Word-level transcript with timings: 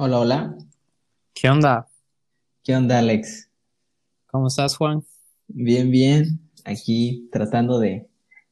Hola, 0.00 0.20
hola. 0.20 0.56
¿Qué 1.34 1.50
onda? 1.50 1.88
¿Qué 2.62 2.76
onda, 2.76 3.00
Alex? 3.00 3.50
¿Cómo 4.28 4.46
estás, 4.46 4.76
Juan? 4.76 5.02
Bien, 5.48 5.90
bien. 5.90 6.38
Aquí 6.64 7.28
tratando 7.32 7.80
de, 7.80 8.08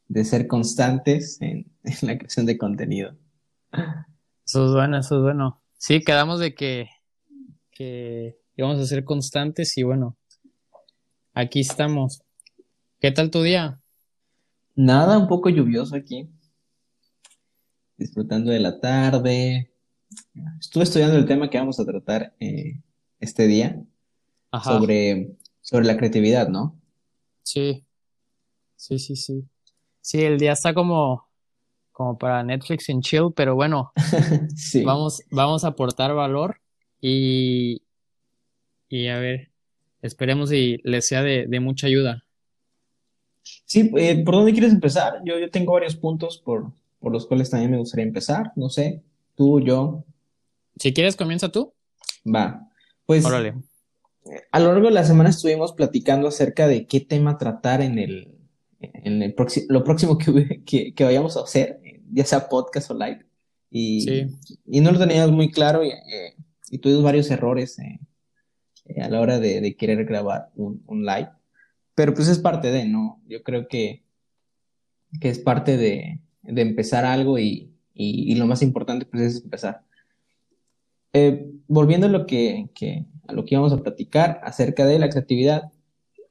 de 0.09 0.25
ser 0.25 0.49
constantes 0.49 1.41
en, 1.41 1.71
en 1.85 1.99
la 2.03 2.19
creación 2.19 2.47
de 2.47 2.59
contenido. 2.59 3.15
Eso 4.45 4.67
es 4.67 4.73
bueno, 4.73 4.99
eso 4.99 5.19
es 5.19 5.23
bueno. 5.23 5.63
Sí, 5.79 6.01
quedamos 6.01 6.41
de 6.41 6.53
que, 6.53 6.89
que 7.71 8.41
íbamos 8.57 8.81
a 8.81 8.87
ser 8.87 9.05
constantes 9.05 9.79
y 9.79 9.85
bueno, 9.85 10.17
aquí 11.33 11.61
estamos. 11.61 12.23
¿Qué 12.99 13.13
tal 13.13 13.31
tu 13.31 13.45
día? 13.45 13.81
Nada, 14.75 15.17
un 15.17 15.29
poco 15.29 15.49
lluvioso 15.49 15.95
aquí. 15.95 16.29
Disfrutando 17.97 18.51
de 18.51 18.59
la 18.59 18.81
tarde. 18.81 19.71
Estuve 20.61 20.85
estudiando 20.85 21.17
el 21.17 21.27
tema 21.27 21.51
que 21.51 21.59
vamos 21.59 21.81
a 21.81 21.85
tratar 21.85 22.35
eh, 22.41 22.81
este 23.21 23.47
día 23.47 23.83
Ajá, 24.51 24.81
sobre, 24.81 25.37
sobre 25.61 25.87
la 25.87 25.97
creatividad, 25.97 26.49
¿no? 26.49 26.79
sí, 27.43 27.85
sí, 28.77 28.99
sí, 28.99 29.17
sí. 29.17 29.45
Sí, 30.01 30.23
el 30.25 30.39
día 30.39 30.53
está 30.53 30.75
como, 30.75 31.29
como 31.93 32.19
para 32.19 32.43
Netflix 32.45 32.89
en 32.91 33.03
chill, 33.03 33.33
pero 33.35 33.55
bueno, 33.57 33.93
Sí. 34.57 34.85
vamos, 34.85 35.23
vamos 35.31 35.65
a 35.65 35.69
aportar 35.69 36.15
valor 36.15 36.61
y, 37.01 37.83
y 38.89 39.09
a 39.09 39.19
ver, 39.19 39.51
esperemos 40.03 40.53
y 40.53 40.79
les 40.85 41.07
sea 41.07 41.23
de, 41.23 41.47
de 41.47 41.61
mucha 41.61 41.87
ayuda. 41.87 42.25
Sí, 43.65 43.91
eh, 43.97 44.23
¿por 44.25 44.35
dónde 44.35 44.53
quieres 44.53 44.73
empezar? 44.73 45.21
Yo, 45.25 45.39
yo 45.39 45.51
tengo 45.51 45.73
varios 45.73 45.97
puntos 45.97 46.39
por, 46.39 46.73
por 47.01 47.13
los 47.13 47.27
cuales 47.27 47.51
también 47.51 47.71
me 47.71 47.79
gustaría 47.79 48.07
empezar. 48.07 48.53
No 48.57 48.69
sé, 48.69 49.03
tú, 49.37 49.61
yo, 49.61 50.05
Si 50.79 50.93
quieres, 50.93 51.15
comienza 51.17 51.49
tú. 51.51 51.73
va. 52.25 52.69
Pues 53.05 53.25
Órale. 53.25 53.55
A 54.51 54.59
lo 54.59 54.73
largo 54.73 54.89
de 54.89 54.95
la 54.95 55.05
semana 55.05 55.31
estuvimos 55.31 55.73
platicando 55.73 56.27
acerca 56.27 56.67
de 56.67 56.87
qué 56.87 57.01
tema 57.01 57.39
tratar 57.39 57.81
en 57.81 57.99
el, 58.01 58.35
en 58.81 59.23
el 59.23 59.35
próximo, 59.35 59.67
lo 59.69 59.85
próximo 59.85 60.19
que, 60.19 60.93
que 60.93 61.05
vayamos 61.05 61.37
a 61.37 61.43
hacer, 61.43 61.81
ya 62.13 62.25
sea 62.25 62.49
podcast 62.49 62.91
o 62.91 62.95
live. 62.95 63.25
Y, 63.71 64.01
Sí, 64.01 64.27
y 64.67 64.81
no 64.81 64.91
lo 64.91 64.99
teníamos 64.99 65.31
muy 65.31 65.51
claro 65.51 65.85
y, 65.85 65.91
eh, 65.91 66.35
y 66.71 66.79
tuvimos 66.79 67.05
varios 67.05 67.31
errores 67.31 67.79
eh, 67.79 68.01
eh, 68.87 69.03
a 69.03 69.09
la 69.09 69.21
hora 69.21 69.39
de, 69.39 69.61
de 69.61 69.77
querer 69.77 70.05
grabar 70.05 70.51
un, 70.57 70.83
un 70.87 71.05
live. 71.05 71.31
Pero 71.95 72.13
pues 72.13 72.27
es 72.29 72.39
parte 72.41 72.73
de, 72.73 72.87
¿no? 72.87 73.23
Yo 73.29 73.43
creo 73.45 73.69
que, 73.69 74.03
que 75.21 75.29
es 75.29 75.39
parte 75.39 75.77
de, 75.77 76.21
de 76.43 76.63
empezar 76.63 77.05
algo 77.05 77.39
y, 77.39 77.76
y, 77.97 78.35
lo 78.37 78.47
más 78.47 78.63
importante 78.63 79.07
pues 79.07 79.23
es 79.23 79.43
empezar. 79.45 79.83
Eh, 81.13 81.51
volviendo 81.67 82.07
a 82.07 82.11
lo 82.11 82.27
que, 82.27 82.69
que- 82.75 83.07
a 83.27 83.33
lo 83.33 83.45
que 83.45 83.55
íbamos 83.55 83.73
a 83.73 83.83
platicar 83.83 84.41
acerca 84.45 84.87
de 84.87 84.99
la 84.99 85.09
creatividad, 85.09 85.73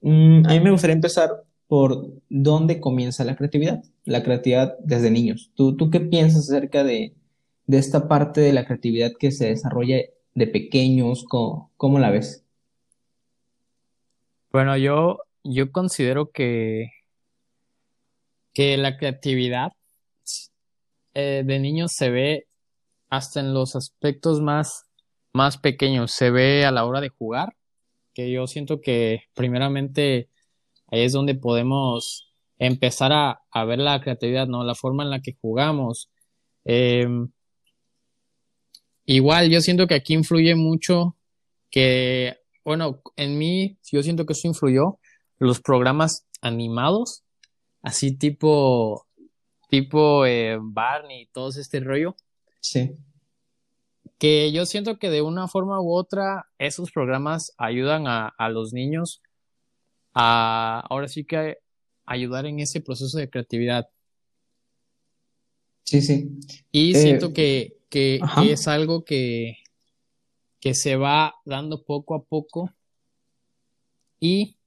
mm, 0.01 0.45
a 0.45 0.49
mí 0.53 0.59
me 0.59 0.71
gustaría 0.71 0.93
empezar 0.95 1.29
por 1.67 2.07
dónde 2.29 2.79
comienza 2.79 3.23
la 3.25 3.35
creatividad, 3.35 3.83
la 4.05 4.23
creatividad 4.23 4.77
desde 4.79 5.11
niños. 5.11 5.51
¿Tú, 5.55 5.75
tú 5.75 5.89
qué 5.89 5.99
piensas 5.99 6.49
acerca 6.49 6.83
de, 6.83 7.15
de 7.67 7.77
esta 7.77 8.07
parte 8.07 8.41
de 8.41 8.53
la 8.53 8.65
creatividad 8.65 9.13
que 9.19 9.31
se 9.31 9.47
desarrolla 9.47 9.97
de 10.35 10.47
pequeños? 10.47 11.25
¿Cómo, 11.27 11.71
cómo 11.77 11.99
la 11.99 12.11
ves? 12.11 12.45
bueno, 14.51 14.77
yo, 14.77 15.19
yo 15.43 15.71
considero 15.73 16.31
que, 16.31 16.91
que 18.53 18.77
la 18.77 18.97
creatividad 18.97 19.73
eh, 21.15 21.43
de 21.45 21.59
niños 21.59 21.93
se 21.93 22.09
ve 22.11 22.47
hasta 23.09 23.39
en 23.39 23.53
los 23.53 23.75
aspectos 23.75 24.41
más, 24.41 24.85
más 25.33 25.57
pequeños. 25.57 26.11
Se 26.11 26.29
ve 26.29 26.65
a 26.65 26.71
la 26.71 26.85
hora 26.85 27.01
de 27.01 27.09
jugar, 27.09 27.55
que 28.13 28.31
yo 28.31 28.47
siento 28.47 28.81
que 28.81 29.23
primeramente 29.33 30.29
ahí 30.87 31.01
es 31.01 31.13
donde 31.13 31.35
podemos 31.35 32.31
empezar 32.59 33.11
a, 33.13 33.41
a 33.51 33.65
ver 33.65 33.79
la 33.79 33.99
creatividad, 34.01 34.47
¿no? 34.47 34.63
La 34.63 34.75
forma 34.75 35.03
en 35.03 35.09
la 35.09 35.21
que 35.21 35.33
jugamos. 35.41 36.09
Eh, 36.65 37.07
igual, 39.05 39.49
yo 39.49 39.61
siento 39.61 39.87
que 39.87 39.95
aquí 39.95 40.13
influye 40.13 40.55
mucho 40.55 41.15
que, 41.69 42.37
bueno, 42.63 43.01
en 43.15 43.37
mí, 43.37 43.77
yo 43.91 44.03
siento 44.03 44.25
que 44.25 44.33
eso 44.33 44.47
influyó 44.47 44.99
los 45.39 45.59
programas 45.61 46.25
animados, 46.41 47.23
así 47.81 48.15
tipo, 48.15 49.07
tipo 49.69 50.25
eh, 50.25 50.57
Barney 50.61 51.23
y 51.23 51.25
todo 51.27 51.49
este 51.49 51.79
rollo 51.79 52.15
Sí, 52.59 52.97
que 54.17 54.51
yo 54.51 54.65
siento 54.65 54.97
que 54.97 55.09
de 55.09 55.21
una 55.21 55.47
forma 55.47 55.81
u 55.81 55.93
otra 55.93 56.47
esos 56.57 56.91
programas 56.91 57.53
ayudan 57.57 58.07
a, 58.07 58.27
a 58.27 58.49
los 58.49 58.73
niños 58.73 59.21
a 60.13 60.81
ahora 60.89 61.07
sí 61.07 61.25
que 61.25 61.57
ayudar 62.05 62.45
en 62.45 62.59
ese 62.59 62.81
proceso 62.81 63.17
de 63.17 63.29
creatividad. 63.29 63.89
sí, 65.83 66.01
sí. 66.01 66.39
Y 66.71 66.91
Eh, 66.91 67.01
siento 67.01 67.33
que, 67.33 67.77
que 67.89 68.21
es 68.51 68.67
algo 68.67 69.03
que, 69.03 69.57
que 70.59 70.73
se 70.73 70.95
va 70.95 71.35
dando 71.45 71.83
poco 71.83 72.15
a 72.15 72.23
poco 72.23 72.71
y 74.19 74.57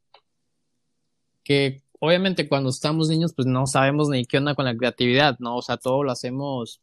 que 1.43 1.83
obviamente 1.99 2.49
cuando 2.49 2.71
estamos 2.71 3.09
niños 3.09 3.33
pues 3.35 3.47
no 3.47 3.67
sabemos 3.67 4.09
ni 4.09 4.25
qué 4.25 4.39
onda 4.39 4.55
con 4.55 4.65
la 4.65 4.77
creatividad, 4.77 5.39
¿no? 5.39 5.57
O 5.57 5.63
sea, 5.63 5.77
todo 5.77 6.03
lo 6.03 6.11
hacemos, 6.11 6.81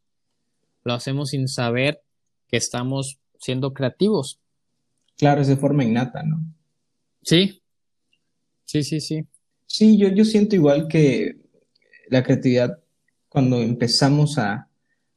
lo 0.84 0.94
hacemos 0.94 1.30
sin 1.30 1.48
saber 1.48 2.02
que 2.48 2.58
estamos 2.58 3.20
siendo 3.40 3.74
creativos. 3.74 4.40
Claro, 5.18 5.42
es 5.42 5.48
de 5.48 5.58
forma 5.58 5.84
innata, 5.84 6.24
¿no? 6.24 6.42
Sí, 7.22 7.62
sí, 8.66 8.84
sí, 8.84 9.00
sí. 9.00 9.26
Sí, 9.66 9.98
yo, 9.98 10.10
yo 10.10 10.26
siento 10.26 10.56
igual 10.56 10.88
que 10.88 11.38
la 12.10 12.24
creatividad, 12.24 12.80
cuando 13.30 13.62
empezamos 13.62 14.38
a, 14.38 14.70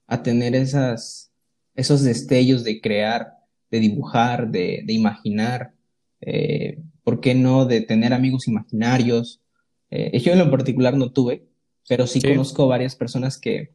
a 0.06 0.22
tener 0.22 0.54
esas, 0.54 1.30
esos 1.74 2.02
destellos 2.02 2.64
de 2.64 2.80
crear, 2.80 3.34
de 3.70 3.80
dibujar, 3.80 4.50
de, 4.50 4.82
de 4.84 4.92
imaginar, 4.92 5.74
eh, 6.20 6.78
¿por 7.04 7.20
qué 7.20 7.34
no 7.34 7.66
de 7.66 7.82
tener 7.82 8.12
amigos 8.12 8.48
imaginarios? 8.48 9.40
Eh, 9.90 10.18
yo 10.20 10.32
en 10.32 10.38
lo 10.38 10.50
particular 10.50 10.96
no 10.96 11.12
tuve, 11.12 11.46
pero 11.88 12.06
sí 12.06 12.20
Sí, 12.20 12.28
conozco 12.28 12.66
varias 12.66 12.96
personas 12.96 13.38
que, 13.38 13.72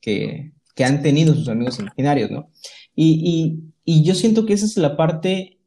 que, 0.00 0.52
que 0.74 0.84
han 0.84 1.02
tenido 1.02 1.34
sus 1.34 1.48
amigos 1.48 1.78
imaginarios, 1.78 2.30
¿no? 2.30 2.50
Y, 2.94 3.62
y, 3.84 4.00
y 4.00 4.04
yo 4.04 4.14
siento 4.14 4.46
que 4.46 4.52
esa 4.54 4.66
es 4.66 4.76
la 4.76 4.96
parte 4.96 5.58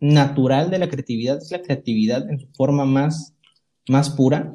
natural 0.00 0.70
de 0.70 0.78
la 0.78 0.88
creatividad, 0.88 1.38
es 1.38 1.50
la 1.50 1.62
creatividad 1.62 2.28
en 2.28 2.40
su 2.40 2.48
forma 2.48 2.84
más, 2.84 3.34
más 3.88 4.10
pura 4.10 4.52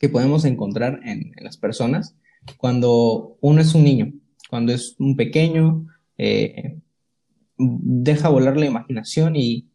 que 0.00 0.08
podemos 0.08 0.44
encontrar 0.44 1.00
en, 1.04 1.32
en 1.36 1.44
las 1.44 1.56
personas 1.56 2.14
cuando 2.56 3.36
uno 3.40 3.60
es 3.60 3.74
un 3.74 3.84
niño, 3.84 4.12
cuando 4.48 4.72
es 4.72 4.96
un 4.98 5.16
pequeño, 5.16 5.86
eh, 6.16 6.78
deja 7.56 8.28
volar 8.28 8.56
la 8.56 8.66
imaginación 8.66 9.36
y, 9.36 9.68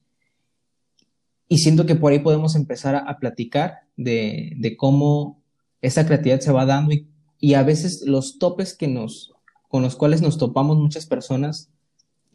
y 1.54 1.60
siento 1.60 1.86
que 1.86 1.94
por 1.94 2.12
ahí 2.12 2.18
podemos 2.18 2.56
empezar 2.56 2.96
a, 2.96 3.20
platicar 3.20 3.82
de, 3.96 4.74
cómo 4.76 5.40
esa 5.84 6.04
creatividad 6.04 6.40
se 6.40 6.52
va 6.52 6.66
dando 6.66 6.96
y, 7.40 7.54
a 7.54 7.62
veces 7.62 8.02
los 8.08 8.40
topes 8.40 8.76
que 8.76 8.88
nos, 8.88 9.36
con 9.68 9.84
los 9.84 9.96
cuales 9.96 10.24
nos 10.24 10.40
topamos 10.40 10.80
muchas 10.80 11.06
personas 11.06 11.70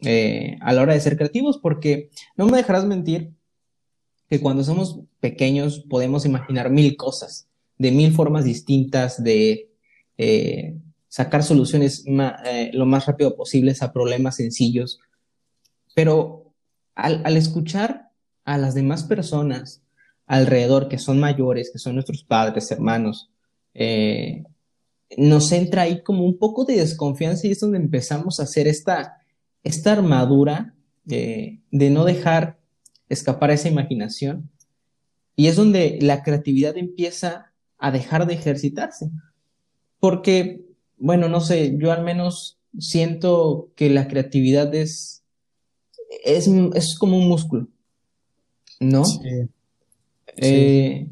eh, 0.03 0.55
a 0.61 0.71
la 0.71 0.83
hora 0.83 0.93
de 0.93 1.01
ser 1.01 1.17
creativos, 1.17 1.57
porque 1.57 2.11
no 2.37 2.45
me 2.45 2.55
dejarás 2.55 2.85
mentir 2.85 3.33
que 4.29 4.39
cuando 4.39 4.63
somos 4.63 5.01
pequeños 5.19 5.81
podemos 5.89 6.25
imaginar 6.25 6.69
mil 6.69 6.95
cosas, 6.95 7.49
de 7.77 7.91
mil 7.91 8.13
formas 8.13 8.45
distintas 8.45 9.21
de 9.21 9.69
eh, 10.17 10.77
sacar 11.09 11.43
soluciones 11.43 12.05
eh, 12.07 12.71
lo 12.71 12.85
más 12.85 13.05
rápido 13.05 13.35
posibles 13.35 13.81
a 13.81 13.91
problemas 13.91 14.37
sencillos, 14.37 15.01
pero 15.93 16.53
al 16.95 17.35
escuchar 17.35 18.08
a 18.49 18.57
las 18.57 18.73
demás 18.73 19.03
personas 19.03 19.83
alrededor, 20.25 20.89
que 20.89 20.97
son 20.97 21.19
mayores, 21.19 21.69
que 21.71 21.77
son 21.77 21.93
nuestros 21.93 22.23
padres, 22.23 22.71
hermanos, 22.71 23.29
eh, 23.75 24.43
nos 25.17 25.51
entra 25.51 25.83
ahí 25.83 26.01
como 26.01 26.25
un 26.25 26.39
poco 26.39 26.65
de 26.65 26.77
desconfianza 26.77 27.45
y 27.45 27.51
es 27.51 27.59
donde 27.59 27.77
empezamos 27.77 28.39
a 28.39 28.43
hacer 28.43 28.67
esta, 28.67 29.21
esta 29.63 29.91
armadura 29.91 30.73
eh, 31.07 31.59
de 31.69 31.89
no 31.91 32.05
dejar 32.05 32.57
escapar 33.07 33.51
esa 33.51 33.69
imaginación. 33.69 34.49
Y 35.35 35.45
es 35.45 35.55
donde 35.55 35.99
la 36.01 36.23
creatividad 36.23 36.75
empieza 36.75 37.53
a 37.77 37.91
dejar 37.91 38.25
de 38.25 38.33
ejercitarse. 38.33 39.11
Porque, 39.99 40.65
bueno, 40.97 41.29
no 41.29 41.39
sé, 41.39 41.77
yo 41.77 41.91
al 41.91 42.03
menos 42.03 42.57
siento 42.79 43.69
que 43.75 43.91
la 43.91 44.07
creatividad 44.07 44.73
es, 44.73 45.23
es, 46.25 46.47
es 46.47 46.97
como 46.97 47.15
un 47.15 47.27
músculo, 47.27 47.67
¿no? 48.79 49.03
sí, 49.05 49.19
sí. 49.21 49.47
Eh, 50.37 51.07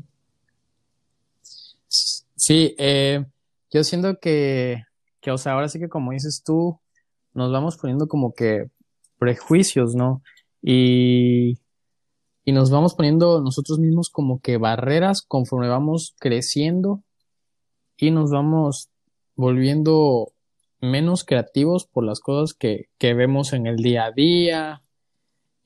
Sí, 2.40 2.76
eh, 2.78 3.26
yo 3.72 3.84
siento 3.84 4.20
que, 4.20 4.84
que, 5.22 5.32
o 5.32 5.38
sea, 5.38 5.54
ahora 5.54 5.68
sí 5.70 5.80
que 5.80 5.90
como 5.90 6.12
dices 6.12 6.44
tú, 6.46 6.80
nos 7.34 7.52
vamos 7.52 7.78
poniendo 7.78 8.08
como 8.08 8.34
que 8.34 8.70
prejuicios, 9.18 9.96
¿no? 9.96 10.22
Y, 10.62 11.58
y 12.46 12.52
nos 12.54 12.70
vamos 12.70 12.94
poniendo 12.94 13.42
nosotros 13.42 13.80
mismos 13.80 14.10
como 14.10 14.40
que 14.40 14.58
barreras 14.58 15.24
conforme 15.28 15.68
vamos 15.68 16.16
creciendo 16.20 17.04
y 17.98 18.12
nos 18.12 18.30
vamos 18.32 18.90
volviendo 19.36 20.32
menos 20.80 21.26
creativos 21.26 21.88
por 21.88 22.06
las 22.06 22.20
cosas 22.20 22.56
que, 22.56 22.86
que 23.00 23.14
vemos 23.14 23.52
en 23.52 23.66
el 23.68 23.78
día 23.78 24.06
a 24.06 24.12
día 24.12 24.84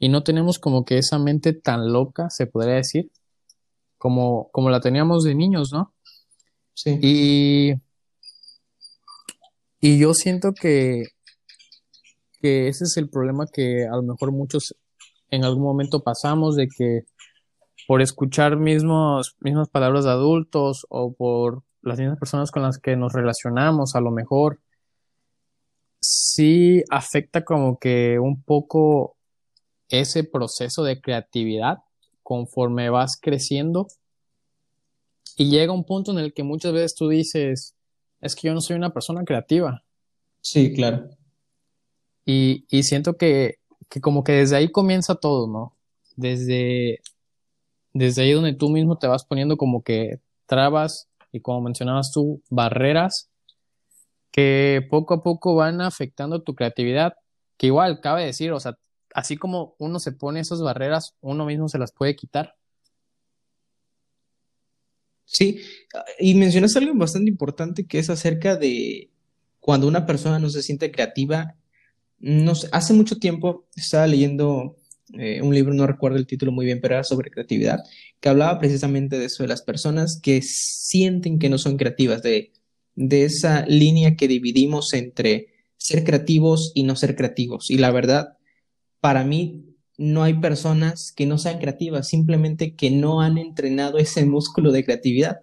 y 0.01 0.09
no 0.09 0.24
tenemos 0.24 0.57
como 0.57 0.83
que 0.83 0.98
esa 0.98 1.19
mente 1.19 1.53
tan 1.53 1.94
loca, 1.94 2.31
se 2.31 2.48
podría 2.48 2.74
decir, 2.74 3.12
como, 4.00 4.50
como 4.51 4.71
la 4.71 4.81
teníamos 4.81 5.24
de 5.24 5.36
niños, 5.36 5.71
¿no? 5.71 5.94
Sí. 6.74 6.98
Y, 7.03 7.74
y 9.80 10.00
yo 10.00 10.15
siento 10.15 10.53
que, 10.53 11.03
que 12.42 12.68
ese 12.68 12.86
es 12.86 12.98
el 12.98 13.12
problema 13.12 13.45
que 13.45 13.86
a 13.86 13.95
lo 13.95 14.01
mejor 14.01 14.31
muchos 14.31 14.75
en 15.30 15.45
algún 15.45 15.62
momento 15.62 16.01
pasamos, 16.01 16.56
de 16.56 16.68
que 16.68 17.04
por 17.88 18.01
escuchar 18.01 18.57
mismos, 18.57 19.36
mismas 19.39 19.69
palabras 19.69 20.06
de 20.06 20.09
adultos 20.09 20.88
o 20.89 21.13
por 21.13 21.62
las 21.83 22.00
mismas 22.00 22.18
personas 22.18 22.50
con 22.50 22.63
las 22.63 22.80
que 22.80 22.95
nos 22.95 23.13
relacionamos, 23.13 23.94
a 23.94 24.01
lo 24.01 24.09
mejor 24.09 24.59
sí 26.00 26.81
afecta 26.89 27.45
como 27.45 27.77
que 27.77 28.18
un 28.18 28.42
poco 28.42 29.15
ese 29.91 30.23
proceso 30.23 30.83
de 30.83 30.99
creatividad 30.99 31.79
conforme 32.23 32.89
vas 32.89 33.19
creciendo 33.21 33.88
y 35.38 35.49
llega 35.49 35.73
un 35.73 35.83
punto 35.83 36.11
en 36.11 36.19
el 36.19 36.33
que 36.33 36.43
muchas 36.43 36.73
veces 36.73 36.95
tú 36.95 37.09
dices, 37.09 37.75
es 38.19 38.35
que 38.35 38.47
yo 38.47 38.53
no 38.53 38.61
soy 38.61 38.75
una 38.75 38.93
persona 38.93 39.23
creativa. 39.23 39.83
Sí, 40.41 40.73
claro. 40.73 41.09
Y, 42.25 42.65
y 42.69 42.83
siento 42.83 43.17
que, 43.17 43.59
que, 43.89 44.01
como 44.01 44.23
que 44.23 44.33
desde 44.33 44.55
ahí 44.55 44.71
comienza 44.71 45.15
todo, 45.15 45.47
¿no? 45.47 45.75
Desde, 46.15 47.01
desde 47.94 48.23
ahí 48.23 48.31
donde 48.33 48.53
tú 48.53 48.69
mismo 48.69 48.97
te 48.97 49.07
vas 49.07 49.25
poniendo 49.25 49.57
como 49.57 49.83
que 49.83 50.19
trabas 50.45 51.09
y 51.31 51.39
como 51.39 51.61
mencionabas 51.61 52.11
tú, 52.11 52.41
barreras 52.49 53.29
que 54.31 54.85
poco 54.89 55.13
a 55.13 55.23
poco 55.23 55.55
van 55.55 55.81
afectando 55.81 56.41
tu 56.41 56.55
creatividad, 56.55 57.15
que 57.57 57.67
igual 57.67 57.99
cabe 57.99 58.25
decir, 58.25 58.51
o 58.51 58.59
sea, 58.59 58.77
así 59.13 59.37
como 59.37 59.75
uno 59.77 59.99
se 59.99 60.11
pone 60.11 60.39
esas 60.39 60.61
barreras, 60.61 61.15
uno 61.21 61.45
mismo 61.45 61.69
se 61.69 61.77
las 61.77 61.91
puede 61.91 62.15
quitar. 62.15 62.55
Sí, 65.25 65.61
y 66.19 66.35
mencionas 66.35 66.75
algo 66.75 66.93
bastante 66.95 67.29
importante 67.29 67.85
que 67.85 67.99
es 67.99 68.09
acerca 68.09 68.57
de 68.57 69.09
cuando 69.61 69.87
una 69.87 70.05
persona 70.05 70.39
no 70.39 70.49
se 70.49 70.61
siente 70.61 70.91
creativa. 70.91 71.55
No 72.19 72.53
sé, 72.55 72.67
hace 72.71 72.93
mucho 72.93 73.17
tiempo 73.17 73.67
estaba 73.75 74.07
leyendo 74.07 74.75
eh, 75.17 75.41
un 75.41 75.53
libro, 75.53 75.73
no 75.73 75.87
recuerdo 75.87 76.17
el 76.17 76.27
título 76.27 76.51
muy 76.51 76.65
bien, 76.65 76.81
pero 76.81 76.95
era 76.95 77.03
sobre 77.03 77.31
creatividad, 77.31 77.79
que 78.19 78.29
hablaba 78.29 78.59
precisamente 78.59 79.17
de 79.17 79.25
eso, 79.25 79.43
de 79.43 79.49
las 79.49 79.61
personas 79.61 80.19
que 80.21 80.41
sienten 80.41 81.39
que 81.39 81.49
no 81.49 81.57
son 81.57 81.77
creativas, 81.77 82.21
de, 82.21 82.51
de 82.95 83.25
esa 83.25 83.65
línea 83.65 84.15
que 84.15 84.27
dividimos 84.27 84.93
entre 84.93 85.47
ser 85.77 86.03
creativos 86.03 86.71
y 86.75 86.83
no 86.83 86.95
ser 86.95 87.15
creativos. 87.15 87.71
Y 87.71 87.77
la 87.77 87.91
verdad, 87.91 88.37
para 89.01 89.24
mí, 89.24 89.65
no 89.98 90.24
hay 90.24 90.36
personas 90.36 91.12
que 91.12 91.25
no 91.25 91.38
sean 91.38 91.59
creativas, 91.59 92.07
simplemente 92.07 92.75
que 92.75 92.89
no 92.89 93.21
han 93.21 93.38
entrenado 93.38 93.98
ese 93.98 94.25
músculo 94.25 94.71
de 94.71 94.86
creatividad. 94.86 95.42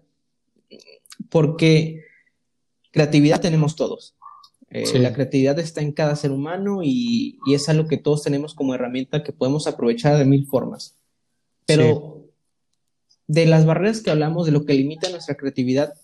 Porque 1.28 2.04
creatividad 2.90 3.40
tenemos 3.40 3.76
todos. 3.76 4.16
Eh, 4.70 4.98
la 4.98 5.12
creatividad 5.12 5.58
está 5.58 5.80
en 5.80 5.92
cada 5.92 6.14
ser 6.14 6.30
humano 6.30 6.80
y, 6.82 7.38
es 7.52 7.68
algo 7.68 7.88
que 7.88 7.96
todos 7.96 8.22
tenemos 8.22 8.54
como 8.54 8.74
herramienta 8.74 9.22
que 9.22 9.32
podemos 9.32 9.66
aprovechar 9.66 10.18
de 10.18 10.24
mil 10.24 10.46
formas. 10.46 10.96
Pero 11.66 12.28
de 13.26 13.46
las 13.46 13.66
barreras 13.66 14.00
que 14.00 14.10
hablamos, 14.10 14.46
de 14.46 14.52
lo 14.52 14.64
que 14.64 14.74
limita 14.74 15.10
nuestra 15.10 15.36
creatividad, 15.36 15.94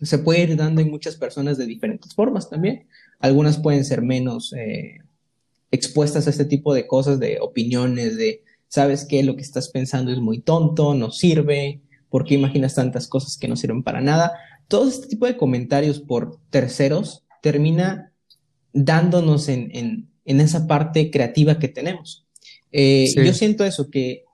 se 0.00 0.18
puede 0.18 0.42
ir 0.42 0.56
dando 0.56 0.82
en 0.82 0.90
muchas 0.90 1.16
personas 1.16 1.58
de 1.58 1.66
diferentes 1.66 2.14
formas 2.14 2.50
también. 2.50 2.86
Algunas 3.18 3.58
pueden 3.58 3.84
ser 3.84 4.02
menos 4.02 4.52
eh, 4.52 4.98
expuestas 5.70 6.26
a 6.26 6.30
este 6.30 6.44
tipo 6.44 6.74
de 6.74 6.86
cosas, 6.86 7.18
de 7.18 7.38
opiniones, 7.40 8.16
de, 8.16 8.42
¿sabes 8.68 9.04
qué? 9.04 9.22
Lo 9.22 9.36
que 9.36 9.42
estás 9.42 9.68
pensando 9.68 10.12
es 10.12 10.18
muy 10.18 10.40
tonto, 10.40 10.94
no 10.94 11.10
sirve, 11.10 11.80
¿por 12.08 12.24
qué 12.24 12.34
imaginas 12.34 12.74
tantas 12.74 13.08
cosas 13.08 13.36
que 13.36 13.48
no 13.48 13.56
sirven 13.56 13.82
para 13.82 14.00
nada? 14.00 14.32
Todo 14.68 14.88
este 14.88 15.08
tipo 15.08 15.26
de 15.26 15.36
comentarios 15.36 16.00
por 16.00 16.38
terceros 16.50 17.24
termina 17.42 18.12
dándonos 18.72 19.48
en, 19.48 20.08
esa 20.24 20.66
parte 20.66 21.10
creativa 21.10 21.58
que 21.58 21.68
tenemos. 21.68 22.26
Eh, 22.72 23.06
yo 23.16 23.32
siento 23.32 23.64
eso, 23.64 23.90
que, 23.90 24.24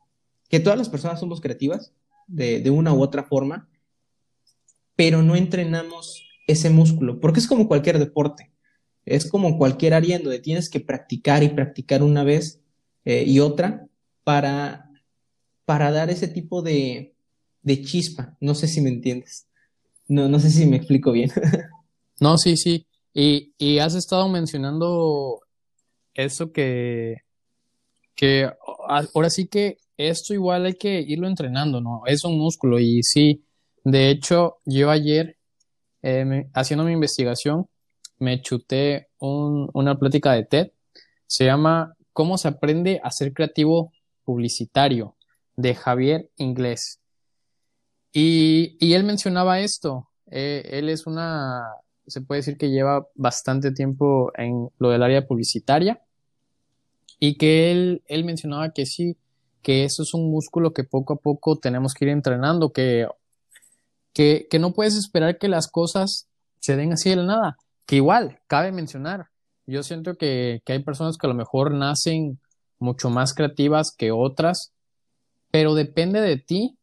todas 0.62 0.78
las 0.78 0.88
personas 0.88 1.20
somos 1.20 1.40
creativas 1.40 1.92
de, 2.26 2.60
de 2.60 2.70
una 2.70 2.92
u 2.92 3.02
otra 3.02 3.24
forma, 3.24 3.68
pero 4.96 5.22
no 5.22 5.36
entrenamos 5.36 6.22
ese 6.46 6.70
músculo, 6.70 7.20
porque 7.20 7.40
es 7.40 7.46
como 7.46 7.68
cualquier 7.68 7.98
deporte. 7.98 8.52
Es 9.04 9.28
como 9.28 9.58
cualquier 9.58 9.94
área 9.94 10.16
en 10.16 10.22
donde 10.22 10.38
tienes 10.38 10.70
que 10.70 10.80
practicar 10.80 11.42
y 11.42 11.48
practicar 11.48 12.02
una 12.02 12.24
vez 12.24 12.60
eh, 13.04 13.24
y 13.26 13.40
otra 13.40 13.86
para, 14.24 14.90
para 15.64 15.90
dar 15.90 16.10
ese 16.10 16.28
tipo 16.28 16.62
de, 16.62 17.14
de 17.62 17.82
chispa. 17.82 18.36
No 18.40 18.54
sé 18.54 18.68
si 18.68 18.80
me 18.80 18.90
entiendes. 18.90 19.46
No, 20.08 20.28
no 20.28 20.38
sé 20.38 20.50
si 20.50 20.66
me 20.66 20.76
explico 20.76 21.12
bien. 21.12 21.30
no, 22.20 22.38
sí, 22.38 22.56
sí. 22.56 22.86
Y, 23.14 23.52
y 23.58 23.78
has 23.78 23.94
estado 23.94 24.28
mencionando 24.28 25.40
eso 26.14 26.52
que, 26.52 27.16
que 28.14 28.50
ahora 28.88 29.30
sí 29.30 29.46
que 29.46 29.78
esto 29.96 30.34
igual 30.34 30.66
hay 30.66 30.74
que 30.74 31.00
irlo 31.00 31.26
entrenando, 31.26 31.80
¿no? 31.80 32.02
Es 32.06 32.24
un 32.24 32.38
músculo 32.38 32.78
y 32.78 33.02
sí, 33.02 33.44
de 33.84 34.10
hecho, 34.10 34.58
yo 34.64 34.90
ayer, 34.90 35.36
eh, 36.02 36.48
haciendo 36.54 36.84
mi 36.84 36.92
investigación, 36.92 37.66
me 38.22 38.40
chuté 38.40 39.08
una 39.18 39.98
plática 39.98 40.32
de 40.32 40.44
TED. 40.44 40.72
Se 41.26 41.44
llama 41.44 41.94
¿Cómo 42.12 42.38
se 42.38 42.48
aprende 42.48 43.00
a 43.02 43.10
ser 43.10 43.32
creativo 43.32 43.92
publicitario? 44.24 45.16
de 45.56 45.74
Javier 45.74 46.30
Inglés. 46.36 47.00
Y, 48.12 48.76
él 48.80 49.04
mencionaba 49.04 49.60
esto. 49.60 50.08
Eh, 50.30 50.62
él 50.72 50.88
es 50.88 51.06
una, 51.06 51.62
se 52.06 52.20
puede 52.20 52.40
decir 52.40 52.56
que 52.56 52.70
lleva 52.70 53.06
bastante 53.14 53.72
tiempo 53.72 54.32
en 54.36 54.70
lo 54.78 54.90
del 54.90 55.02
área 55.02 55.26
publicitaria 55.26 56.00
y 57.18 57.36
que 57.36 57.70
él, 57.70 58.02
él 58.06 58.24
mencionaba 58.24 58.72
que 58.72 58.86
sí, 58.86 59.16
que 59.62 59.84
eso 59.84 60.02
es 60.02 60.14
un 60.14 60.30
músculo 60.30 60.72
que 60.72 60.84
poco 60.84 61.14
a 61.14 61.16
poco 61.16 61.58
tenemos 61.58 61.94
que 61.94 62.06
ir 62.06 62.10
entrenando, 62.10 62.72
que, 62.72 63.06
que, 64.12 64.48
que 64.50 64.58
no 64.58 64.72
puedes 64.72 64.96
esperar 64.96 65.38
que 65.38 65.48
las 65.48 65.68
cosas 65.68 66.28
se 66.60 66.76
den 66.76 66.92
así 66.92 67.10
de 67.10 67.16
la 67.16 67.24
nada. 67.24 67.58
Que 67.92 67.96
igual, 67.96 68.40
cabe 68.46 68.72
mencionar, 68.72 69.26
yo 69.66 69.82
siento 69.82 70.14
que, 70.14 70.62
hay 70.66 70.78
personas 70.78 71.18
que 71.18 71.26
a 71.26 71.28
lo 71.28 71.34
mejor 71.34 71.74
nacen 71.74 72.40
mucho 72.78 73.10
más 73.10 73.34
creativas 73.34 73.94
que 73.94 74.12
otras, 74.12 74.72
pero 75.50 75.74
depende 75.74 76.22
de 76.22 76.38
ti 76.38 76.78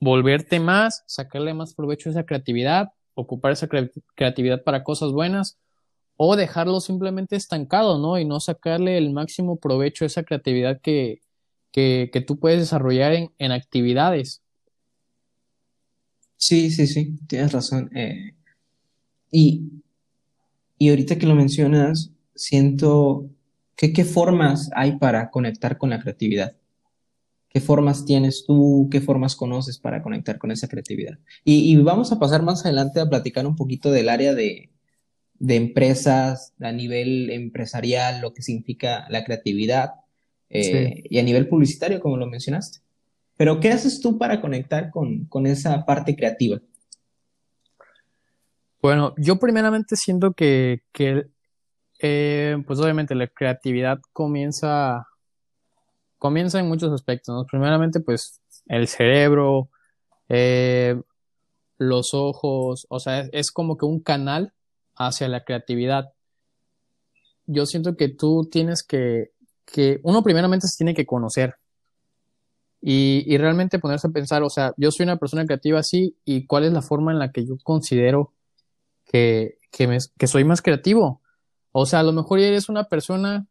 volverte 0.00 0.58
más, 0.58 1.04
sacarle 1.06 1.54
más 1.54 1.74
provecho 1.74 2.08
a 2.08 2.12
esa 2.12 2.24
creatividad, 2.24 2.88
ocupar 3.14 3.52
esa 3.52 3.68
creatividad 4.16 4.64
para 4.64 4.82
cosas 4.82 5.12
buenas 5.12 5.58
o 6.16 6.34
dejarlo 6.34 6.80
simplemente 6.80 7.36
estancado, 7.36 8.00
¿no? 8.00 8.18
Y 8.18 8.24
no 8.24 8.40
sacarle 8.40 8.98
el 8.98 9.12
máximo 9.12 9.60
provecho 9.60 10.04
a 10.04 10.08
esa 10.08 10.24
creatividad 10.24 10.80
que, 10.80 11.20
que, 11.70 12.24
tú 12.26 12.40
puedes 12.40 12.58
desarrollar 12.58 13.12
en, 13.12 13.30
en, 13.38 13.52
actividades. 13.52 14.42
Sí, 16.36 16.72
sí, 16.72 16.88
sí, 16.88 17.16
tienes 17.28 17.52
razón. 17.52 17.96
Eh, 17.96 18.34
y 19.30 19.82
y 20.82 20.88
ahorita 20.90 21.16
que 21.16 21.26
lo 21.26 21.36
mencionas, 21.36 22.10
siento 22.34 23.30
que 23.76 23.92
qué 23.92 24.04
formas 24.04 24.68
hay 24.74 24.98
para 24.98 25.30
conectar 25.30 25.78
con 25.78 25.90
la 25.90 26.00
creatividad. 26.00 26.56
¿Qué 27.48 27.60
formas 27.60 28.04
tienes 28.04 28.44
tú? 28.44 28.88
¿Qué 28.90 29.00
formas 29.00 29.36
conoces 29.36 29.78
para 29.78 30.02
conectar 30.02 30.38
con 30.38 30.50
esa 30.50 30.66
creatividad? 30.66 31.20
Y, 31.44 31.76
vamos 31.76 32.10
a 32.10 32.18
pasar 32.18 32.42
más 32.42 32.64
adelante 32.66 32.98
a 32.98 33.08
platicar 33.08 33.46
un 33.46 33.54
poquito 33.54 33.92
del 33.92 34.08
área 34.08 34.34
de, 34.34 34.70
empresas, 35.38 36.52
a 36.58 36.72
nivel 36.72 37.30
empresarial, 37.30 38.20
lo 38.20 38.34
que 38.34 38.42
significa 38.42 39.06
la 39.08 39.22
creatividad, 39.22 39.92
eh, 40.50 41.04
y 41.08 41.20
a 41.20 41.22
nivel 41.22 41.46
publicitario, 41.46 42.00
como 42.00 42.16
lo 42.16 42.26
mencionaste. 42.26 42.80
Pero, 43.36 43.60
¿qué 43.60 43.68
haces 43.68 44.00
tú 44.00 44.18
para 44.18 44.40
conectar 44.40 44.90
con, 44.90 45.26
con 45.26 45.46
esa 45.46 45.86
parte 45.86 46.16
creativa? 46.16 46.60
Bueno, 48.82 49.14
yo 49.16 49.38
primeramente 49.38 49.94
siento 49.94 50.32
que, 50.32 50.82
eh, 52.00 52.56
pues 52.66 52.80
obviamente 52.80 53.14
la 53.14 53.28
creatividad 53.28 54.00
comienza, 54.12 55.06
comienza 56.18 56.58
en 56.58 56.68
muchos 56.68 56.92
aspectos, 56.92 57.32
¿no? 57.32 57.46
Primeramente, 57.46 58.00
pues 58.00 58.40
el 58.66 58.88
cerebro, 58.88 59.70
eh, 60.28 61.00
los 61.78 62.12
ojos, 62.14 62.86
o 62.90 62.98
sea, 63.00 63.20
es, 63.32 63.52
como 63.52 63.76
que 63.76 63.86
un 63.86 64.00
canal 64.00 64.52
hacia 64.96 65.28
la 65.28 65.44
creatividad. 65.44 66.12
yo 67.46 67.66
siento 67.66 67.96
que 67.96 68.08
tú 68.08 68.48
tienes 68.50 68.82
que, 68.82 69.32
que 69.64 70.00
uno 70.04 70.22
primeramente 70.22 70.66
se 70.68 70.76
tiene 70.78 70.94
que 70.94 71.06
conocer 71.06 71.56
y, 72.80 73.24
y 73.26 73.38
realmente 73.38 73.78
ponerse 73.78 74.08
a 74.08 74.10
pensar, 74.10 74.42
o 74.42 74.50
sea, 74.50 74.74
yo 74.76 74.90
soy 74.90 75.04
una 75.04 75.18
persona 75.18 75.44
creativa 75.46 75.78
así 75.80 76.16
y 76.24 76.46
cuál 76.46 76.64
es 76.64 76.72
la 76.72 76.82
forma 76.82 77.12
en 77.12 77.18
la 77.18 77.32
que 77.32 77.46
yo 77.46 77.56
considero 77.62 78.32
que, 79.12 79.58
que, 79.70 79.86
me, 79.86 79.98
que 80.18 80.26
soy 80.26 80.44
más 80.44 80.62
creativo. 80.62 81.20
O 81.72 81.86
sea, 81.86 82.00
a 82.00 82.02
lo 82.02 82.12
mejor 82.12 82.40
eres 82.40 82.68
una 82.68 82.84
persona 82.84 83.46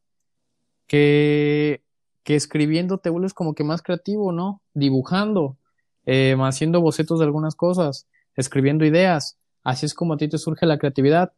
que, 0.88 1.84
que 2.24 2.36
escribiendo 2.36 2.98
te 2.98 3.10
vuelves 3.10 3.34
como 3.34 3.53
que 3.53 3.63
más 3.63 3.82
creativo, 3.82 4.32
¿no? 4.32 4.62
Dibujando, 4.74 5.58
eh, 6.06 6.36
haciendo 6.41 6.82
bocetos 6.82 7.20
de 7.20 7.25
algunas 7.25 7.56
cosas, 7.56 8.08
escribiendo 8.36 8.86
ideas. 8.86 9.38
Así 9.63 9.86
es 9.86 9.94
como 9.94 10.15
a 10.15 10.18
ti 10.18 10.27
te 10.27 10.39
surge 10.39 10.65
la 10.65 10.80
creatividad. 10.80 11.34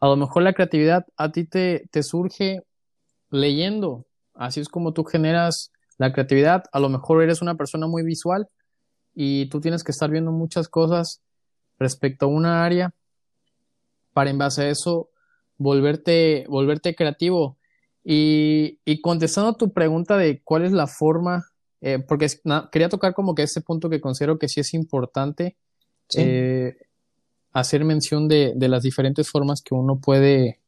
A 0.00 0.08
lo 0.08 0.16
mejor 0.16 0.42
la 0.42 0.54
creatividad 0.54 1.06
a 1.16 1.30
ti 1.32 1.44
te, 1.44 1.86
te 1.90 2.02
surge 2.02 2.62
leyendo. 3.30 4.06
Así 4.34 4.60
es 4.60 4.68
como 4.68 4.92
tú 4.92 5.04
generas 5.04 5.72
la 5.98 6.12
creatividad. 6.12 6.64
A 6.72 6.80
lo 6.80 6.88
mejor 6.88 7.22
eres 7.22 7.42
una 7.42 7.56
persona 7.56 7.86
muy 7.86 8.02
visual 8.02 8.48
y 9.14 9.48
tú 9.50 9.60
tienes 9.60 9.84
que 9.84 9.92
estar 9.92 10.10
viendo 10.10 10.32
muchas 10.32 10.68
cosas 10.68 11.22
respecto 11.78 12.26
a 12.26 12.28
una 12.28 12.64
área 12.64 12.94
para 14.16 14.30
en 14.30 14.38
base 14.38 14.62
a 14.62 14.70
eso 14.70 15.10
volverte, 15.58 16.46
volverte 16.48 16.94
creativo. 16.94 17.58
Y, 18.02 18.80
y 18.86 19.02
contestando 19.02 19.50
a 19.50 19.56
tu 19.58 19.74
pregunta 19.74 20.16
de 20.16 20.40
cuál 20.42 20.64
es 20.64 20.72
la 20.72 20.86
forma, 20.86 21.44
eh, 21.82 21.98
porque 21.98 22.26
quería 22.72 22.88
tocar 22.88 23.12
como 23.12 23.34
que 23.34 23.42
ese 23.42 23.60
punto 23.60 23.90
que 23.90 24.00
considero 24.00 24.38
que 24.38 24.48
sí 24.48 24.60
es 24.60 24.72
importante, 24.72 25.58
eh, 26.16 26.78
hacer 27.52 27.84
mención 27.84 28.26
de, 28.26 28.54
de, 28.56 28.68
las 28.68 28.84
diferentes 28.84 29.28
formas 29.28 29.60
que 29.60 29.74
uno 29.74 30.00
puede, 30.00 30.60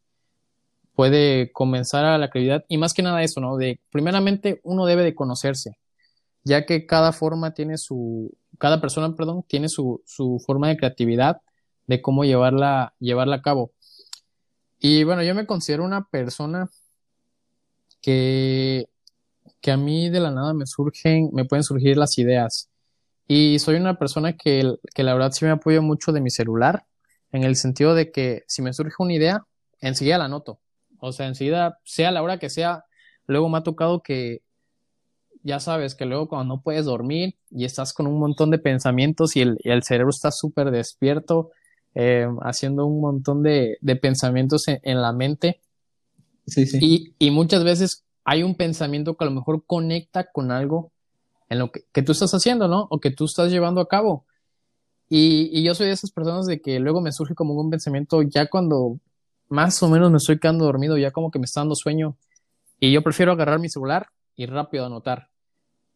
puede 0.95 1.51
comenzar 1.51 2.05
a 2.05 2.19
la 2.19 2.29
creatividad 2.29 2.67
y 2.69 2.77
más 2.77 2.93
que 2.93 3.03
nada 3.03 3.23
eso, 3.23 3.41
¿no? 3.41 3.57
De, 3.57 3.81
primeramente, 3.91 4.61
uno 4.63 4.85
debe 4.85 5.05
de 5.05 5.15
conocerse, 5.15 5.79
ya 6.45 6.67
que 6.67 6.85
cada 6.85 7.13
forma 7.13 7.55
tiene 7.55 7.79
su, 7.79 8.31
cada 8.59 8.79
persona, 8.79 9.17
perdón, 9.17 9.43
tiene 9.49 9.71
su, 9.71 10.03
su 10.05 10.39
forma 10.45 10.69
de 10.69 10.77
creatividad, 10.77 11.41
de 11.89 12.01
cómo 12.01 12.25
llevarla, 12.25 12.95
llevarla 13.01 13.37
a 13.37 13.43
cabo. 13.43 13.73
Y 14.79 15.03
bueno, 15.03 15.25
yo 15.25 15.35
me 15.35 15.47
considero 15.47 15.85
una 15.85 16.07
persona 16.09 16.69
que, 18.01 18.89
que 19.61 19.73
a 19.73 19.77
mí 19.77 20.09
de 20.11 20.21
la 20.21 20.31
nada 20.31 20.55
me 20.55 20.67
surgen, 20.67 21.31
me 21.33 21.45
pueden 21.45 21.65
surgir 21.65 21.97
las 21.97 22.17
ideas. 22.19 22.71
Y 23.27 23.59
soy 23.59 23.77
una 23.77 23.99
persona 23.99 24.35
que, 24.35 24.77
que 24.95 25.03
la 25.03 25.15
verdad 25.15 25.33
sí 25.33 25.45
me 25.45 25.51
apoyo 25.51 25.83
mucho 25.83 26.13
de 26.13 26.21
mi 26.21 26.31
celular, 26.31 26.85
en 27.33 27.43
el 27.43 27.57
sentido 27.57 27.95
de 27.95 28.13
que 28.13 28.45
si 28.47 28.63
me 28.63 28.73
surge 28.73 28.95
una 28.99 29.15
idea, 29.15 29.45
enseguida 29.81 30.19
la 30.19 30.27
anoto. 30.27 30.61
O 31.01 31.13
sea, 31.13 31.27
enseguida, 31.27 31.81
sea 31.85 32.11
la 32.11 32.23
hora 32.23 32.39
que 32.39 32.51
sea, 32.51 32.85
luego 33.27 33.49
me 33.49 33.59
ha 33.59 33.63
tocado 33.63 34.03
que, 34.03 34.43
ya 35.43 35.61
sabes, 35.61 35.95
que 35.95 36.07
luego 36.07 36.29
cuando 36.29 36.55
no 36.55 36.63
puedes 36.63 36.85
dormir 36.85 37.37
y 37.51 37.65
estás 37.65 37.93
con 37.93 38.07
un 38.07 38.19
montón 38.19 38.51
de 38.51 38.59
pensamientos 38.59 39.37
y 39.37 39.41
el, 39.41 39.59
el 39.65 39.83
cerebro 39.83 40.11
está 40.11 40.31
súper 40.31 40.71
despierto, 40.71 41.51
eh, 42.01 42.29
haciendo 42.43 42.87
un 42.87 43.01
montón 43.01 43.43
de, 43.43 43.77
de 43.81 43.97
pensamientos 43.97 44.69
en, 44.69 44.79
en, 44.85 45.03
la 45.03 45.13
mente. 45.13 45.61
Sí, 46.47 46.65
sí. 46.65 46.79
Y, 46.81 47.15
y 47.19 47.33
muchas 47.33 47.65
veces 47.65 48.05
hay 48.23 48.45
un 48.45 48.55
pensamiento 48.55 49.17
que 49.17 49.25
a 49.25 49.27
lo 49.27 49.35
mejor 49.35 49.65
conecta 49.67 50.31
con 50.31 50.53
algo 50.53 50.93
en 51.49 51.59
lo 51.59 51.73
que, 51.73 51.87
que, 51.91 52.03
tú 52.03 52.13
estás 52.13 52.31
haciendo, 52.31 52.69
¿no? 52.69 52.87
O 52.91 53.01
que 53.01 53.11
tú 53.11 53.25
estás 53.25 53.51
llevando 53.51 53.81
a 53.81 53.89
cabo. 53.89 54.25
Y, 55.09 55.51
y, 55.53 55.65
yo 55.65 55.75
soy 55.75 55.89
de 55.89 55.95
esas 55.95 56.13
personas 56.13 56.47
de 56.47 56.61
que 56.61 56.79
luego 56.79 57.01
me 57.01 57.11
surge 57.11 57.35
como 57.35 57.55
un 57.55 57.69
pensamiento 57.69 58.23
ya 58.23 58.47
cuando 58.49 59.01
más 59.49 59.83
o 59.83 59.89
menos 59.89 60.13
me 60.13 60.19
estoy 60.19 60.39
quedando 60.39 60.67
dormido, 60.67 60.97
ya 60.99 61.11
como 61.11 61.33
que 61.33 61.41
me 61.41 61.47
está 61.47 61.63
dando 61.63 61.75
sueño. 61.75 62.17
Y 62.79 62.93
yo 62.93 63.03
prefiero 63.03 63.33
agarrar 63.33 63.59
mi 63.59 63.69
celular 63.69 64.07
y 64.37 64.47
rápido 64.47 64.87
anotar. 64.87 65.31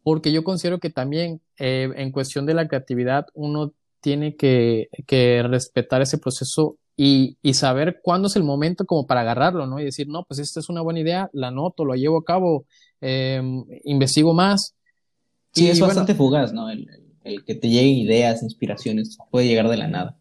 Porque 0.02 0.32
yo 0.32 0.42
considero 0.42 0.80
que 0.80 0.90
también 0.90 1.40
eh, 1.60 1.92
en 1.94 2.10
cuestión 2.10 2.44
de 2.44 2.54
la 2.54 2.66
creatividad 2.66 3.26
uno 3.34 3.72
tiene 4.02 4.36
que, 4.36 4.88
que 5.06 5.42
respetar 5.42 6.02
ese 6.02 6.18
proceso 6.18 6.76
y, 6.94 7.38
y, 7.40 7.54
saber 7.54 8.00
cuándo 8.02 8.28
es 8.28 8.36
el 8.36 8.44
momento 8.44 8.84
como 8.84 9.06
para 9.06 9.22
agarrarlo, 9.22 9.66
¿no? 9.66 9.80
Y 9.80 9.84
decir, 9.84 10.08
no, 10.08 10.24
pues 10.24 10.40
esta 10.40 10.60
es 10.60 10.68
una 10.68 10.82
buena 10.82 11.00
idea, 11.00 11.30
la 11.32 11.48
anoto, 11.48 11.86
lo 11.86 11.94
llevo 11.94 12.18
a 12.18 12.24
cabo, 12.24 12.66
eh, 13.00 13.40
investigo 13.84 14.34
más 14.34 14.74
Sí, 15.52 15.68
es 15.68 15.80
bastante 15.80 16.14
fugaz, 16.14 16.52
¿no? 16.52 16.70
El, 16.70 16.88
el, 17.24 17.44
que 17.44 17.54
te 17.54 17.68
lleguen 17.68 17.96
ideas, 17.96 18.42
inspiraciones, 18.42 19.18
puede 19.30 19.46
llegar 19.46 19.68
de 19.68 19.76
la 19.76 19.86
nada. 19.86 20.16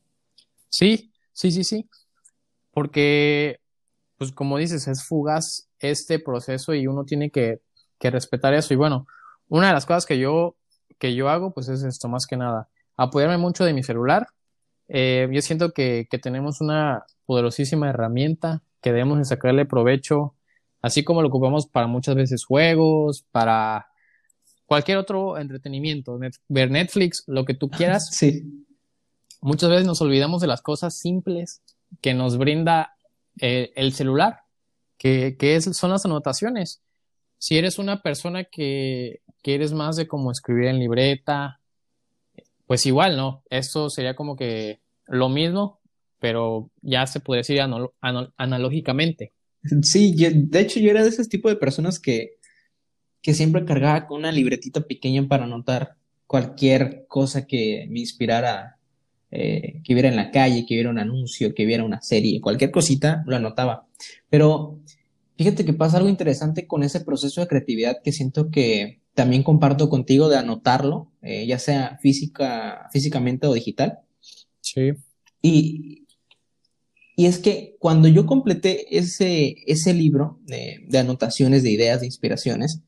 Sí, 0.69 1.11
sí, 1.31 1.51
sí, 1.51 1.63
sí. 1.63 1.89
Porque, 2.71 3.59
pues 4.17 4.31
como 4.33 4.57
dices, 4.57 4.87
es 4.87 5.03
fugaz 5.05 5.69
este 5.79 6.19
proceso 6.19 6.73
y 6.73 6.87
uno 6.87 7.05
tiene 7.05 7.31
que, 7.31 7.61
que 7.97 8.11
respetar 8.11 8.53
eso. 8.53 8.73
Y 8.73 8.77
bueno, 8.77 9.07
una 9.47 9.67
de 9.67 9.73
las 9.73 9.85
cosas 9.85 10.05
que 10.05 10.19
yo, 10.19 10.57
que 10.99 11.15
yo 11.15 11.29
hago, 11.29 11.53
pues 11.53 11.69
es 11.69 11.83
esto, 11.83 12.09
más 12.09 12.25
que 12.25 12.35
nada. 12.35 12.67
Apoyarme 12.97 13.37
mucho 13.37 13.63
de 13.65 13.73
mi 13.73 13.83
celular. 13.83 14.27
Eh, 14.87 15.27
yo 15.31 15.41
siento 15.41 15.71
que, 15.71 16.07
que 16.09 16.19
tenemos 16.19 16.61
una 16.61 17.05
poderosísima 17.25 17.89
herramienta 17.89 18.61
que 18.81 18.91
debemos 18.91 19.17
de 19.19 19.25
sacarle 19.25 19.65
provecho, 19.65 20.35
así 20.81 21.03
como 21.03 21.21
lo 21.21 21.29
ocupamos 21.29 21.67
para 21.67 21.87
muchas 21.87 22.15
veces 22.15 22.43
juegos, 22.43 23.25
para 23.31 23.87
cualquier 24.65 24.97
otro 24.97 25.37
entretenimiento, 25.37 26.17
net, 26.17 26.33
ver 26.47 26.71
Netflix, 26.71 27.23
lo 27.27 27.45
que 27.45 27.53
tú 27.53 27.69
quieras. 27.77 28.09
Sí. 28.11 28.65
Muchas 29.41 29.69
veces 29.69 29.85
nos 29.87 30.01
olvidamos 30.01 30.41
de 30.41 30.47
las 30.47 30.61
cosas 30.61 30.97
simples 30.97 31.61
que 32.01 32.13
nos 32.13 32.37
brinda 32.37 32.95
eh, 33.39 33.71
el 33.75 33.93
celular, 33.93 34.41
que, 34.97 35.37
que 35.37 35.55
es, 35.55 35.65
son 35.75 35.91
las 35.91 36.05
anotaciones. 36.05 36.81
Si 37.37 37.57
eres 37.57 37.79
una 37.79 38.01
persona 38.01 38.43
que, 38.43 39.21
que 39.41 39.55
eres 39.55 39.73
más 39.73 39.95
de 39.95 40.07
como 40.07 40.31
escribir 40.31 40.65
en 40.65 40.79
libreta, 40.79 41.60
pues 42.71 42.85
igual, 42.85 43.17
¿no? 43.17 43.43
Esto 43.49 43.89
sería 43.89 44.15
como 44.15 44.37
que 44.37 44.79
lo 45.05 45.27
mismo, 45.27 45.81
pero 46.19 46.71
ya 46.81 47.05
se 47.05 47.19
podría 47.19 47.41
decir 47.41 47.59
anal 47.59 47.89
anal 47.99 48.33
analógicamente. 48.37 49.33
Sí, 49.81 50.15
de 50.15 50.59
hecho 50.61 50.79
yo 50.79 50.89
era 50.89 51.03
de 51.03 51.09
ese 51.09 51.25
tipo 51.25 51.49
de 51.49 51.57
personas 51.57 51.99
que, 51.99 52.37
que 53.21 53.33
siempre 53.33 53.65
cargaba 53.65 54.07
con 54.07 54.19
una 54.19 54.31
libretita 54.31 54.79
pequeña 54.87 55.27
para 55.27 55.43
anotar 55.43 55.97
cualquier 56.25 57.03
cosa 57.09 57.45
que 57.45 57.87
me 57.89 57.99
inspirara, 57.99 58.77
eh, 59.31 59.81
que 59.83 59.93
viera 59.93 60.07
en 60.07 60.15
la 60.15 60.31
calle, 60.31 60.65
que 60.65 60.75
viera 60.75 60.91
un 60.91 60.99
anuncio, 60.99 61.53
que 61.53 61.65
viera 61.65 61.83
una 61.83 62.01
serie, 62.01 62.39
cualquier 62.39 62.71
cosita, 62.71 63.21
lo 63.27 63.35
anotaba. 63.35 63.85
Pero 64.29 64.79
fíjate 65.37 65.65
que 65.65 65.73
pasa 65.73 65.97
algo 65.97 66.07
interesante 66.07 66.67
con 66.67 66.83
ese 66.83 67.01
proceso 67.01 67.41
de 67.41 67.47
creatividad 67.47 67.97
que 68.01 68.13
siento 68.13 68.49
que 68.49 69.00
también 69.13 69.43
comparto 69.43 69.89
contigo 69.89 70.29
de 70.29 70.37
anotarlo, 70.37 71.11
eh, 71.21 71.45
ya 71.45 71.59
sea 71.59 71.97
física, 72.01 72.89
físicamente 72.91 73.47
o 73.47 73.53
digital. 73.53 73.99
Sí. 74.61 74.91
Y, 75.41 76.07
y 77.15 77.25
es 77.25 77.39
que 77.39 77.75
cuando 77.79 78.07
yo 78.07 78.25
completé 78.25 78.97
ese, 78.97 79.55
ese 79.67 79.93
libro 79.93 80.39
de, 80.43 80.83
de 80.87 80.97
anotaciones, 80.97 81.63
de 81.63 81.71
ideas, 81.71 81.99
de 81.99 82.07
inspiraciones, 82.07 82.81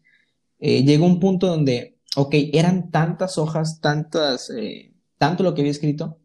eh, 0.60 0.84
llegó 0.84 1.06
un 1.06 1.20
punto 1.20 1.48
donde, 1.48 1.98
ok, 2.16 2.36
eran 2.54 2.90
tantas 2.90 3.38
hojas, 3.38 3.82
tantas, 3.82 4.50
eh, 4.50 4.94
tanto 5.18 5.44
lo 5.44 5.54
que 5.54 5.62
había 5.62 5.72
escrito, 5.72 6.20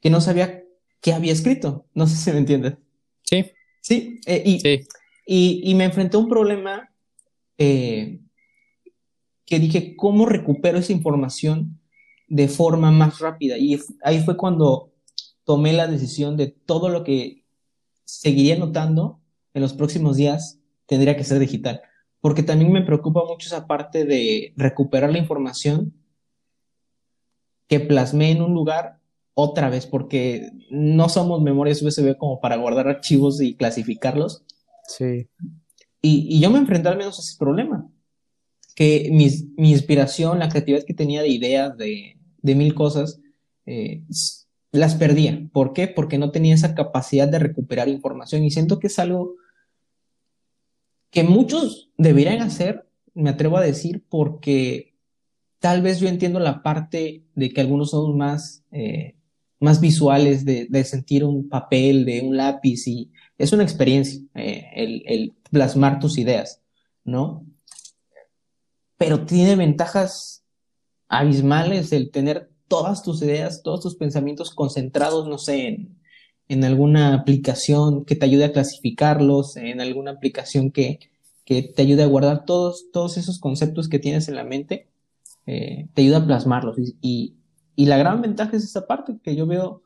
que 0.00 0.10
no 0.10 0.20
sabía 0.20 0.62
qué 1.00 1.12
había 1.12 1.32
escrito. 1.32 1.86
No 1.94 2.06
sé 2.06 2.16
si 2.16 2.30
me 2.32 2.38
entiendes. 2.38 2.74
Sí. 3.22 3.46
Sí, 3.80 4.20
eh, 4.26 4.42
y, 4.44 4.60
sí. 4.60 4.80
Y, 5.26 5.62
y, 5.64 5.74
me 5.74 5.84
enfrenté 5.84 6.16
a 6.16 6.20
un 6.20 6.28
problema 6.28 6.92
eh, 7.58 8.20
que 9.46 9.58
dije, 9.58 9.96
¿cómo 9.96 10.26
recupero 10.26 10.78
esa 10.78 10.92
información 10.92 11.80
de 12.28 12.48
forma 12.48 12.90
más 12.90 13.18
rápida? 13.18 13.58
Y 13.58 13.78
ahí 14.02 14.20
fue 14.20 14.36
cuando 14.36 14.92
tomé 15.44 15.72
la 15.72 15.86
decisión 15.86 16.36
de 16.36 16.48
todo 16.48 16.88
lo 16.88 17.04
que 17.04 17.44
seguiría 18.04 18.56
anotando 18.56 19.20
en 19.54 19.62
los 19.62 19.72
próximos 19.72 20.16
días 20.16 20.60
tendría 20.86 21.16
que 21.16 21.24
ser 21.24 21.38
digital 21.38 21.82
porque 22.22 22.44
también 22.44 22.72
me 22.72 22.82
preocupa 22.82 23.24
mucho 23.26 23.48
esa 23.48 23.66
parte 23.66 24.06
de 24.06 24.54
recuperar 24.56 25.10
la 25.10 25.18
información 25.18 25.92
que 27.66 27.80
plasmé 27.80 28.30
en 28.30 28.42
un 28.42 28.54
lugar 28.54 29.00
otra 29.34 29.68
vez, 29.68 29.86
porque 29.86 30.52
no 30.70 31.08
somos 31.08 31.42
memorias 31.42 31.82
USB 31.82 32.16
como 32.16 32.40
para 32.40 32.56
guardar 32.56 32.86
archivos 32.86 33.40
y 33.40 33.56
clasificarlos. 33.56 34.44
Sí. 34.86 35.28
Y, 36.00 36.36
y 36.36 36.40
yo 36.40 36.50
me 36.50 36.58
enfrenté 36.58 36.88
al 36.88 36.96
menos 36.96 37.18
a 37.18 37.22
ese 37.22 37.36
problema, 37.36 37.90
que 38.74 39.08
mi, 39.12 39.28
inspiración, 39.70 40.38
la 40.38 40.48
creatividad 40.48 40.84
que 40.84 40.94
tenía 40.94 41.22
de 41.22 41.28
ideas, 41.28 41.76
de, 41.76 42.16
mil 42.42 42.74
cosas, 42.74 43.20
eh, 43.66 44.02
las 44.72 44.94
perdía. 44.94 45.48
¿Por 45.52 45.72
qué? 45.72 45.88
Porque 45.88 46.18
no 46.18 46.30
tenía 46.30 46.54
esa 46.54 46.74
capacidad 46.74 47.28
de 47.28 47.38
recuperar 47.38 47.88
información 47.88 48.44
y 48.44 48.50
siento 48.50 48.78
que 48.78 48.86
es 48.86 48.98
algo 48.98 49.36
que 51.10 51.22
muchos 51.22 51.90
deberían 51.98 52.40
hacer, 52.40 52.86
me 53.14 53.30
atrevo 53.30 53.58
a 53.58 53.62
decir, 53.62 54.02
porque 54.08 54.94
tal 55.58 55.82
vez 55.82 56.00
yo 56.00 56.08
entiendo 56.08 56.40
la 56.40 56.62
parte 56.62 57.22
de 57.34 57.50
que 57.50 57.60
algunos 57.60 57.90
somos 57.90 58.16
más, 58.16 58.64
eh, 58.72 59.14
más 59.60 59.80
visuales, 59.80 60.44
de, 60.44 60.84
sentir 60.84 61.24
un 61.24 61.48
papel, 61.48 62.06
de 62.06 62.22
un 62.22 62.36
lápiz 62.36 62.88
y 62.88 63.10
es 63.36 63.52
una 63.52 63.62
experiencia 63.62 64.20
eh, 64.34 64.64
el, 64.74 65.34
plasmar 65.50 66.00
tus 66.00 66.16
ideas, 66.16 66.62
¿no? 67.04 67.44
Pero 69.02 69.26
tiene 69.26 69.56
ventajas 69.56 70.44
abismales 71.08 71.90
el 71.92 72.12
tener 72.12 72.52
todas 72.68 73.02
tus 73.02 73.20
ideas, 73.20 73.64
todos 73.64 73.80
tus 73.80 73.96
pensamientos 73.96 74.54
concentrados, 74.54 75.26
no 75.26 75.38
sé, 75.38 75.88
en, 76.46 76.64
alguna 76.64 77.12
aplicación 77.12 78.04
que 78.04 78.14
te 78.14 78.26
ayude 78.26 78.44
a 78.44 78.52
clasificarlos, 78.52 79.56
en 79.56 79.80
alguna 79.80 80.12
aplicación 80.12 80.70
que, 80.70 81.00
que 81.44 81.64
te 81.64 81.82
ayude 81.82 82.04
a 82.04 82.06
guardar 82.06 82.44
todos, 82.44 82.92
todos 82.92 83.16
esos 83.16 83.40
conceptos 83.40 83.88
que 83.88 83.98
tienes 83.98 84.28
en 84.28 84.36
la 84.36 84.44
mente, 84.44 84.86
eh, 85.46 85.88
te 85.94 86.02
ayuda 86.02 86.18
a 86.18 86.26
plasmarlos. 86.26 86.76
Y, 87.00 87.34
y, 87.74 87.86
la 87.86 87.96
gran 87.96 88.22
ventaja 88.22 88.56
es 88.56 88.62
esa 88.62 88.86
parte 88.86 89.18
que 89.20 89.34
yo 89.34 89.48
veo 89.48 89.82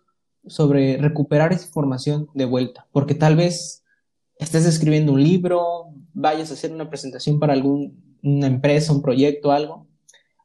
sobre 0.47 0.99
recuperar 0.99 1.55
esa 1.55 1.65
información 1.65 2.29
de 2.35 2.45
vuelta, 2.45 2.87
porque 2.93 3.15
tal 3.15 3.35
vez 3.35 3.83
estés 4.39 4.67
escribiendo 4.67 5.15
un 5.15 5.23
libro, 5.23 5.87
vayas 6.13 6.51
a 6.51 6.53
hacer 6.53 6.71
una 6.71 6.91
presentación 6.91 7.41
para 7.41 7.55
alguna 8.23 8.47
empresa, 8.47 8.93
un 8.93 9.03
proyecto, 9.03 9.53
algo, 9.53 9.87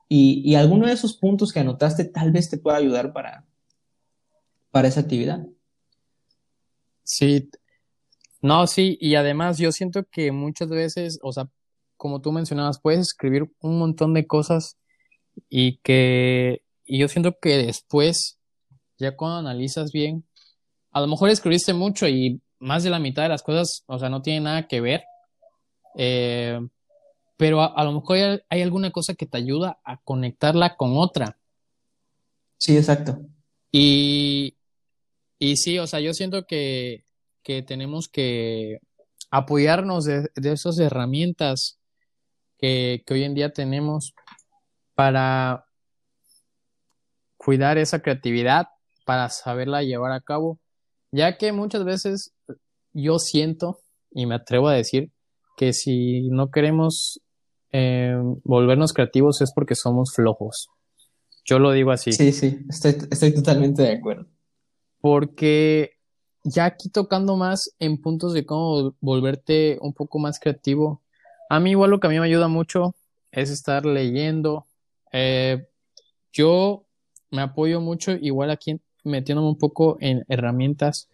y, 0.07 0.41
y, 0.43 0.55
alguno 0.55 0.87
de 0.87 0.93
esos 0.93 1.15
puntos 1.15 1.53
que 1.53 1.61
anotaste 1.61 2.03
tal 2.03 2.31
vez 2.31 2.49
te 2.49 2.57
pueda 2.57 2.77
ayudar 2.77 3.13
para, 3.13 3.45
para 4.69 4.89
esa 4.89 4.99
actividad. 5.01 5.47
Sí, 7.03 7.49
no, 8.41 8.65
sí, 8.67 8.97
y 8.99 9.15
además 9.15 9.57
yo 9.57 9.71
siento 9.71 10.03
que 10.05 10.31
muchas 10.31 10.69
veces, 10.69 11.19
o 11.21 11.31
sea, 11.31 11.47
como 11.95 12.21
tú 12.21 12.31
mencionabas, 12.31 12.79
puedes 12.81 13.01
escribir 13.01 13.51
un 13.59 13.77
montón 13.77 14.13
de 14.15 14.25
cosas 14.25 14.77
y 15.49 15.77
que, 15.77 16.63
y 16.83 16.99
yo 16.99 17.07
siento 17.07 17.37
que 17.39 17.57
después, 17.57 18.39
ya 18.97 19.15
cuando 19.15 19.37
analizas 19.37 19.91
bien, 19.91 20.25
a 20.91 21.01
lo 21.01 21.07
mejor 21.07 21.29
escribiste 21.29 21.73
mucho 21.73 22.07
y 22.07 22.41
más 22.59 22.83
de 22.83 22.89
la 22.89 22.99
mitad 22.99 23.23
de 23.23 23.29
las 23.29 23.43
cosas, 23.43 23.83
o 23.85 23.99
sea, 23.99 24.09
no 24.09 24.23
tiene 24.23 24.41
nada 24.41 24.67
que 24.67 24.81
ver, 24.81 25.03
eh, 25.95 26.59
pero 27.41 27.61
a, 27.61 27.83
lo 27.83 27.93
mejor 27.93 28.17
hay, 28.17 28.39
hay, 28.49 28.61
alguna 28.61 28.91
cosa 28.91 29.15
que 29.15 29.25
te 29.25 29.37
ayuda 29.37 29.79
a 29.83 29.97
conectarla 29.97 30.75
con 30.75 30.91
otra. 30.95 31.39
Sí, 32.59 32.77
exacto. 32.77 33.19
Y, 33.71 34.55
y 35.39 35.57
sí, 35.57 35.79
o 35.79 35.87
sea, 35.87 36.01
yo 36.01 36.13
siento 36.13 36.45
que 36.45 37.03
que 37.43 37.61
tenemos 37.61 38.07
que 38.07 38.79
apoyarnos 39.29 40.05
de, 40.05 40.29
esas 40.35 40.79
herramientas 40.79 41.79
que, 42.57 43.03
hoy 43.09 43.23
en 43.23 43.33
día 43.33 43.51
tenemos 43.51 44.13
para 44.93 45.65
cuidar 47.37 47.77
esa 47.77 48.01
creatividad, 48.01 48.67
para 49.05 49.29
saberla 49.29 49.83
llevar 49.83 50.11
a 50.11 50.21
cabo, 50.21 50.59
ya 51.11 51.37
que 51.37 51.51
muchas 51.51 51.83
veces 51.83 52.33
yo 52.93 53.17
siento 53.17 53.79
y 54.11 54.25
me 54.25 54.35
atrevo 54.35 54.67
a 54.67 54.73
decir 54.73 55.11
que 55.57 55.73
si 55.73 56.29
no 56.29 56.51
queremos 56.51 57.21
eh, 57.71 58.15
volvernos 58.43 58.93
creativos 58.93 59.41
es 59.41 59.51
porque 59.53 59.75
somos 59.75 60.13
flojos. 60.13 60.69
Yo 61.45 61.59
lo 61.59 61.71
digo 61.71 61.91
así. 61.91 62.11
Sí, 62.11 62.31
sí, 62.31 62.59
estoy, 62.69 62.97
estoy 63.09 63.33
totalmente 63.33 63.81
de 63.81 63.93
acuerdo. 63.93 64.27
Porque 64.99 65.97
ya 66.43 66.65
aquí 66.65 66.89
tocando 66.89 67.35
más 67.37 67.73
en 67.79 67.99
puntos 67.99 68.33
de 68.33 68.45
cómo 68.45 68.95
volverte 68.99 69.77
un 69.81 69.93
poco 69.93 70.19
más 70.19 70.39
creativo. 70.39 71.01
A 71.49 71.59
mí 71.59 71.71
igual 71.71 71.91
lo 71.91 71.99
que 71.99 72.07
a 72.07 72.09
mí 72.09 72.19
me 72.19 72.25
ayuda 72.25 72.47
mucho 72.47 72.95
es 73.31 73.49
estar 73.49 73.85
leyendo. 73.85 74.67
Eh, 75.11 75.67
yo 76.31 76.85
me 77.29 77.41
apoyo 77.41 77.81
mucho 77.81 78.11
igual 78.11 78.51
aquí 78.51 78.79
metiéndome 79.03 79.49
un 79.49 79.57
poco 79.57 79.97
en 79.99 80.23
herramientas. 80.27 81.09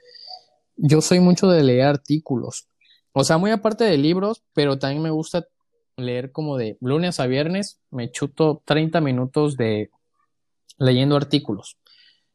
Yo 0.76 1.02
soy 1.02 1.20
mucho 1.20 1.48
de 1.48 1.64
leer 1.64 1.88
artículos. 1.88 2.68
O 3.14 3.24
sea, 3.24 3.38
muy 3.38 3.52
aparte 3.52 3.84
de 3.84 3.98
libros, 3.98 4.44
pero 4.54 4.78
también 4.78 5.02
me 5.02 5.10
gusta 5.10 5.48
leer 5.98 6.32
como 6.32 6.58
de 6.58 6.78
lunes 6.80 7.20
a 7.20 7.28
viernes. 7.28 7.80
Me 7.90 8.12
chuto 8.12 8.62
30 8.66 9.02
minutos 9.02 9.58
de 9.58 9.90
leyendo 10.78 11.16
artículos. 11.16 11.78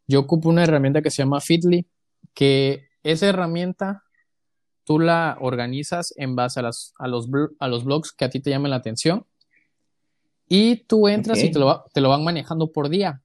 Yo 0.07 0.21
ocupo 0.21 0.49
una 0.49 0.65
herramienta 0.65 1.01
que 1.01 1.11
se 1.11 1.23
llama 1.23 1.41
Fitly 1.41 1.87
que 2.35 2.89
esa 3.03 3.29
herramienta 3.29 4.03
tú 4.85 4.99
la 4.99 5.37
organizas 5.41 6.13
en 6.17 6.35
base 6.35 6.61
a, 6.61 6.65
las, 6.65 6.93
a, 6.99 7.07
los, 7.07 7.29
a 7.59 7.69
los 7.69 7.85
blogs 7.85 8.13
que 8.13 8.25
a 8.25 8.31
ti 8.31 8.41
te 8.41 8.51
llamen 8.51 8.71
la 8.71 8.77
atención 8.77 9.27
y 10.49 10.85
tú 10.85 11.09
entras 11.09 11.43
y 11.43 11.51
te 11.51 11.59
lo, 11.59 11.85
te 11.95 12.01
lo 12.01 12.09
van 12.09 12.25
manejando 12.25 12.73
por 12.73 12.89
día. 12.89 13.23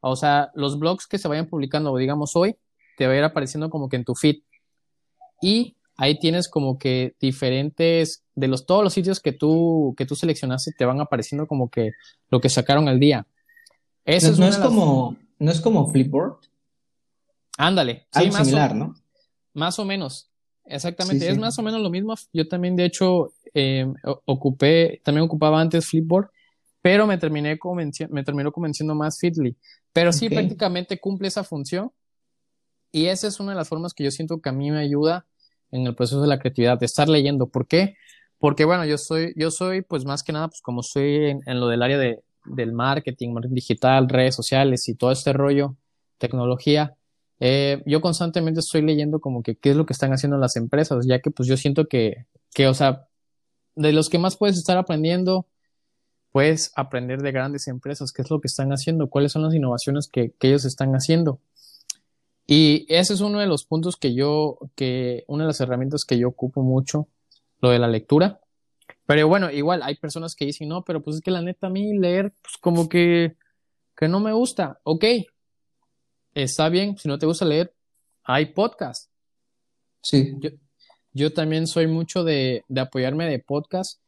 O 0.00 0.16
sea, 0.16 0.50
los 0.54 0.78
blogs 0.78 1.06
que 1.06 1.18
se 1.18 1.28
vayan 1.28 1.46
publicando, 1.48 1.94
digamos 1.96 2.34
hoy, 2.34 2.56
te 2.96 3.06
va 3.06 3.12
a 3.12 3.16
ir 3.16 3.24
apareciendo 3.24 3.68
como 3.68 3.88
que 3.88 3.96
en 3.96 4.04
tu 4.04 4.14
feed. 4.14 4.42
Y 5.42 5.76
ahí 5.96 6.18
tienes 6.18 6.48
como 6.48 6.78
que 6.78 7.14
diferentes, 7.20 8.24
de 8.34 8.48
los, 8.48 8.66
todos 8.66 8.82
los 8.82 8.92
sitios 8.92 9.20
que 9.20 9.32
tú, 9.32 9.94
que 9.96 10.06
tú 10.06 10.16
seleccionaste, 10.16 10.72
te 10.76 10.84
van 10.84 11.00
apareciendo 11.00 11.46
como 11.46 11.70
que 11.70 11.92
lo 12.30 12.40
que 12.40 12.48
sacaron 12.48 12.88
al 12.88 12.98
día. 12.98 13.26
Eso 14.04 14.32
no, 14.36 14.48
es, 14.48 14.58
como, 14.58 15.16
no 15.38 15.50
es 15.50 15.60
como 15.60 15.90
Flipboard. 15.90 16.38
Ándale. 17.58 18.06
sí, 18.12 18.26
más 18.30 18.46
similar, 18.46 18.74
¿no? 18.74 18.94
Más 19.54 19.78
o 19.78 19.84
menos. 19.84 20.28
Exactamente. 20.64 21.28
Es 21.28 21.38
más 21.38 21.58
o 21.58 21.62
menos 21.62 21.80
lo 21.80 21.90
mismo. 21.90 22.14
Yo 22.32 22.48
también, 22.48 22.76
de 22.76 22.86
hecho, 22.86 23.32
em, 23.54 23.94
ocupé, 24.24 25.00
también 25.04 25.24
ocupaba 25.24 25.60
antes 25.60 25.86
Flipboard, 25.86 26.30
pero 26.80 27.06
me 27.06 27.18
terminé 27.18 27.58
me 28.08 28.24
terminó 28.24 28.50
convenciendo 28.50 28.94
más 28.94 29.18
Fitly. 29.20 29.56
Pero 29.92 30.12
sí, 30.12 30.28
prácticamente 30.28 30.98
cumple 30.98 31.28
esa 31.28 31.44
función. 31.44 31.92
Y 32.90 33.06
esa 33.06 33.28
es 33.28 33.40
una 33.40 33.52
de 33.52 33.56
las 33.56 33.68
formas 33.68 33.94
que 33.94 34.04
yo 34.04 34.10
siento 34.10 34.40
que 34.40 34.48
a 34.48 34.52
mí 34.52 34.70
me 34.70 34.80
ayuda 34.80 35.26
en 35.72 35.86
el 35.86 35.94
proceso 35.94 36.20
de 36.20 36.28
la 36.28 36.38
creatividad, 36.38 36.78
de 36.78 36.86
estar 36.86 37.08
leyendo. 37.08 37.48
¿Por 37.48 37.66
qué? 37.66 37.96
Porque, 38.38 38.64
bueno, 38.64 38.84
yo 38.84 38.98
soy, 38.98 39.32
yo 39.36 39.50
soy, 39.50 39.82
pues 39.82 40.04
más 40.04 40.22
que 40.22 40.32
nada, 40.32 40.48
pues 40.48 40.60
como 40.62 40.82
en, 40.94 41.40
en 41.46 41.60
lo 41.60 41.68
del 41.68 41.82
área 41.82 41.98
de, 41.98 42.20
del 42.44 42.72
marketing, 42.72 43.32
marketing 43.32 43.54
digital, 43.54 44.08
redes 44.08 44.34
sociales 44.34 44.88
y 44.88 44.94
todo 44.94 45.12
este 45.12 45.32
rollo, 45.32 45.76
tecnología, 46.18 46.94
eh, 47.40 47.82
yo 47.86 48.00
constantemente 48.00 48.60
estoy 48.60 48.82
leyendo 48.82 49.20
como 49.20 49.42
que 49.42 49.56
qué 49.56 49.70
es 49.70 49.76
lo 49.76 49.86
que 49.86 49.92
están 49.92 50.12
haciendo 50.12 50.38
las 50.38 50.56
empresas, 50.56 51.06
ya 51.06 51.20
que 51.20 51.30
pues 51.30 51.48
yo 51.48 51.56
siento 51.56 51.86
que, 51.86 52.26
que, 52.54 52.68
o 52.68 52.74
sea, 52.74 53.08
de 53.74 53.92
los 53.92 54.08
que 54.08 54.18
más 54.18 54.36
puedes 54.36 54.56
estar 54.56 54.76
aprendiendo, 54.78 55.46
puedes 56.30 56.72
aprender 56.76 57.20
de 57.20 57.32
grandes 57.32 57.68
empresas, 57.68 58.12
qué 58.12 58.22
es 58.22 58.30
lo 58.30 58.40
que 58.40 58.46
están 58.48 58.70
haciendo, 58.70 59.08
cuáles 59.10 59.32
son 59.32 59.42
las 59.42 59.54
innovaciones 59.54 60.08
que, 60.08 60.32
que 60.38 60.48
ellos 60.48 60.64
están 60.64 60.92
haciendo. 60.92 61.40
Y 62.46 62.86
ese 62.88 63.14
es 63.14 63.20
uno 63.20 63.38
de 63.38 63.46
los 63.46 63.64
puntos 63.64 63.96
que 63.96 64.14
yo, 64.14 64.58
que 64.74 65.24
una 65.28 65.44
de 65.44 65.48
las 65.48 65.60
herramientas 65.60 66.04
que 66.04 66.18
yo 66.18 66.28
ocupo 66.28 66.62
mucho, 66.62 67.08
lo 67.60 67.70
de 67.70 67.78
la 67.78 67.88
lectura. 67.88 68.40
Pero 69.06 69.28
bueno, 69.28 69.50
igual 69.50 69.82
hay 69.82 69.96
personas 69.96 70.34
que 70.34 70.46
dicen, 70.46 70.68
no, 70.68 70.84
pero 70.84 71.02
pues 71.02 71.16
es 71.16 71.22
que 71.22 71.30
la 71.30 71.42
neta 71.42 71.68
a 71.68 71.70
mí 71.70 71.96
leer, 71.98 72.32
pues 72.42 72.56
como 72.60 72.88
que, 72.88 73.36
que 73.96 74.08
no 74.08 74.20
me 74.20 74.32
gusta. 74.32 74.80
Ok, 74.84 75.04
está 76.34 76.68
bien, 76.68 76.96
si 76.98 77.08
no 77.08 77.18
te 77.18 77.26
gusta 77.26 77.44
leer, 77.44 77.74
hay 78.24 78.46
podcast. 78.46 79.10
Sí. 80.02 80.34
Yo, 81.12 81.32
también 81.32 81.66
soy 81.66 81.86
mucho 81.86 82.24
de, 82.24 82.64
apoyarme 82.76 83.28
de 83.28 83.38
podcast. 83.38 84.00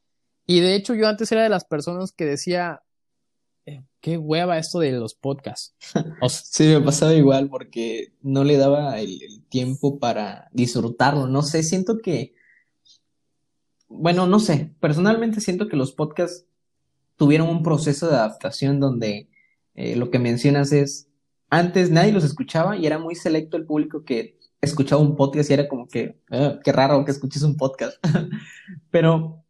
Y 0.47 0.61
de 0.61 0.75
hecho, 0.75 0.95
yo 0.95 1.09
antes 1.09 1.31
era 1.33 1.43
de 1.43 1.49
las 1.49 1.65
personas 1.65 2.13
que 2.13 2.25
decía, 2.25 2.83
qué 4.05 4.19
hueva 4.19 4.59
esto 4.59 4.81
de 4.81 4.93
los 4.93 5.15
podcasts. 5.15 5.75
sí, 6.29 6.65
me 6.65 6.83
pasaba 6.83 7.15
igual 7.15 7.49
porque 7.49 8.13
no 8.21 8.45
le 8.45 8.59
daba 8.59 9.01
el, 9.01 9.43
tiempo 9.49 9.99
para 9.99 10.51
disfrutarlo. 10.53 11.27
No 11.27 11.41
sé, 11.41 11.63
siento 11.63 11.97
que, 12.01 12.35
bueno, 13.89 14.27
no 14.27 14.41
sé, 14.41 14.75
personalmente 14.79 15.41
siento 15.41 15.69
que 15.69 15.79
los 15.79 15.93
podcasts 15.93 16.45
tuvieron 17.17 17.49
un 17.49 17.63
proceso 17.63 18.07
de 18.09 18.17
adaptación 18.17 18.79
donde 18.79 19.31
eh, 19.75 19.97
lo 19.97 20.11
que 20.11 20.19
mencionas 20.19 20.73
es, 20.73 21.09
antes 21.49 21.91
nadie 21.91 22.13
los 22.13 22.25
escuchaba 22.25 22.77
y 22.77 22.85
era 22.85 22.99
muy 22.99 23.15
selecto 23.15 23.57
el 23.57 23.65
público 23.65 24.05
que 24.05 24.39
escuchaba 24.61 25.01
un 25.01 25.17
podcast 25.17 25.49
y 25.49 25.55
era 25.55 25.67
como 25.67 25.89
que, 25.89 26.19
ah, 26.31 26.59
qué 26.63 26.73
raro 26.73 27.07
que 27.07 27.11
escuches 27.11 27.43
un 27.43 27.57
podcast. 27.57 27.97
Pero 28.91 29.43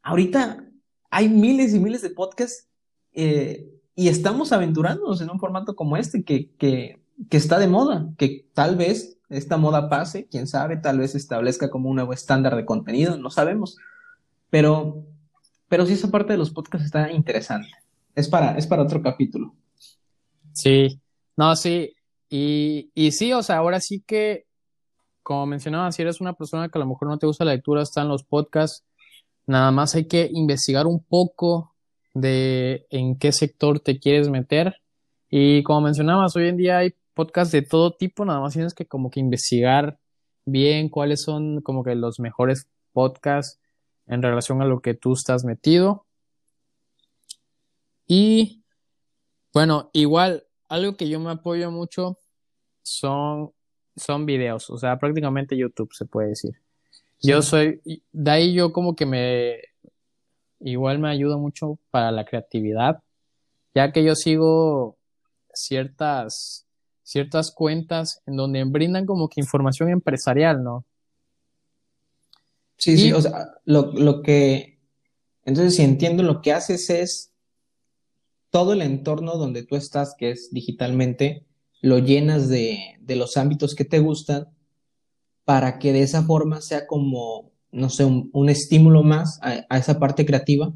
ahorita 0.00 0.66
hay 1.10 1.28
miles 1.28 1.74
y 1.74 1.80
miles 1.80 2.00
de 2.00 2.08
podcasts 2.08 2.66
eh, 3.12 3.73
y 3.96 4.08
estamos 4.08 4.52
aventurándonos 4.52 5.20
en 5.20 5.30
un 5.30 5.38
formato 5.38 5.76
como 5.76 5.96
este 5.96 6.24
que, 6.24 6.50
que, 6.56 7.00
que 7.30 7.36
está 7.36 7.58
de 7.58 7.68
moda, 7.68 8.08
que 8.18 8.46
tal 8.52 8.76
vez 8.76 9.18
esta 9.28 9.56
moda 9.56 9.88
pase, 9.88 10.26
quién 10.26 10.46
sabe, 10.46 10.76
tal 10.76 10.98
vez 10.98 11.14
establezca 11.14 11.70
como 11.70 11.88
un 11.88 11.96
nuevo 11.96 12.12
estándar 12.12 12.56
de 12.56 12.64
contenido, 12.64 13.16
no 13.16 13.30
sabemos. 13.30 13.78
Pero, 14.50 15.04
pero 15.68 15.86
sí 15.86 15.94
esa 15.94 16.10
parte 16.10 16.32
de 16.32 16.38
los 16.38 16.50
podcasts 16.50 16.86
está 16.86 17.10
interesante. 17.10 17.70
Es 18.14 18.28
para, 18.28 18.56
es 18.56 18.66
para 18.66 18.82
otro 18.82 19.02
capítulo. 19.02 19.54
Sí, 20.52 21.00
no, 21.36 21.56
sí, 21.56 21.94
y, 22.28 22.90
y 22.94 23.12
sí, 23.12 23.32
o 23.32 23.42
sea, 23.42 23.56
ahora 23.56 23.80
sí 23.80 24.02
que, 24.06 24.46
como 25.22 25.46
mencionaba, 25.46 25.90
si 25.90 26.02
eres 26.02 26.20
una 26.20 26.34
persona 26.34 26.68
que 26.68 26.78
a 26.78 26.80
lo 26.80 26.86
mejor 26.86 27.08
no 27.08 27.18
te 27.18 27.26
gusta 27.26 27.44
la 27.44 27.52
lectura, 27.52 27.82
están 27.82 28.08
los 28.08 28.24
podcasts, 28.24 28.84
nada 29.46 29.70
más 29.70 29.94
hay 29.94 30.06
que 30.06 30.28
investigar 30.32 30.86
un 30.86 31.02
poco 31.02 31.73
de 32.14 32.86
en 32.90 33.18
qué 33.18 33.32
sector 33.32 33.80
te 33.80 33.98
quieres 33.98 34.30
meter. 34.30 34.80
Y 35.28 35.62
como 35.64 35.82
mencionabas, 35.82 36.34
hoy 36.36 36.48
en 36.48 36.56
día 36.56 36.78
hay 36.78 36.94
podcasts 37.12 37.52
de 37.52 37.62
todo 37.62 37.92
tipo, 37.92 38.24
nada 38.24 38.40
más 38.40 38.54
tienes 38.54 38.74
que 38.74 38.86
como 38.86 39.10
que 39.10 39.20
investigar 39.20 39.98
bien 40.46 40.88
cuáles 40.88 41.22
son 41.22 41.60
como 41.60 41.82
que 41.84 41.94
los 41.94 42.20
mejores 42.20 42.68
podcasts 42.92 43.60
en 44.06 44.22
relación 44.22 44.62
a 44.62 44.66
lo 44.66 44.80
que 44.80 44.94
tú 44.94 45.12
estás 45.12 45.44
metido. 45.44 46.06
Y 48.06 48.62
bueno, 49.52 49.90
igual, 49.92 50.44
algo 50.68 50.96
que 50.96 51.08
yo 51.08 51.20
me 51.20 51.30
apoyo 51.30 51.70
mucho 51.70 52.18
son, 52.82 53.52
son 53.96 54.26
videos, 54.26 54.68
o 54.70 54.76
sea, 54.76 54.98
prácticamente 54.98 55.56
YouTube 55.56 55.92
se 55.92 56.04
puede 56.04 56.28
decir. 56.28 56.52
Yo 57.22 57.40
soy, 57.40 57.80
de 58.12 58.30
ahí 58.30 58.52
yo 58.52 58.72
como 58.72 58.94
que 58.94 59.06
me, 59.06 59.56
igual 60.70 60.98
me 60.98 61.10
ayuda 61.10 61.36
mucho 61.36 61.78
para 61.90 62.10
la 62.10 62.24
creatividad, 62.24 63.02
ya 63.74 63.92
que 63.92 64.02
yo 64.02 64.14
sigo 64.14 64.96
ciertas, 65.52 66.66
ciertas 67.02 67.52
cuentas 67.52 68.22
en 68.26 68.36
donde 68.36 68.64
brindan 68.64 69.06
como 69.06 69.28
que 69.28 69.40
información 69.40 69.90
empresarial, 69.90 70.64
¿no? 70.64 70.84
Sí, 72.76 72.96
sí, 72.98 73.12
o 73.12 73.20
sea, 73.20 73.54
lo, 73.64 73.92
lo 73.92 74.22
que, 74.22 74.78
entonces 75.44 75.76
si 75.76 75.82
entiendo, 75.82 76.22
lo 76.22 76.42
que 76.42 76.52
haces 76.52 76.90
es 76.90 77.30
todo 78.50 78.72
el 78.72 78.82
entorno 78.82 79.36
donde 79.36 79.64
tú 79.64 79.76
estás, 79.76 80.14
que 80.18 80.30
es 80.30 80.50
digitalmente, 80.50 81.44
lo 81.80 81.98
llenas 81.98 82.48
de, 82.48 82.96
de 83.00 83.16
los 83.16 83.36
ámbitos 83.36 83.74
que 83.74 83.84
te 83.84 83.98
gustan 83.98 84.48
para 85.44 85.78
que 85.78 85.92
de 85.92 86.02
esa 86.02 86.22
forma 86.22 86.60
sea 86.62 86.86
como, 86.86 87.53
no 87.74 87.90
sé, 87.90 88.04
un, 88.04 88.48
estímulo 88.48 89.02
más 89.02 89.40
a, 89.42 89.76
esa 89.76 89.98
parte 89.98 90.24
creativa 90.24 90.72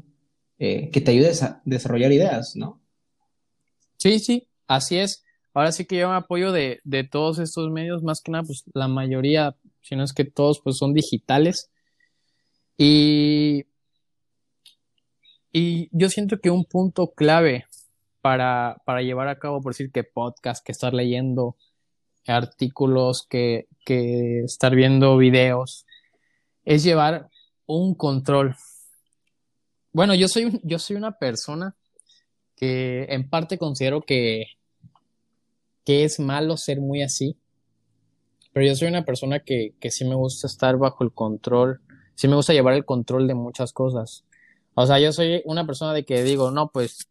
eh, 0.59 0.89
que 0.91 1.01
te 1.01 1.11
ayude 1.11 1.31
a 1.41 1.61
desarrollar 1.63 2.11
ideas, 2.11 2.55
¿no? 2.55 2.81
Sí, 3.97 4.19
sí, 4.19 4.47
así 4.67 4.97
es. 4.97 5.23
Ahora 5.53 5.71
sí 5.71 5.85
que 5.85 5.97
yo 5.97 6.09
me 6.09 6.15
apoyo 6.15 6.51
de, 6.51 6.81
de 6.83 7.03
todos 7.03 7.39
estos 7.39 7.71
medios, 7.71 8.03
más 8.03 8.21
que 8.21 8.31
nada, 8.31 8.43
pues 8.43 8.63
la 8.73 8.87
mayoría, 8.87 9.55
si 9.81 9.95
no 9.95 10.03
es 10.03 10.13
que 10.13 10.25
todos, 10.25 10.61
pues 10.61 10.77
son 10.77 10.93
digitales. 10.93 11.71
Y, 12.77 13.65
y 15.51 15.89
yo 15.91 16.09
siento 16.09 16.39
que 16.39 16.49
un 16.49 16.65
punto 16.65 17.11
clave 17.11 17.65
para, 18.21 18.81
para 18.85 19.01
llevar 19.01 19.29
a 19.29 19.39
cabo, 19.39 19.61
por 19.61 19.73
decir 19.73 19.91
que 19.91 20.03
podcast, 20.03 20.65
que 20.65 20.73
estar 20.73 20.93
leyendo 20.93 21.55
artículos, 22.27 23.25
que, 23.27 23.67
que 23.85 24.41
estar 24.43 24.75
viendo 24.75 25.17
videos, 25.17 25.85
es 26.69 26.83
llevar 26.83 27.29
un 27.65 27.95
control. 27.95 28.55
Bueno, 29.91 30.15
yo 30.15 30.27
soy, 30.27 30.59
yo 30.63 30.79
soy 30.79 30.95
una 30.95 31.17
persona 31.17 31.75
que 32.55 33.05
en 33.09 33.29
parte 33.29 33.57
considero 33.57 34.01
que, 34.01 34.45
que 35.83 36.03
es 36.03 36.19
malo 36.19 36.57
ser 36.57 36.79
muy 36.79 37.01
así, 37.01 37.37
pero 38.53 38.65
yo 38.65 38.75
soy 38.75 38.87
una 38.87 39.05
persona 39.05 39.39
que, 39.39 39.73
que 39.79 39.91
sí 39.91 40.05
me 40.05 40.15
gusta 40.15 40.47
estar 40.47 40.77
bajo 40.77 41.03
el 41.03 41.11
control 41.11 41.81
sí 42.19 42.27
me 42.27 42.35
gusta 42.35 42.51
llevar 42.51 42.73
el 42.73 42.83
control 42.83 43.29
de 43.29 43.33
muchas 43.33 43.71
cosas. 43.71 44.25
O 44.75 44.85
sea, 44.85 44.99
yo 44.99 45.13
soy 45.13 45.41
una 45.45 45.65
persona 45.65 45.93
de 45.93 46.03
que 46.03 46.21
digo, 46.21 46.51
no, 46.51 46.69
pues 46.69 47.07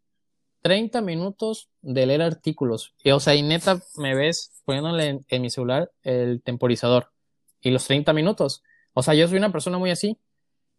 30 0.60 1.00
minutos 1.00 1.70
de 1.80 2.04
leer 2.04 2.20
artículos. 2.20 2.92
Y, 3.02 3.12
o 3.12 3.18
sea, 3.18 3.34
y 3.34 3.42
neta 3.42 3.80
me 3.96 4.14
ves 4.14 4.52
poniéndole 4.66 5.20
en, 5.26 5.42
mi 5.42 5.48
celular 5.48 5.90
el 6.02 6.42
temporizador. 6.42 7.10
Y 7.62 7.70
los 7.70 7.86
30 7.86 8.12
minutos. 8.12 8.62
O 8.98 9.02
sea, 9.04 9.14
yo 9.14 9.28
soy 9.28 9.38
una 9.38 9.52
persona 9.52 9.78
muy 9.78 9.90
así. 9.90 10.18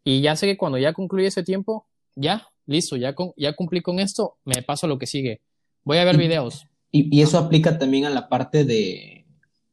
Y 0.03 0.19
ya 0.19 0.35
sé 0.35 0.45
que 0.45 0.57
cuando 0.57 0.77
ya 0.77 0.91
concluye 0.91 1.27
ese 1.27 1.41
tiempo, 1.41 1.87
ya, 2.15 2.49
listo, 2.65 2.97
ya, 2.97 3.15
ya 3.37 3.53
cumplí 3.53 3.79
con 3.79 3.97
esto, 3.97 4.35
me 4.43 4.61
paso 4.61 4.87
a 4.87 4.89
lo 4.89 4.99
que 4.99 5.07
sigue. 5.07 5.39
Voy 5.85 5.99
a 5.99 6.03
ver 6.03 6.17
videos. 6.17 6.67
Y, 6.91 7.21
eso 7.21 7.37
aplica 7.37 7.77
también 7.77 8.03
a 8.03 8.09
la 8.09 8.27
parte 8.27 8.65
de, 8.65 9.25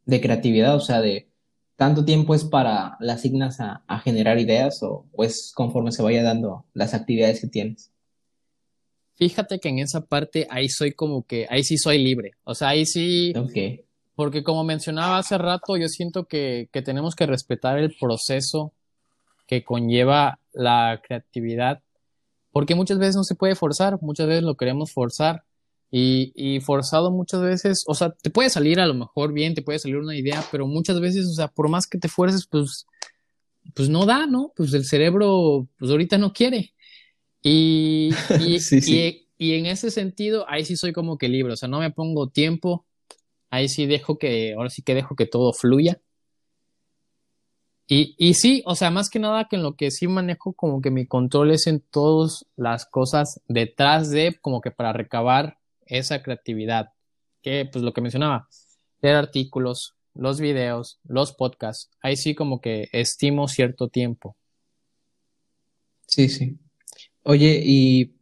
de 0.05 0.21
creatividad, 0.21 0.77
o 0.77 0.81
sea, 0.81 1.01
de 1.01 1.29
tanto 1.75 2.05
tiempo 2.05 2.37
es 2.37 2.45
para 2.45 2.97
las 3.01 3.17
asignas 3.17 3.59
a, 3.59 3.83
generar 4.05 4.39
ideas 4.39 4.81
o, 4.85 5.07
es 5.19 5.51
conforme 5.53 5.91
se 5.91 6.05
vaya 6.05 6.23
dando 6.23 6.67
las 6.73 6.95
actividades 6.95 7.41
que 7.41 7.49
tienes? 7.49 7.91
Fíjate 9.17 9.59
que 9.59 9.71
en 9.71 9.81
esa 9.81 10.07
parte 10.07 10.47
ahí 10.51 10.69
soy 10.69 10.93
como 10.93 11.27
que, 11.27 11.49
ahí 11.51 11.65
sí 11.65 11.79
soy 11.79 11.99
libre. 11.99 12.35
O 12.45 12.55
sea, 12.55 12.69
ahí 12.69 12.87
sí. 12.87 13.33
Ok. 13.37 13.86
Porque 14.17 14.43
como 14.43 14.65
mencionaba 14.65 15.19
hace 15.19 15.39
rato, 15.39 15.77
yo 15.77 15.87
siento 15.89 16.25
que, 16.25 16.69
que 16.73 16.83
tenemos 16.83 17.15
que 17.15 17.27
respetar 17.27 17.79
el 17.79 17.95
proceso 18.01 18.73
que 19.47 19.63
conlleva 19.63 20.41
la 20.53 21.01
creatividad. 21.07 21.83
Porque 22.51 22.75
muchas 22.75 22.99
veces 22.99 23.17
no 23.17 23.23
se 23.23 23.35
puede 23.37 23.55
forzar, 23.55 23.99
muchas 24.01 24.27
veces 24.27 24.43
lo 24.43 24.57
queremos 24.57 24.93
forzar. 24.93 25.45
Y, 25.91 26.61
forzado 26.61 27.11
muchas 27.11 27.41
veces, 27.41 27.85
o 27.87 27.95
sea, 27.95 28.11
te 28.11 28.29
puede 28.29 28.51
salir 28.51 28.81
a 28.81 28.87
lo 28.87 28.95
mejor 28.95 29.33
bien, 29.33 29.55
te 29.55 29.63
puede 29.63 29.79
salir 29.79 29.97
una 29.97 30.17
idea, 30.17 30.45
pero 30.51 30.67
muchas 30.67 31.01
veces, 31.01 31.27
o 31.27 31.33
sea, 31.33 31.49
por 31.49 31.69
más 31.69 31.87
que 31.87 31.99
te 31.99 32.09
fuerces, 32.09 32.47
pues, 32.47 32.87
pues 33.73 33.89
no 33.89 34.05
da, 34.05 34.27
¿no? 34.27 34.53
Pues 34.57 34.75
el 34.75 34.85
cerebro, 34.85 35.69
pues 35.79 35.91
ahorita 35.91 36.19
no 36.19 36.33
quiere. 36.33 36.75
Y, 37.43 38.11
y, 38.41 38.59
y, 39.39 39.55
en 39.55 39.67
ese 39.67 39.91
sentido, 39.91 40.45
ahí 40.49 40.65
sí 40.65 40.77
soy 40.77 40.93
como 40.93 41.17
que 41.19 41.29
libre, 41.29 41.53
o 41.53 41.57
sea, 41.57 41.69
no 41.69 41.79
me 41.79 41.91
pongo 41.91 42.29
tiempo, 42.29 42.85
ahí 43.51 43.69
sí 43.69 43.87
dejo 43.87 44.19
que, 44.19 44.55
ahora 44.55 44.71
sí 44.71 44.83
que 44.83 44.95
dejo 44.95 45.17
que 45.17 45.27
todo 45.27 45.53
fluya. 45.53 46.01
Y, 47.89 48.17
y 48.19 48.35
sí, 48.35 48.63
o 48.67 48.75
sea, 48.75 48.91
más 48.91 49.09
que 49.09 49.21
nada 49.21 49.47
que 49.49 49.57
en 49.57 49.63
lo 49.63 49.77
que 49.77 49.91
sí 49.93 50.09
manejo 50.09 50.53
como 50.55 50.81
que 50.81 50.91
mi 50.91 51.07
control 51.07 51.53
es 51.53 51.69
en 51.69 51.81
todas 51.81 52.45
las 52.57 52.85
cosas 52.85 53.41
detrás 53.47 54.11
de, 54.11 54.37
como 54.41 54.61
que 54.61 54.73
para 54.73 54.93
recabar 54.93 55.59
esa 55.87 56.23
creatividad, 56.23 56.93
que 57.43 57.69
pues 57.71 57.85
lo 57.85 57.93
que 57.93 58.01
mencionaba, 58.01 58.49
leer 59.01 59.15
artículos, 59.15 59.95
los 60.15 60.41
videos, 60.41 60.99
los 61.05 61.33
podcasts, 61.33 61.91
ahí 62.01 62.17
sí 62.17 62.35
como 62.35 62.61
que 62.61 62.89
estimo 62.93 63.47
cierto 63.47 63.89
tiempo. 63.89 64.37
Sí, 66.07 66.29
sí. 66.29 66.59
Oye, 67.23 67.61
y 67.65 68.17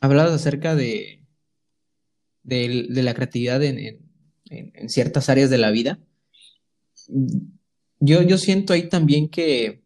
hablabas 0.00 0.32
acerca 0.32 0.74
de, 0.74 1.24
de, 2.42 3.02
la 3.02 3.14
creatividad 3.14 3.62
en, 3.62 3.78
en, 3.78 4.11
ciertas 4.86 5.28
áreas 5.28 5.50
de 5.50 5.58
la 5.58 5.70
vida. 5.70 5.98
Yo, 8.00 8.22
yo 8.22 8.38
siento 8.38 8.72
ahí 8.72 8.88
también 8.88 9.28
que 9.28 9.82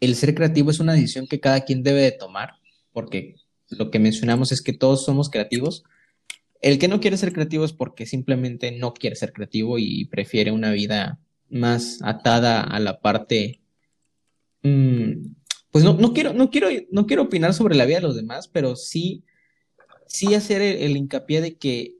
el 0.00 0.14
ser 0.14 0.34
creativo 0.34 0.70
es 0.70 0.80
una 0.80 0.92
decisión 0.92 1.26
que 1.26 1.40
cada 1.40 1.64
quien 1.64 1.82
debe 1.82 2.02
de 2.02 2.12
tomar, 2.12 2.52
porque 2.92 3.36
lo 3.70 3.90
que 3.90 3.98
mencionamos 3.98 4.52
es 4.52 4.62
que 4.62 4.72
todos 4.72 5.04
somos 5.04 5.28
creativos, 5.28 5.84
el 6.60 6.78
que 6.78 6.88
no 6.88 7.00
quiere 7.00 7.16
ser 7.16 7.32
creativo 7.32 7.64
es 7.64 7.72
porque 7.72 8.06
simplemente 8.06 8.72
no 8.72 8.94
quiere 8.94 9.16
ser 9.16 9.32
creativo 9.32 9.78
y 9.78 10.06
prefiere 10.06 10.50
una 10.50 10.72
vida 10.72 11.20
más 11.48 12.00
atada 12.02 12.62
a 12.62 12.80
la 12.80 13.00
parte. 13.00 13.60
Mm, 14.62 15.34
pues 15.70 15.84
no, 15.84 15.94
no, 15.94 16.12
quiero, 16.12 16.32
no, 16.32 16.50
quiero, 16.50 16.68
no 16.90 17.06
quiero 17.06 17.22
opinar 17.22 17.54
sobre 17.54 17.76
la 17.76 17.84
vida 17.84 17.98
de 17.98 18.02
los 18.02 18.16
demás, 18.16 18.48
pero 18.48 18.74
sí, 18.74 19.22
sí 20.06 20.34
hacer 20.34 20.62
el, 20.62 20.96
hincapié 20.96 21.40
de 21.40 21.56
que 21.56 21.94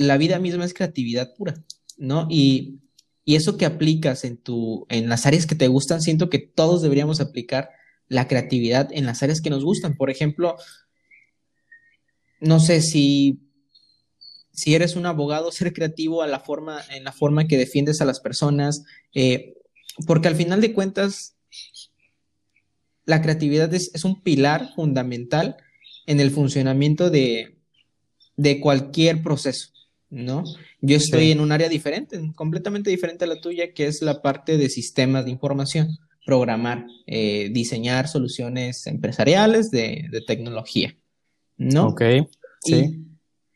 la 0.00 0.16
vida 0.16 0.38
misma 0.38 0.64
es 0.64 0.72
creatividad 0.72 1.34
pura, 1.34 1.62
¿no? 1.98 2.26
Y, 2.30 2.80
eso 3.26 3.56
que 3.56 3.64
aplicas 3.64 4.24
en 4.24 5.08
las 5.08 5.24
áreas 5.24 5.46
que 5.46 5.54
te 5.54 5.68
gustan, 5.68 6.02
siento 6.02 6.28
que 6.28 6.40
todos 6.40 6.82
deberíamos 6.82 7.20
aplicar 7.20 7.70
la 8.08 8.26
creatividad 8.26 8.88
en 8.90 9.06
las 9.06 9.22
áreas 9.22 9.40
que 9.40 9.50
nos 9.50 9.62
gustan. 9.62 9.96
Por 9.96 10.10
ejemplo, 10.10 10.56
no 12.40 12.58
sé 12.58 12.82
si, 12.82 13.38
si 14.50 14.74
eres 14.74 14.96
un 14.96 15.06
abogado, 15.06 15.52
ser 15.52 15.72
creativo 15.72 16.22
a 16.22 16.26
la 16.26 16.40
forma, 16.40 16.80
en 16.90 17.04
la 17.04 17.12
forma 17.12 17.46
que 17.46 17.56
defiendes 17.56 18.00
a 18.00 18.04
las 18.04 18.18
personas, 18.18 18.82
eh, 19.14 19.54
porque 20.08 20.26
al 20.26 20.34
final 20.34 20.60
de 20.60 20.72
cuentas, 20.72 21.36
la 23.04 23.22
creatividad 23.22 23.72
es, 23.72 24.04
un 24.04 24.24
pilar 24.24 24.74
fundamental 24.74 25.56
en 26.06 26.18
el 26.18 26.32
funcionamiento 26.32 27.10
de 27.10 27.54
cualquier 28.60 29.22
proceso, 29.22 29.70
¿no? 30.10 30.44
Yo 30.80 30.96
estoy 30.96 31.30
en 31.30 31.40
un 31.40 31.52
área 31.52 31.68
diferente, 31.68 32.20
completamente 32.34 32.90
diferente 32.90 33.24
a 33.24 33.28
la 33.28 33.40
tuya, 33.40 33.72
que 33.72 33.86
es 33.86 34.02
la 34.02 34.20
parte 34.20 34.58
de 34.58 34.68
sistemas 34.68 35.24
de 35.24 35.30
información, 35.30 35.98
programar, 36.26 36.86
eh, 37.06 37.48
diseñar 37.52 38.08
soluciones 38.08 38.86
empresariales 38.86 39.70
de, 39.70 40.08
de 40.10 40.20
tecnología. 40.20 40.96
¿no? 41.56 41.88
Ok, 41.88 42.02
sí. 42.64 43.04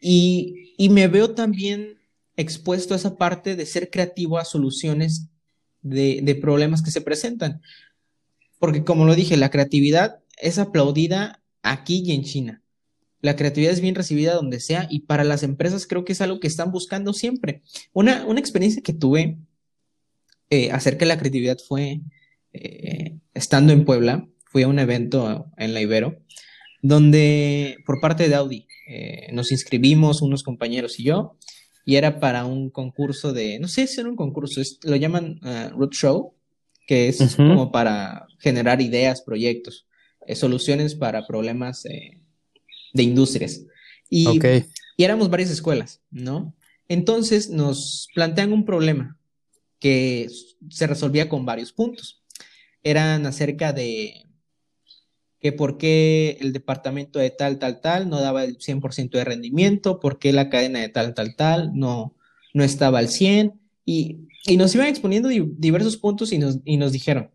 Y, 0.01 0.75
y, 0.77 0.89
me 0.91 1.09
veo 1.09 1.35
también 1.35 1.99
expuesto 2.37 2.93
a 2.93 2.99
esa 2.99 3.17
parte 3.17 3.57
de 3.57 3.65
ser 3.65 3.91
creativo 3.91 4.39
a 4.39 4.45
soluciones 4.45 5.29
de, 5.81 6.21
de 6.23 6.35
problemas 6.35 6.83
que 6.83 6.91
se 6.91 7.01
presentan. 7.01 7.63
Porque 8.59 8.85
como 8.85 9.07
lo 9.07 9.15
dije, 9.15 9.39
la 9.39 9.51
creatividad 9.51 10.21
es 10.37 10.59
aplaudida 10.59 11.43
aquí 11.63 12.03
y 12.05 12.13
en 12.13 12.25
China. 12.25 12.64
La 13.25 13.37
creatividad 13.37 13.73
es 13.73 13.81
bien 13.81 13.95
recibida 13.95 14.35
donde 14.35 14.61
sea 14.61 14.87
y 14.91 15.01
para 15.01 15.25
las 15.25 15.43
empresas 15.43 15.87
creo 15.87 16.05
que 16.05 16.13
es 16.13 16.21
algo 16.21 16.41
que 16.41 16.47
están 16.47 16.71
buscando 16.71 17.13
siempre. 17.13 17.63
Una, 17.93 18.27
una 18.27 18.41
experiencia 18.41 18.83
que 18.83 18.93
tuve 18.93 19.39
eh, 20.51 20.71
acerca 20.71 21.01
de 21.01 21.09
la 21.09 21.19
creatividad 21.19 21.57
fue 21.67 22.01
eh, 22.53 23.17
estando 23.33 23.73
en 23.73 23.85
Puebla, 23.85 24.29
fui 24.45 24.63
a 24.63 24.69
un 24.69 24.79
evento 24.79 25.51
en 25.57 25.75
la 25.75 25.81
Ibero 25.81 26.19
donde 26.83 27.79
por 27.87 27.99
parte 27.99 28.29
de 28.29 28.35
Audi 28.35 28.67
eh, 28.87 29.29
nos 29.33 29.51
inscribimos 29.53 30.21
unos 30.21 30.43
compañeros 30.43 31.01
y 31.01 31.05
yo 31.05 31.39
y 31.87 31.97
era 31.97 32.21
para 32.21 32.45
un 32.45 32.69
concurso 32.69 33.33
de, 33.33 33.59
no 33.59 33.69
sé 33.69 33.87
si 33.87 34.01
era 34.01 34.11
un 34.11 34.17
concurso, 34.17 34.61
lo 34.83 34.97
llaman 34.97 35.41
uh, 35.43 35.71
Root 35.71 35.95
Show, 35.95 36.35
que 36.87 37.09
es 37.09 37.37
como 37.37 37.73
para 37.73 38.27
generar 38.39 38.83
ideas, 38.83 39.23
proyectos, 39.23 39.87
eh, 40.27 40.35
soluciones 40.35 40.95
para 40.95 41.27
problemas 41.27 41.87
eh, 41.87 42.21
de 42.95 43.03
industrias. 43.03 43.67
Y, 44.09 44.41
y 44.97 45.05
éramos 45.05 45.29
varias 45.29 45.51
escuelas, 45.51 46.01
¿no? 46.11 46.55
Entonces 46.89 47.51
nos 47.51 48.09
plantean 48.15 48.53
un 48.53 48.65
problema 48.65 49.19
que 49.79 50.31
se 50.71 50.87
resolvía 50.87 51.29
con 51.29 51.45
varios 51.45 51.73
puntos. 51.73 52.23
Eran 52.83 53.27
acerca 53.27 53.75
de 53.75 54.23
que 55.41 55.53
por 55.53 55.77
qué 55.77 56.39
el 56.41 56.55
departamento 56.55 57.19
de 57.19 57.29
tal, 57.29 57.59
tal, 57.59 57.83
tal 57.83 58.09
no 58.09 58.21
daba 58.23 58.45
el 58.45 58.57
100% 58.57 59.11
de 59.11 59.25
rendimiento, 59.25 60.01
por 60.01 60.19
qué 60.19 60.33
la 60.33 60.49
cadena 60.49 60.81
de 60.81 60.89
tal, 60.89 61.13
tal, 61.13 61.37
tal 61.37 61.73
no, 61.75 62.17
no 62.55 62.65
estaba 62.65 62.99
al 62.99 63.11
100, 63.11 63.61
y, 63.85 64.29
y 64.47 64.57
nos 64.57 64.75
iban 64.75 64.87
exponiendo 64.87 65.29
diversos 65.29 65.97
puntos 65.97 66.33
y 66.33 66.39
nos, 66.39 66.61
y 66.65 66.77
nos 66.77 66.93
dijeron, 66.93 67.31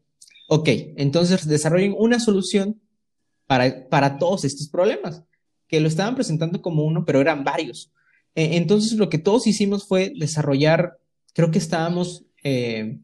ok, 0.47 0.69
entonces 0.97 1.47
desarrollen 1.47 1.95
una 1.97 2.19
solución 2.19 2.81
para, 3.45 3.87
para 3.89 4.17
todos 4.17 4.45
estos 4.45 4.69
problemas, 4.69 5.23
que 5.69 5.79
lo 5.79 5.87
estaban 5.87 6.15
presentando 6.15 6.61
como 6.61 6.83
uno, 6.83 7.05
pero 7.05 7.21
eran 7.21 7.45
varios. 7.45 7.93
E, 8.35 8.57
entonces 8.57 8.93
lo 8.97 9.07
que 9.07 9.19
todos 9.19 9.47
hicimos 9.47 9.87
fue 9.87 10.11
desarrollar, 10.17 10.97
creo 11.33 11.51
que 11.51 11.59
estábamos 11.59 12.25
eh, 12.43 12.99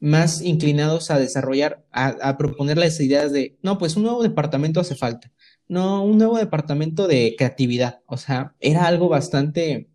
más 0.00 0.40
inclinados 0.40 1.10
a 1.10 1.18
desarrollar, 1.18 1.84
a, 1.92 2.38
proponer 2.38 2.78
las 2.78 2.98
ideas 3.00 3.32
de, 3.32 3.58
no, 3.62 3.76
pues 3.78 3.96
un 3.96 4.04
nuevo 4.04 4.22
departamento 4.22 4.80
hace 4.80 4.94
falta, 4.94 5.30
no, 5.68 6.02
un 6.02 6.16
nuevo 6.16 6.38
departamento 6.38 7.06
de 7.06 7.34
creatividad, 7.36 8.00
o 8.06 8.16
sea, 8.16 8.54
era 8.60 8.86
algo 8.86 9.10
bastante, 9.10 9.90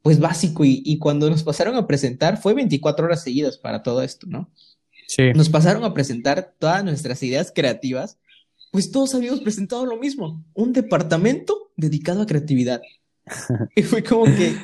pues 0.00 0.18
básico 0.18 0.64
y, 0.64 0.98
cuando 0.98 1.28
nos 1.28 1.42
pasaron 1.42 1.76
a 1.76 1.86
presentar 1.86 2.38
fue 2.38 2.54
24 2.54 3.04
horas 3.04 3.22
seguidas 3.22 3.58
para 3.58 3.82
todo 3.82 4.02
esto, 4.02 4.26
¿no? 4.26 4.50
Sí. 5.06 5.32
Nos 5.34 5.50
pasaron 5.50 5.84
a 5.84 5.92
presentar 5.92 6.54
todas 6.58 6.82
nuestras 6.84 7.22
ideas 7.22 7.52
creativas, 7.54 8.18
pues 8.70 8.90
todos 8.90 9.14
habíamos 9.14 9.40
presentado 9.40 9.86
lo 9.86 9.96
mismo, 9.96 10.44
un 10.54 10.72
departamento 10.72 11.72
dedicado 11.76 12.22
a 12.22 12.26
creatividad. 12.26 12.82
y 13.76 13.82
fue 13.82 14.02
como 14.02 14.24
que, 14.24 14.56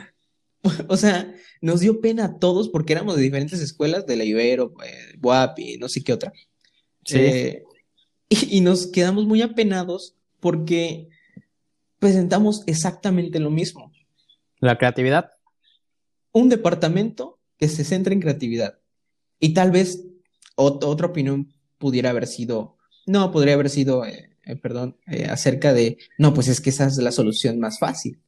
o 0.88 0.96
sea, 0.96 1.34
nos 1.60 1.80
dio 1.80 2.00
pena 2.00 2.24
a 2.24 2.38
todos 2.38 2.68
porque 2.68 2.92
éramos 2.92 3.16
de 3.16 3.22
diferentes 3.22 3.60
escuelas, 3.60 4.06
de 4.06 4.16
la 4.16 4.24
Ibero, 4.24 4.74
eh, 4.84 5.18
y 5.56 5.78
no 5.78 5.88
sé 5.88 6.02
qué 6.02 6.12
otra. 6.12 6.32
Sí. 7.04 7.18
Eh, 7.18 7.64
y, 8.28 8.60
nos 8.60 8.86
quedamos 8.86 9.26
muy 9.26 9.42
apenados 9.42 10.16
porque 10.40 11.08
presentamos 11.98 12.62
exactamente 12.66 13.38
lo 13.38 13.50
mismo. 13.50 13.92
La 14.58 14.78
creatividad. 14.78 15.32
Un 16.32 16.48
departamento 16.48 17.38
que 17.58 17.68
se 17.68 17.84
centra 17.84 18.12
en 18.12 18.20
creatividad. 18.20 18.78
Y 19.38 19.54
tal 19.54 19.70
vez 19.70 20.04
otra 20.56 21.06
opinión 21.06 21.52
pudiera 21.78 22.10
haber 22.10 22.26
sido, 22.26 22.73
no, 23.06 23.32
podría 23.32 23.54
haber 23.54 23.70
sido, 23.70 24.04
eh, 24.04 24.30
eh, 24.44 24.56
perdón, 24.56 24.96
acerca 25.28 25.72
de, 25.72 25.98
no, 26.18 26.34
pues 26.34 26.48
es 26.48 26.60
que 26.60 26.70
esa 26.70 26.86
es 26.86 26.96
la 26.98 27.12
solución 27.12 27.58
más 27.58 27.78
fácil. 27.78 28.20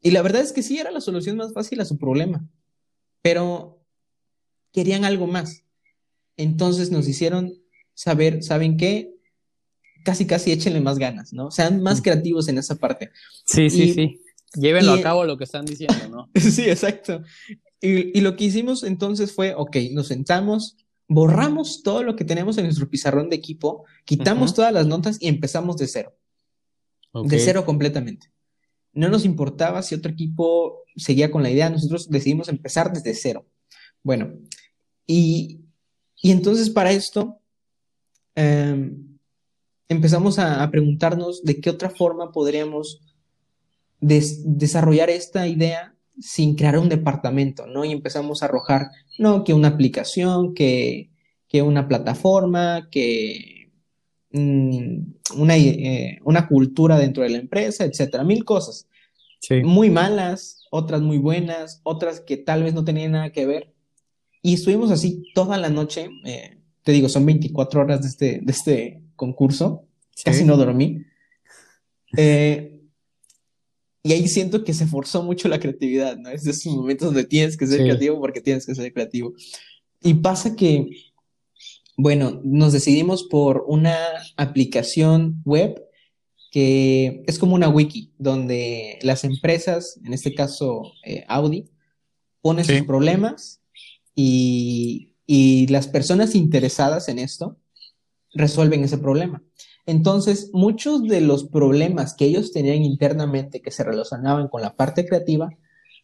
Y 0.00 0.10
la 0.10 0.22
verdad 0.22 0.42
es 0.42 0.52
que 0.52 0.62
sí 0.62 0.78
era 0.78 0.90
la 0.90 1.00
solución 1.00 1.36
más 1.36 1.52
fácil 1.52 1.80
a 1.80 1.84
su 1.84 1.98
problema, 1.98 2.48
pero 3.22 3.84
querían 4.72 5.04
algo 5.04 5.26
más. 5.26 5.62
Entonces 6.36 6.90
nos 6.90 7.06
hicieron 7.06 7.54
saber, 7.94 8.42
¿saben 8.42 8.76
qué? 8.76 9.14
Casi, 10.04 10.26
casi 10.26 10.50
échenle 10.50 10.80
más 10.80 10.98
ganas, 10.98 11.32
¿no? 11.32 11.50
Sean 11.50 11.82
más 11.82 12.00
mm. 12.00 12.02
creativos 12.02 12.48
en 12.48 12.58
esa 12.58 12.74
parte. 12.76 13.10
Sí, 13.46 13.70
sí, 13.70 13.94
sí. 13.94 14.20
Llévenlo 14.54 14.92
a 14.92 15.00
cabo 15.00 15.24
lo 15.24 15.38
que 15.38 15.44
están 15.44 15.64
diciendo, 15.64 16.08
¿no? 16.10 16.30
sí, 16.40 16.68
exacto. 16.68 17.22
Y, 17.80 18.20
lo 18.20 18.36
que 18.36 18.44
hicimos 18.44 18.84
entonces 18.84 19.32
fue, 19.32 19.54
ok, 19.54 19.76
nos 19.92 20.08
sentamos, 20.08 20.76
borramos 21.14 21.82
todo 21.82 22.02
lo 22.02 22.16
que 22.16 22.24
tenemos 22.24 22.56
en 22.58 22.64
nuestro 22.64 22.88
pizarrón 22.88 23.28
de 23.28 23.36
equipo, 23.36 23.84
quitamos 24.04 24.54
todas 24.54 24.72
las 24.72 24.86
notas 24.86 25.18
y 25.20 25.28
empezamos 25.28 25.76
de 25.76 25.86
cero. 25.86 26.16
De 27.12 27.38
cero 27.38 27.64
completamente. 27.66 28.32
No 28.94 29.08
nos 29.08 29.24
importaba 29.24 29.82
si 29.82 29.94
otro 29.94 30.10
equipo 30.10 30.84
seguía 30.96 31.30
con 31.30 31.42
la 31.42 31.50
idea, 31.50 31.70
nosotros 31.70 32.08
decidimos 32.08 32.48
empezar 32.48 32.92
desde 32.92 33.14
cero. 33.14 33.46
Bueno, 34.02 34.32
y, 35.06 35.60
entonces 36.22 36.70
para 36.70 36.92
esto 36.92 37.38
em, 38.34 39.18
empezamos 39.88 40.38
a, 40.38 40.68
preguntarnos 40.70 41.42
de 41.42 41.60
qué 41.60 41.70
otra 41.70 41.90
forma 41.90 42.32
podríamos 42.32 43.02
desarrollar 44.00 45.10
esta 45.10 45.46
idea 45.46 45.91
sin 46.18 46.54
crear 46.54 46.78
un 46.78 46.88
departamento, 46.88 47.66
¿no? 47.66 47.84
Y 47.84 47.92
empezamos 47.92 48.42
a 48.42 48.46
arrojar, 48.46 48.90
no, 49.18 49.44
que 49.44 49.54
una 49.54 49.68
aplicación, 49.68 50.54
que, 50.54 51.10
una 51.54 51.86
plataforma, 51.86 52.88
que 52.90 53.70
mm, 54.32 55.02
una, 55.36 55.56
eh, 55.56 56.18
una, 56.24 56.48
cultura 56.48 56.98
dentro 56.98 57.22
de 57.22 57.28
la 57.28 57.38
empresa, 57.38 57.84
etcétera, 57.84 58.24
mil 58.24 58.44
cosas. 58.44 58.88
Muy 59.64 59.90
malas, 59.90 60.66
otras 60.70 61.02
muy 61.02 61.18
buenas, 61.18 61.80
otras 61.82 62.20
que 62.20 62.36
tal 62.36 62.62
vez 62.62 62.74
no 62.74 62.84
tenían 62.84 63.12
nada 63.12 63.32
que 63.32 63.44
ver. 63.44 63.72
Y 64.40 64.54
estuvimos 64.54 64.90
así 64.90 65.24
toda 65.34 65.58
la 65.58 65.68
noche, 65.68 66.08
eh, 66.24 66.58
te 66.82 66.92
digo, 66.92 67.08
son 67.08 67.26
24 67.26 67.80
horas 67.80 68.02
de 68.02 68.08
este, 68.08 68.40
de 68.42 68.52
este 68.52 69.02
concurso, 69.16 69.84
casi 70.24 70.44
no 70.44 70.56
dormí. 70.56 71.04
Eh, 72.16 72.71
y 74.04 74.12
ahí 74.12 74.26
siento 74.26 74.64
que 74.64 74.74
se 74.74 74.86
forzó 74.86 75.22
mucho 75.22 75.48
la 75.48 75.60
creatividad, 75.60 76.16
¿no? 76.16 76.30
Es 76.30 76.42
de 76.42 76.50
esos 76.50 76.74
momentos 76.74 77.06
donde 77.06 77.24
tienes 77.24 77.56
que 77.56 77.66
ser 77.66 77.80
creativo 77.80 78.18
porque 78.20 78.40
tienes 78.40 78.66
que 78.66 78.74
ser 78.74 78.92
creativo. 78.92 79.34
Y 80.02 80.14
pasa 80.14 80.56
que, 80.56 80.88
bueno, 81.96 82.40
nos 82.42 82.72
decidimos 82.72 83.22
por 83.24 83.64
una 83.68 83.96
aplicación 84.36 85.40
web 85.44 85.80
que 86.50 87.22
es 87.26 87.38
como 87.38 87.54
una 87.54 87.68
wiki 87.68 88.12
donde 88.18 88.98
las 89.02 89.24
empresas, 89.24 89.98
en 90.04 90.12
este 90.12 90.34
caso 90.34 90.92
eh, 91.04 91.24
Audi, 91.28 91.70
ponen 92.42 92.64
sus 92.64 92.82
problemas 92.82 93.62
y, 94.14 95.14
y 95.26 95.68
las 95.68 95.86
personas 95.86 96.34
interesadas 96.34 97.08
en 97.08 97.20
esto 97.20 97.56
resuelven 98.34 98.84
ese 98.84 98.98
problema. 98.98 99.42
Entonces, 99.86 100.50
muchos 100.52 101.02
de 101.04 101.20
los 101.20 101.44
problemas 101.44 102.14
que 102.14 102.26
ellos 102.26 102.52
tenían 102.52 102.82
internamente 102.82 103.60
que 103.60 103.70
se 103.70 103.82
relacionaban 103.82 104.48
con 104.48 104.62
la 104.62 104.76
parte 104.76 105.06
creativa, 105.06 105.50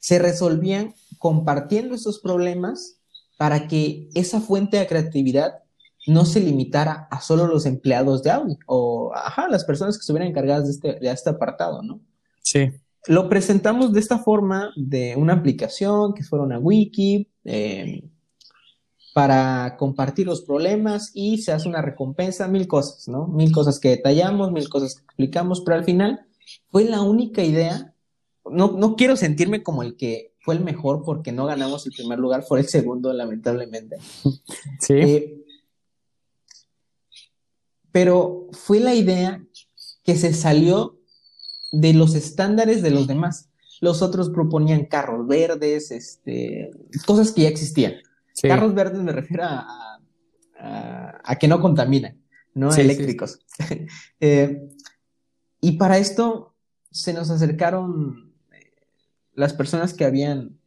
se 0.01 0.19
resolvían 0.19 0.95
compartiendo 1.19 1.95
esos 1.95 2.19
problemas 2.19 2.99
para 3.37 3.69
que 3.69 4.09
esa 4.15 4.41
fuente 4.41 4.79
de 4.79 4.87
creatividad 4.87 5.63
no 6.07 6.25
se 6.25 6.41
limitara 6.41 7.07
a 7.11 7.21
solo 7.21 7.47
los 7.47 7.67
empleados 7.67 8.23
de 8.23 8.31
Audi 8.31 8.59
o 8.67 9.13
ajá, 9.15 9.49
las 9.49 9.65
personas 9.65 9.97
que 9.97 10.01
estuvieran 10.01 10.29
encargadas 10.29 10.65
de 10.65 10.71
este, 10.73 11.01
de 11.01 11.13
este 11.13 11.31
apartado, 11.31 11.83
¿no? 11.83 12.01
Sí. 12.43 12.71
Lo 13.07 13.29
presentamos 13.29 13.93
de 13.93 14.01
esta 14.01 14.19
forma, 14.19 14.71
de 14.77 15.15
una 15.17 15.35
aplicación 15.35 16.15
que 16.15 16.25
fuera 16.25 16.45
una 16.45 16.59
wiki, 16.59 17.29
eh, 17.45 18.03
para 19.19 19.77
compartir 19.79 20.29
los 20.29 20.43
problemas 20.43 21.11
y 21.13 21.39
se 21.39 21.51
hace 21.51 21.69
una 21.69 21.83
recompensa, 21.83 22.47
mil 22.47 22.69
cosas, 22.69 23.09
¿no? 23.09 23.27
Mil 23.27 23.51
cosas 23.51 23.81
que 23.81 23.89
detallamos, 23.89 24.53
mil 24.53 24.69
cosas 24.69 24.95
que 24.95 25.03
explicamos, 25.03 25.61
pero 25.63 25.77
al 25.77 25.85
final 25.85 26.25
fue 26.71 26.85
la 26.85 27.03
única 27.03 27.43
idea. 27.43 27.97
No, 28.49 28.77
no 28.79 28.95
quiero 28.95 29.17
sentirme 29.17 29.65
como 29.65 29.83
el 29.83 29.97
que 29.97 30.37
fue 30.39 30.55
el 30.55 30.61
mejor 30.63 31.03
porque 31.05 31.33
no 31.33 31.47
ganamos 31.47 31.85
el 31.85 31.95
primer 31.95 32.21
lugar, 32.21 32.45
fue 32.45 32.61
el 32.61 32.69
segundo, 32.69 33.13
lamentablemente. 33.13 33.97
Sí. 34.79 34.95
Eh, 34.95 35.45
pero 37.91 38.47
fue 38.53 38.79
la 38.79 38.95
idea 38.95 39.45
que 40.05 40.15
se 40.15 40.33
salió 40.33 40.97
de 41.73 41.93
los 41.93 42.15
estándares 42.15 42.83
de 42.83 42.93
los 42.93 43.09
demás. 43.09 43.51
Los 43.81 44.01
otros 44.01 44.31
proponían 44.31 44.85
carros 44.85 45.27
verdes, 45.27 45.91
este, 45.91 46.71
cosas 47.05 47.33
que 47.33 47.43
ya 47.43 47.49
existían. 47.49 47.95
Carros 48.43 48.75
verdes 48.75 49.03
me 49.03 49.13
refiero 49.13 49.45
a, 49.45 49.99
a, 50.59 51.37
que 51.37 51.49
no 51.49 51.61
contaminan, 51.61 52.21
no 52.55 52.75
eléctricos. 52.75 53.41
Eh, 54.21 54.69
y 55.61 55.73
para 55.73 55.99
esto 55.99 56.55
se 56.91 57.13
nos 57.13 57.31
acercaron 57.31 58.33
eh, 58.53 58.73
las 59.35 59.53
personas 59.53 59.95
que 59.95 60.05
habían 60.05 60.59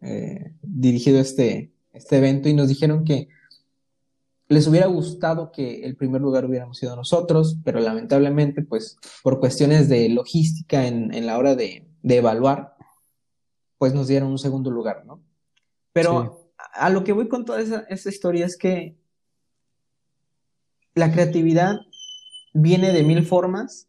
eh, 0.00 0.54
dirigido 0.62 1.20
este, 1.20 1.72
este 1.92 2.18
evento 2.18 2.48
y 2.48 2.54
nos 2.54 2.68
dijeron 2.68 3.04
que 3.04 3.28
les 4.48 4.66
hubiera 4.66 4.86
gustado 4.86 5.52
que 5.52 5.84
el 5.84 5.96
primer 5.96 6.20
lugar 6.22 6.44
hubiéramos 6.46 6.78
sido 6.78 6.96
nosotros, 6.96 7.58
pero 7.64 7.80
lamentablemente, 7.80 8.62
pues, 8.62 8.96
por 9.22 9.40
cuestiones 9.40 9.88
de 9.88 10.08
logística 10.08 10.86
en, 10.86 11.26
la 11.26 11.36
hora 11.36 11.54
de, 11.54 11.86
evaluar, 12.02 12.74
pues 13.76 13.92
nos 13.92 14.08
dieron 14.08 14.30
un 14.30 14.38
segundo 14.38 14.70
lugar, 14.70 15.04
¿no? 15.04 15.20
Pero 15.92 16.47
a, 16.58 16.90
lo 16.90 17.04
que 17.04 17.12
voy 17.12 17.28
con 17.28 17.44
toda 17.44 17.60
esa, 17.60 18.08
historia 18.08 18.46
es 18.46 18.56
que 18.56 18.96
la 20.94 21.12
creatividad 21.12 21.76
viene 22.52 22.92
de 22.92 23.04
mil 23.04 23.24
formas 23.24 23.88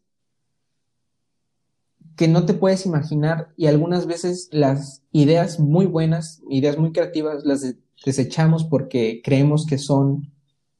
que 2.16 2.28
no 2.28 2.46
te 2.46 2.54
puedes 2.54 2.86
imaginar 2.86 3.52
y 3.56 3.66
algunas 3.66 4.06
veces 4.06 4.48
las 4.52 5.02
ideas 5.10 5.58
muy 5.58 5.86
buenas, 5.86 6.42
ideas 6.48 6.78
muy 6.78 6.92
creativas, 6.92 7.44
las 7.44 7.64
desechamos 8.04 8.64
porque 8.64 9.20
creemos 9.24 9.66
que 9.66 9.78
son 9.78 10.30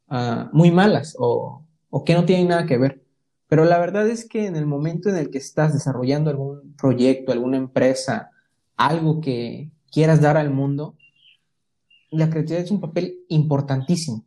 ah, 0.09 0.51
muy 0.53 0.71
malas 0.71 1.17
o, 1.19 1.65
o 1.89 2.05
que 2.05 2.15
no 2.15 2.25
tienen 2.25 2.49
nada 2.49 2.67
que 2.67 2.79
ver. 2.79 3.03
Pero 3.49 3.65
la 3.65 3.79
verdad 3.79 4.07
es 4.07 4.29
que 4.29 4.47
en 4.47 4.55
el 4.55 4.67
momento 4.67 5.09
en 5.09 5.17
el 5.17 5.31
que 5.31 5.39
estás 5.39 5.73
desarrollando 5.73 6.31
algún 6.31 6.75
proyecto, 6.77 7.33
alguna 7.33 7.57
empresa, 7.57 8.31
algo 8.77 9.21
que 9.21 9.73
quieras 9.91 10.21
dar 10.21 10.37
al 10.37 10.51
mundo, 10.51 10.95
la 12.11 12.29
creatividad 12.29 12.65
es 12.65 12.71
un 12.71 12.81
papel 12.81 13.21
importantísimo, 13.29 14.25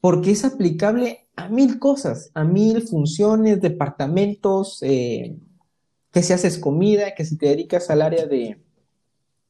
porque 0.00 0.30
es 0.30 0.44
aplicable 0.44 1.28
a 1.36 1.48
mil 1.48 1.78
cosas, 1.78 2.30
a 2.34 2.44
mil 2.44 2.82
funciones, 2.82 3.60
departamentos, 3.60 4.78
eh, 4.82 5.36
que 6.12 6.22
si 6.22 6.32
haces 6.32 6.58
comida, 6.58 7.14
que 7.14 7.24
si 7.24 7.36
te 7.36 7.46
dedicas 7.46 7.90
al 7.90 8.02
área 8.02 8.26
de, 8.26 8.60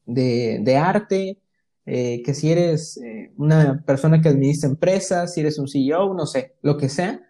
de, 0.05 0.77
arte, 0.77 1.39
eh, 1.85 2.23
que 2.23 2.33
si 2.33 2.51
eres 2.51 2.97
eh, 2.97 3.31
una 3.37 3.83
persona 3.85 4.21
que 4.21 4.29
administra 4.29 4.69
empresas, 4.69 5.33
si 5.33 5.41
eres 5.41 5.59
un 5.59 5.67
CEO, 5.67 6.13
no 6.13 6.25
sé, 6.25 6.55
lo 6.61 6.77
que 6.77 6.89
sea, 6.89 7.21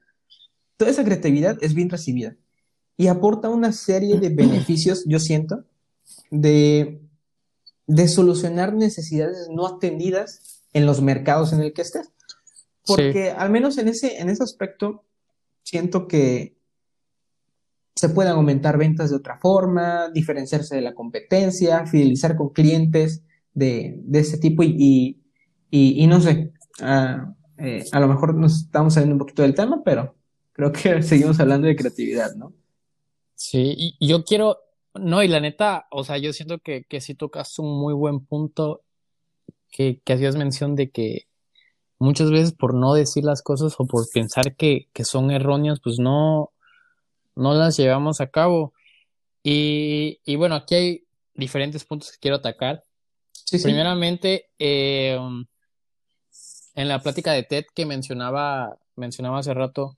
toda 0.77 0.91
esa 0.91 1.03
creatividad 1.03 1.57
es 1.61 1.73
bien 1.73 1.89
recibida 1.89 2.35
y 2.95 3.07
aporta 3.07 3.49
una 3.49 3.71
serie 3.71 4.19
de 4.19 4.29
beneficios, 4.29 5.03
yo 5.05 5.19
siento, 5.19 5.63
de, 6.29 7.02
de 7.87 8.07
solucionar 8.07 8.73
necesidades 8.73 9.47
no 9.49 9.67
atendidas 9.67 10.61
en 10.73 10.85
los 10.85 11.01
mercados 11.01 11.53
en 11.53 11.61
el 11.61 11.73
que 11.73 11.81
estés. 11.81 12.09
Porque 12.85 13.31
al 13.31 13.49
menos 13.49 13.77
en 13.77 13.87
ese, 13.87 14.19
en 14.19 14.29
ese 14.29 14.43
aspecto, 14.43 15.05
siento 15.63 16.07
que 16.07 16.57
se 17.95 18.09
pueden 18.09 18.33
aumentar 18.33 18.77
ventas 18.77 19.09
de 19.09 19.15
otra 19.15 19.37
forma, 19.37 20.09
diferenciarse 20.09 20.75
de 20.75 20.81
la 20.81 20.93
competencia, 20.93 21.85
fidelizar 21.85 22.35
con 22.35 22.49
clientes 22.49 23.23
de, 23.53 23.95
de 23.99 24.19
ese 24.19 24.37
tipo 24.37 24.63
y, 24.63 25.21
y, 25.69 26.03
y, 26.03 26.07
no 26.07 26.19
sé, 26.19 26.51
ah, 26.81 27.33
eh, 27.57 27.85
a 27.91 27.99
lo 27.99 28.07
mejor 28.07 28.35
nos 28.35 28.63
estamos 28.63 28.95
saliendo 28.95 29.15
un 29.15 29.19
poquito 29.19 29.43
del 29.43 29.53
tema, 29.53 29.81
pero 29.85 30.15
creo 30.51 30.71
que 30.71 31.01
seguimos 31.03 31.39
hablando 31.39 31.67
de 31.67 31.75
creatividad, 31.75 32.35
¿no? 32.35 32.53
Sí, 33.35 33.95
y 33.99 34.07
yo 34.07 34.23
quiero, 34.23 34.57
no, 34.95 35.23
y 35.23 35.27
la 35.27 35.39
neta, 35.39 35.87
o 35.89 36.03
sea, 36.03 36.17
yo 36.17 36.33
siento 36.33 36.59
que, 36.59 36.83
que 36.85 37.01
sí 37.01 37.15
tocas 37.15 37.57
un 37.59 37.79
muy 37.79 37.93
buen 37.93 38.25
punto 38.25 38.83
que, 39.71 40.01
que 40.03 40.13
hacías 40.13 40.35
mención 40.35 40.75
de 40.75 40.91
que 40.91 41.27
muchas 41.97 42.29
veces 42.29 42.53
por 42.53 42.75
no 42.75 42.93
decir 42.93 43.23
las 43.23 43.41
cosas 43.41 43.75
o 43.79 43.85
por 43.85 44.05
pensar 44.13 44.55
que, 44.55 44.89
que 44.93 45.03
son 45.03 45.31
erróneas, 45.31 45.79
pues 45.81 45.97
no, 45.99 46.51
no 47.35 47.53
las 47.53 47.77
llevamos 47.77 48.21
a 48.21 48.27
cabo. 48.27 48.73
Y, 49.41 50.19
y 50.25 50.35
bueno, 50.35 50.55
aquí 50.55 50.75
hay 50.75 51.07
diferentes 51.33 51.83
puntos 51.85 52.11
que 52.11 52.19
quiero 52.19 52.37
atacar. 52.37 52.83
Primeramente, 53.63 54.49
eh, 54.59 55.17
en 56.75 56.87
la 56.87 56.99
plática 56.99 57.33
de 57.33 57.43
TED 57.43 57.65
que 57.73 57.85
mencionaba, 57.85 58.77
mencionaba 58.95 59.39
hace 59.39 59.53
rato, 59.53 59.97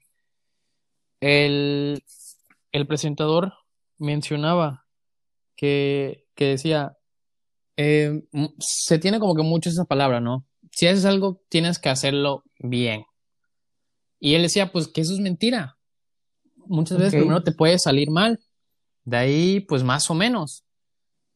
el, 1.22 2.04
el 2.72 2.88
presentador 2.88 3.54
mencionaba 3.98 4.85
que, 5.56 6.26
que 6.36 6.46
decía, 6.46 6.98
eh, 7.78 8.24
se 8.60 9.00
tiene 9.00 9.20
como 9.20 9.36
que 9.36 9.44
mucho 9.44 9.70
esa 9.70 9.86
palabra, 9.86 10.20
¿no? 10.20 10.46
Si 10.72 10.88
haces 10.88 11.06
algo, 11.06 11.42
tienes 11.50 11.80
que 11.80 11.90
hacerlo 11.90 12.44
bien. 12.60 13.06
Y 14.20 14.36
él 14.36 14.42
decía, 14.42 14.72
pues 14.72 14.88
que 14.88 15.02
eso 15.02 15.14
es 15.14 15.20
mentira 15.20 15.78
muchas 16.68 16.98
veces 16.98 17.16
primero 17.16 17.44
te 17.44 17.52
puede 17.52 17.80
salir 17.80 18.10
mal, 18.12 18.40
de 19.04 19.18
ahí 19.18 19.60
pues 19.62 19.84
más 19.84 20.10
o 20.10 20.14
menos. 20.14 20.64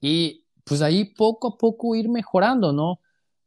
Y 0.01 0.45
pues 0.63 0.81
ahí 0.81 1.05
poco 1.05 1.49
a 1.49 1.57
poco 1.57 1.95
ir 1.95 2.09
mejorando, 2.09 2.73
¿no? 2.73 2.99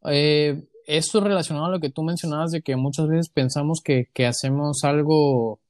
Eh, 0.04 0.64
esto 0.86 1.18
es 1.18 1.24
relacionado 1.24 1.66
a 1.66 1.70
lo 1.70 1.80
que 1.80 1.90
tú 1.90 2.02
mencionabas 2.02 2.50
de 2.50 2.62
que 2.62 2.76
muchas 2.76 3.08
veces 3.08 3.28
pensamos 3.28 3.80
que, 3.80 4.08
que 4.12 4.26
hacemos 4.26 4.84
algo 4.84 5.60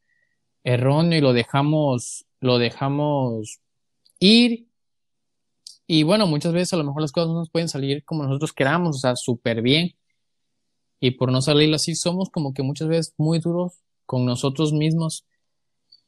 erróneo 0.64 1.18
y 1.18 1.22
lo 1.22 1.32
dejamos, 1.32 2.26
lo 2.40 2.58
dejamos 2.58 3.60
ir. 4.18 4.68
Y 5.94 6.04
bueno, 6.04 6.26
muchas 6.26 6.54
veces 6.54 6.72
a 6.72 6.78
lo 6.78 6.84
mejor 6.84 7.02
las 7.02 7.12
cosas 7.12 7.28
no 7.28 7.34
nos 7.34 7.50
pueden 7.50 7.68
salir 7.68 8.02
como 8.06 8.22
nosotros 8.22 8.54
queramos, 8.54 8.96
o 8.96 8.98
sea, 8.98 9.14
súper 9.14 9.60
bien. 9.60 9.90
Y 11.00 11.10
por 11.10 11.30
no 11.30 11.42
salir 11.42 11.74
así, 11.74 11.94
somos 11.94 12.30
como 12.30 12.54
que 12.54 12.62
muchas 12.62 12.88
veces 12.88 13.14
muy 13.18 13.40
duros 13.40 13.74
con 14.06 14.24
nosotros 14.24 14.72
mismos 14.72 15.26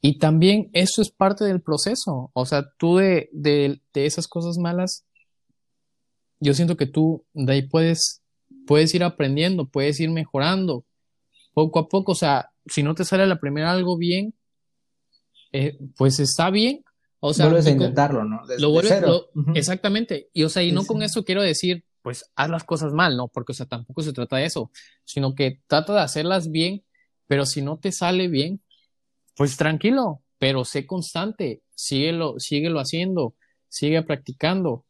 y 0.01 0.17
también 0.17 0.71
eso 0.73 1.03
es 1.03 1.11
parte 1.11 1.43
del 1.43 1.61
proceso. 1.61 2.31
O 2.33 2.47
sea, 2.47 2.65
tú 2.79 2.97
de, 2.97 3.29
de, 3.31 3.79
de, 3.93 4.05
esas 4.07 4.27
cosas 4.27 4.57
malas, 4.57 5.05
yo 6.39 6.55
siento 6.55 6.77
que 6.77 6.87
tú 6.87 7.23
de 7.35 7.53
ahí 7.53 7.61
puedes, 7.67 8.23
puedes 8.65 8.91
ir 8.95 9.03
aprendiendo, 9.03 9.67
puedes 9.67 9.99
ir 9.99 10.09
mejorando 10.09 10.83
poco 11.53 11.77
a 11.77 11.87
poco. 11.89 12.13
O 12.13 12.15
sea, 12.15 12.49
si 12.65 12.81
no 12.81 12.95
te 12.95 13.05
sale 13.05 13.27
la 13.27 13.39
primera 13.39 13.71
algo 13.71 13.99
bien, 13.99 14.33
eh, 15.51 15.77
pues 15.95 16.19
está 16.19 16.49
bien. 16.49 16.84
O 17.27 17.33
sea, 17.33 17.45
vuelves 17.45 17.65
a 17.65 17.71
intentarlo, 17.71 18.23
¿no? 18.23 18.41
lo 18.59 18.69
vuelves, 18.69 19.01
Exactamente. 19.55 20.29
Y 20.33 20.43
o 20.43 20.49
sea, 20.49 20.61
y 20.63 20.71
no 20.71 20.85
con 20.85 21.01
eso 21.01 21.25
quiero 21.25 21.41
decir, 21.41 21.83
pues 22.03 22.23
haz 22.35 22.49
las 22.51 22.63
cosas 22.63 22.93
mal, 22.93 23.17
¿no? 23.17 23.29
Porque, 23.29 23.51
o 23.51 23.55
sea, 23.55 23.65
tampoco 23.65 24.03
se 24.03 24.13
trata 24.13 24.37
de 24.37 24.45
eso, 24.45 24.69
sino 25.05 25.33
que 25.33 25.61
trata 25.65 25.93
de 25.93 26.01
hacerlas 26.01 26.51
bien, 26.51 26.83
pero 27.25 27.47
si 27.47 27.63
no 27.63 27.79
te 27.79 27.91
sale 27.91 28.27
bien, 28.27 28.61
pues 29.35 29.57
tranquilo, 29.57 30.21
pero 30.37 30.65
sé 30.65 30.85
constante, 30.85 31.63
síguelo, 31.73 32.39
síguelo 32.39 32.79
haciendo, 32.79 33.33
sigue 33.69 34.03
practicando 34.03 34.85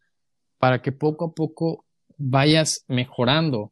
para 0.58 0.82
que 0.82 0.92
poco 0.92 1.28
a 1.28 1.34
poco 1.34 1.86
vayas 2.18 2.84
mejorando. 2.90 3.72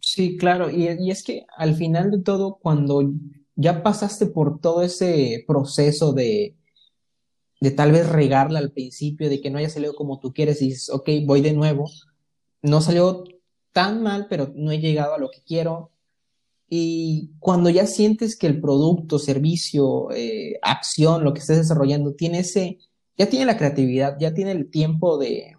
Sí, 0.00 0.36
claro, 0.36 0.70
y, 0.70 0.88
y, 0.88 1.12
es 1.12 1.22
que 1.22 1.46
al 1.56 1.76
final 1.76 2.10
de 2.10 2.20
todo, 2.20 2.58
cuando 2.60 3.12
ya 3.54 3.84
pasaste 3.84 4.26
por 4.26 4.60
todo 4.60 4.82
ese 4.82 5.44
proceso 5.46 6.12
de, 6.12 6.56
de 7.62 7.70
tal 7.70 7.92
vez 7.92 8.08
regarla 8.08 8.58
al 8.58 8.72
principio, 8.72 9.30
de 9.30 9.40
que 9.40 9.48
no 9.48 9.58
haya 9.58 9.70
salido 9.70 9.94
como 9.94 10.18
tú 10.18 10.32
quieres 10.32 10.60
y 10.60 10.70
dices, 10.70 10.90
ok, 10.90 11.08
voy 11.24 11.42
de 11.42 11.52
nuevo, 11.52 11.88
no 12.60 12.80
salió 12.80 13.22
tan 13.70 14.02
mal, 14.02 14.26
pero 14.28 14.52
no 14.56 14.72
he 14.72 14.80
llegado 14.80 15.14
a 15.14 15.18
lo 15.18 15.30
que 15.30 15.42
quiero, 15.46 15.92
y 16.68 17.30
cuando 17.38 17.70
ya 17.70 17.86
sientes 17.86 18.34
que 18.36 18.48
el 18.48 18.60
producto, 18.60 19.20
servicio, 19.20 20.10
eh, 20.10 20.58
acción, 20.60 21.22
lo 21.22 21.32
que 21.32 21.38
estés 21.38 21.58
desarrollando, 21.58 22.14
tiene 22.14 22.40
ese, 22.40 22.78
ya 23.16 23.30
tiene 23.30 23.46
la 23.46 23.56
creatividad, 23.56 24.16
ya 24.18 24.34
tiene 24.34 24.50
el 24.50 24.68
tiempo 24.68 25.16
de, 25.16 25.56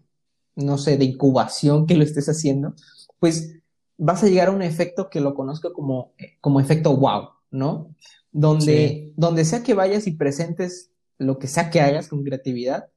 no 0.58 0.78
sé, 0.78 0.98
de 0.98 1.06
incubación 1.06 1.86
que 1.86 1.96
lo 1.96 2.04
estés 2.04 2.28
haciendo, 2.28 2.76
pues 3.18 3.56
vas 3.98 4.24
a 4.24 4.28
llegar 4.28 4.50
a 4.50 4.52
un 4.52 4.62
efecto 4.62 5.10
que 5.10 5.22
lo 5.22 5.36
conozco 5.36 5.72
como, 5.72 6.12
como 6.42 6.60
efecto 6.60 6.98
wow, 6.98 7.30
¿no? 7.50 7.96
Donde, 8.34 9.14
donde 9.16 9.46
sea 9.46 9.64
que 9.64 9.74
vayas 9.74 10.06
y 10.06 10.12
presentes 10.12 10.90
lo 11.18 11.40
que 11.40 11.48
sea 11.48 11.70
que 11.70 11.82
hagas 11.82 12.08
con 12.08 12.24
creatividad, 12.24 12.90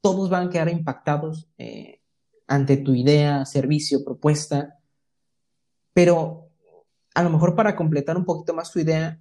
todos 0.00 0.28
van 0.28 0.48
a 0.48 0.50
quedar 0.50 0.68
impactados 0.68 1.48
eh, 1.56 2.00
ante 2.46 2.76
tu 2.76 2.94
idea, 2.94 3.44
servicio, 3.46 4.04
propuesta, 4.04 4.78
pero 5.94 6.50
a 7.14 7.22
lo 7.22 7.30
mejor 7.30 7.54
para 7.54 7.76
completar 7.76 8.16
un 8.16 8.24
poquito 8.24 8.52
más 8.52 8.70
tu 8.70 8.80
idea, 8.80 9.20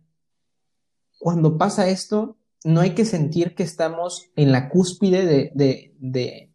cuando 1.19 1.57
pasa 1.57 1.87
esto, 1.87 2.37
no 2.65 2.81
hay 2.81 2.91
que 2.95 3.05
sentir 3.05 3.55
que 3.55 3.63
estamos 3.63 4.29
en 4.35 4.51
la 4.51 4.69
cúspide 4.69 5.25
de, 5.53 6.51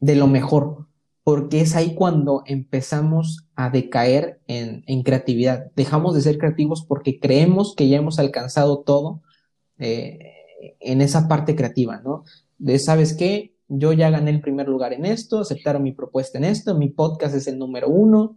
de, 0.00 0.14
lo 0.16 0.26
mejor, 0.28 0.88
porque 1.24 1.60
es 1.60 1.74
ahí 1.74 1.94
cuando 1.94 2.42
empezamos 2.46 3.48
a 3.54 3.70
decaer 3.70 4.40
en, 4.46 5.02
creatividad. 5.02 5.70
Dejamos 5.74 6.14
de 6.14 6.22
ser 6.22 6.38
creativos 6.38 6.84
porque 6.86 7.18
creemos 7.18 7.74
que 7.74 7.88
ya 7.88 7.98
hemos 7.98 8.18
alcanzado 8.18 8.80
todo 8.80 9.22
eh, 9.78 10.37
en 10.80 11.00
esa 11.00 11.28
parte 11.28 11.54
creativa, 11.54 12.00
¿no? 12.00 12.24
De, 12.58 12.78
¿sabes 12.78 13.14
qué? 13.14 13.54
Yo 13.68 13.92
ya 13.92 14.10
gané 14.10 14.30
el 14.30 14.40
primer 14.40 14.68
lugar 14.68 14.92
en 14.92 15.04
esto, 15.04 15.40
aceptaron 15.40 15.82
mi 15.82 15.92
propuesta 15.92 16.38
en 16.38 16.44
esto, 16.44 16.74
mi 16.74 16.88
podcast 16.88 17.34
es 17.34 17.46
el 17.46 17.58
número 17.58 17.88
uno, 17.88 18.36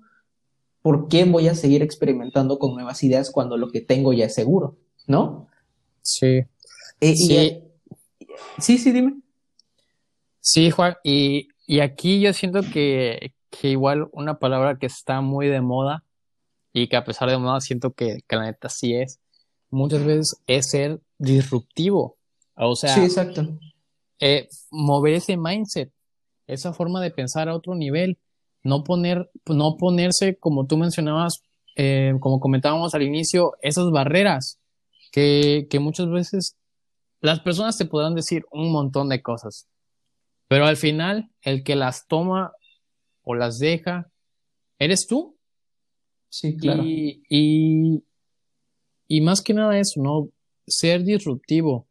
¿por 0.82 1.08
qué 1.08 1.26
voy 1.26 1.48
a 1.48 1.56
seguir 1.56 1.82
experimentando 1.82 2.60
con 2.60 2.74
nuevas 2.74 3.04
ideas 3.04 3.32
cuando 3.32 3.58
lo 3.58 3.70
que 3.70 3.82
tengo 3.82 4.14
ya 4.14 4.26
es 4.26 4.34
seguro? 4.34 4.78
¿No? 5.08 5.48
Sí. 6.02 6.44
Eh, 7.00 7.16
sí. 7.16 7.64
sí, 8.60 8.78
sí, 8.78 8.92
dime. 8.92 9.22
Sí, 10.42 10.70
Juan, 10.72 10.96
y, 11.04 11.48
aquí 11.82 12.20
yo 12.20 12.34
siento 12.34 12.62
que, 12.62 13.34
igual 13.64 14.10
una 14.12 14.40
palabra 14.40 14.78
que 14.78 14.88
está 14.88 15.22
muy 15.22 15.48
de 15.48 15.62
moda 15.62 16.04
y 16.74 16.88
que 16.88 16.98
a 16.98 17.06
pesar 17.06 17.30
de 17.30 17.38
moda 17.38 17.62
siento 17.62 17.94
que, 17.94 18.20
que 18.28 18.36
la 18.36 18.46
neta 18.46 18.68
sí 18.68 18.96
es, 18.96 19.21
muchas 19.72 20.06
veces 20.06 20.42
es 20.48 20.70
ser 20.70 21.02
disruptivo. 21.18 22.18
O 22.56 22.76
sea, 22.76 22.94
sí, 22.94 23.02
exacto. 23.02 23.58
Eh, 24.20 24.48
mover 24.70 25.16
ese 25.16 25.38
mindset, 25.38 25.92
esa 26.46 26.74
forma 26.74 27.02
de 27.02 27.12
pensar 27.12 27.50
a 27.50 27.56
otro 27.56 27.74
nivel 27.74 28.20
no 28.64 28.84
poner, 28.84 29.30
no 29.48 29.78
ponerse, 29.78 30.38
como 30.38 30.68
tú 30.68 30.78
mencionabas, 30.78 31.42
eh, 31.76 32.14
como 32.20 32.40
comentábamos 32.40 32.94
al 32.94 33.02
inicio, 33.02 33.54
esas 33.62 33.90
barreras 33.92 34.60
que, 35.12 35.68
que 35.70 35.80
muchas 35.80 36.10
veces 36.10 36.58
las 37.22 37.40
personas 37.40 37.78
te 37.78 37.86
podrán 37.86 38.16
decir 38.16 38.46
un 38.52 38.72
montón 38.72 39.10
de 39.10 39.22
cosas, 39.22 39.68
pero 40.48 40.66
al 40.66 40.78
final 40.78 41.32
el 41.42 41.64
que 41.64 41.76
las 41.76 42.08
toma 42.08 42.54
o 43.24 43.36
las 43.36 43.60
deja, 43.60 44.12
eres 44.80 45.08
tú. 45.08 45.38
Sí, 46.30 46.58
claro. 46.58 46.84
Y, 46.84 47.24
y, 47.30 48.04
y 49.12 49.20
más 49.20 49.42
que 49.42 49.54
nada 49.54 49.78
eso, 49.78 50.02
¿no? 50.02 50.30
Ser 50.66 51.04
disruptivo. 51.04 51.86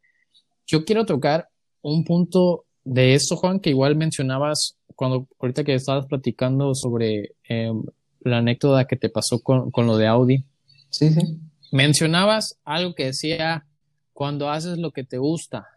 Yo 0.65 0.85
quiero 0.85 1.05
tocar 1.05 1.49
un 1.83 2.03
punto 2.03 2.65
de 2.83 3.13
esto, 3.13 3.35
Juan, 3.35 3.59
que 3.59 3.69
igual 3.69 3.95
mencionabas 3.95 4.75
cuando 4.95 5.27
ahorita 5.39 5.63
que 5.63 5.75
estabas 5.75 6.07
platicando 6.07 6.73
sobre 6.73 7.35
em, 7.43 7.83
la 8.21 8.39
anécdota 8.39 8.85
que 8.85 8.95
te 8.95 9.09
pasó 9.09 9.39
con, 9.39 9.69
con, 9.69 9.85
lo 9.85 9.97
de 9.97 10.07
Audi. 10.07 10.45
Sí, 10.89 11.13
sí. 11.13 11.21
Mencionabas 11.71 12.57
algo 12.65 12.95
que 12.95 13.05
decía 13.05 13.67
cuando 14.13 14.49
haces 14.49 14.79
lo 14.79 14.89
que 14.89 15.03
te 15.03 15.19
gusta. 15.19 15.67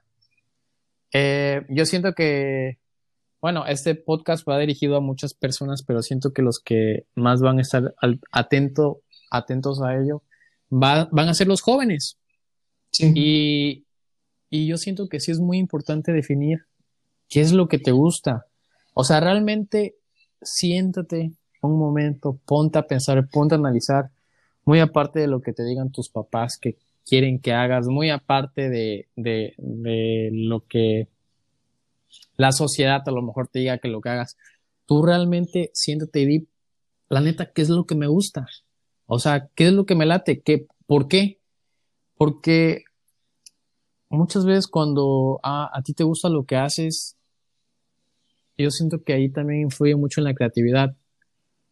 Eh, 1.12 1.60
yo 1.68 1.84
siento 1.84 2.14
que, 2.14 2.78
bueno, 3.42 3.66
este 3.66 3.94
podcast 3.94 4.48
va 4.48 4.58
dirigido 4.58 4.96
a 4.96 5.00
muchas 5.00 5.34
personas, 5.34 5.82
pero 5.82 6.00
siento 6.00 6.32
que 6.32 6.40
los 6.40 6.58
que 6.58 7.04
más 7.14 7.42
van 7.42 7.58
a 7.58 7.62
estar 7.62 7.94
atento, 8.32 9.02
atentos 9.30 9.82
a 9.82 9.94
ello 9.94 10.22
va, 10.70 11.08
van 11.10 11.28
a 11.28 11.34
ser 11.34 11.46
los 11.46 11.62
jóvenes. 11.62 12.18
Sí. 12.90 13.12
Y, 13.14 13.84
y 14.50 14.66
yo 14.66 14.76
siento 14.76 15.08
que 15.08 15.20
sí 15.20 15.30
es 15.30 15.40
muy 15.40 15.58
importante 15.58 16.12
definir 16.12 16.66
qué 17.28 17.40
es 17.40 17.52
lo 17.52 17.68
que 17.68 17.78
te 17.78 17.92
gusta. 17.92 18.46
O 18.94 19.04
sea, 19.04 19.20
realmente 19.20 19.96
siéntate 20.42 21.32
un 21.60 21.78
momento, 21.78 22.38
ponte 22.44 22.78
a 22.78 22.86
pensar, 22.86 23.26
ponte 23.28 23.54
a 23.54 23.58
analizar, 23.58 24.10
muy 24.64 24.80
aparte 24.80 25.20
de 25.20 25.26
lo 25.26 25.40
que 25.40 25.52
te 25.52 25.64
digan 25.64 25.90
tus 25.90 26.08
papás 26.08 26.58
que 26.60 26.76
quieren 27.06 27.38
que 27.40 27.52
hagas, 27.52 27.86
muy 27.86 28.10
aparte 28.10 28.68
de, 28.68 29.08
de, 29.16 29.54
de 29.58 30.30
lo 30.32 30.60
que 30.66 31.08
la 32.36 32.52
sociedad 32.52 33.02
a 33.06 33.10
lo 33.10 33.22
mejor 33.22 33.48
te 33.48 33.60
diga 33.60 33.78
que 33.78 33.88
lo 33.88 34.00
que 34.00 34.10
hagas, 34.10 34.36
tú 34.86 35.02
realmente 35.02 35.70
siéntate 35.74 36.20
y 36.20 36.26
di, 36.26 36.48
la 37.08 37.20
neta, 37.20 37.50
¿qué 37.52 37.62
es 37.62 37.68
lo 37.68 37.84
que 37.84 37.94
me 37.94 38.06
gusta? 38.06 38.46
O 39.06 39.18
sea, 39.18 39.48
¿qué 39.54 39.68
es 39.68 39.72
lo 39.72 39.86
que 39.86 39.94
me 39.94 40.06
late? 40.06 40.42
¿Qué, 40.42 40.66
¿Por 40.86 41.08
qué? 41.08 41.40
Porque 42.16 42.84
muchas 44.08 44.44
veces 44.46 44.66
cuando 44.68 45.40
a, 45.42 45.70
a 45.76 45.82
ti 45.82 45.92
te 45.94 46.04
gusta 46.04 46.28
lo 46.28 46.44
que 46.44 46.56
haces, 46.56 47.16
yo 48.56 48.70
siento 48.70 49.02
que 49.02 49.12
ahí 49.12 49.30
también 49.30 49.62
influye 49.62 49.96
mucho 49.96 50.20
en 50.20 50.24
la 50.24 50.34
creatividad. 50.34 50.96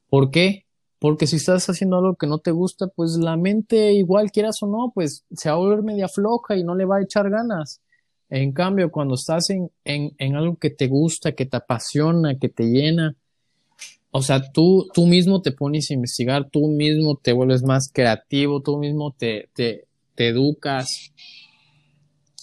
¿Por 0.08 0.30
qué? 0.30 0.66
Porque 0.98 1.26
si 1.26 1.36
estás 1.36 1.68
haciendo 1.68 1.96
algo 1.96 2.16
que 2.16 2.26
no 2.26 2.38
te 2.38 2.50
gusta, 2.50 2.88
pues 2.88 3.16
la 3.16 3.36
mente, 3.36 3.92
igual 3.92 4.30
quieras 4.30 4.62
o 4.62 4.66
no, 4.66 4.92
pues 4.94 5.24
se 5.32 5.48
va 5.48 5.56
a 5.56 5.58
volver 5.58 5.82
media 5.82 6.08
floja 6.08 6.56
y 6.56 6.64
no 6.64 6.74
le 6.74 6.84
va 6.84 6.98
a 6.98 7.02
echar 7.02 7.30
ganas. 7.30 7.80
En 8.28 8.52
cambio, 8.52 8.90
cuando 8.90 9.14
estás 9.14 9.50
en, 9.50 9.70
en, 9.84 10.12
en 10.18 10.36
algo 10.36 10.56
que 10.56 10.70
te 10.70 10.88
gusta, 10.88 11.32
que 11.32 11.46
te 11.46 11.56
apasiona, 11.56 12.38
que 12.38 12.48
te 12.48 12.64
llena, 12.64 13.16
o 14.12 14.22
sea, 14.22 14.52
tú, 14.52 14.88
tú 14.94 15.06
mismo 15.06 15.42
te 15.42 15.50
pones 15.52 15.90
a 15.90 15.94
investigar, 15.94 16.48
tú 16.48 16.68
mismo 16.68 17.16
te 17.16 17.32
vuelves 17.32 17.62
más 17.62 17.90
creativo, 17.90 18.60
tú 18.60 18.78
mismo 18.78 19.10
te, 19.10 19.48
te, 19.54 19.86
educas. 20.16 21.12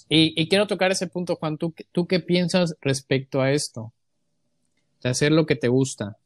Y, 0.10 0.34
y, 0.36 0.50
quiero 0.50 0.68
tocar 0.68 0.92
ese 0.92 1.08
punto, 1.08 1.38
Juan. 1.38 1.58
¿tú, 1.58 1.74
¿Tú 1.94 2.08
qué 2.08 2.20
piensas 2.20 2.76
respecto 2.82 3.40
a 3.40 3.54
esto? 3.54 3.94
de 5.02 5.10
hacer 5.10 5.32
lo 5.32 5.46
que 5.46 5.56
te 5.56 5.68
gusta? 5.68 6.18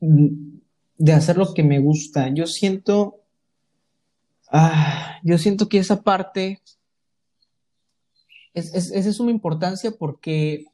De 0.00 1.12
hacer 1.12 1.36
lo 1.36 1.52
que 1.54 1.62
me 1.62 1.78
gusta. 1.78 2.28
Yo 2.28 2.46
siento, 2.46 3.20
ah, 4.50 5.18
yo 5.22 5.38
siento 5.38 5.68
que 5.68 5.78
esa 5.78 6.02
parte 6.02 6.60
es, 8.52 8.72
es, 8.74 8.90
es 8.92 9.04
de 9.04 9.12
suma 9.12 9.30
importancia 9.30 9.90
porque 9.90 10.66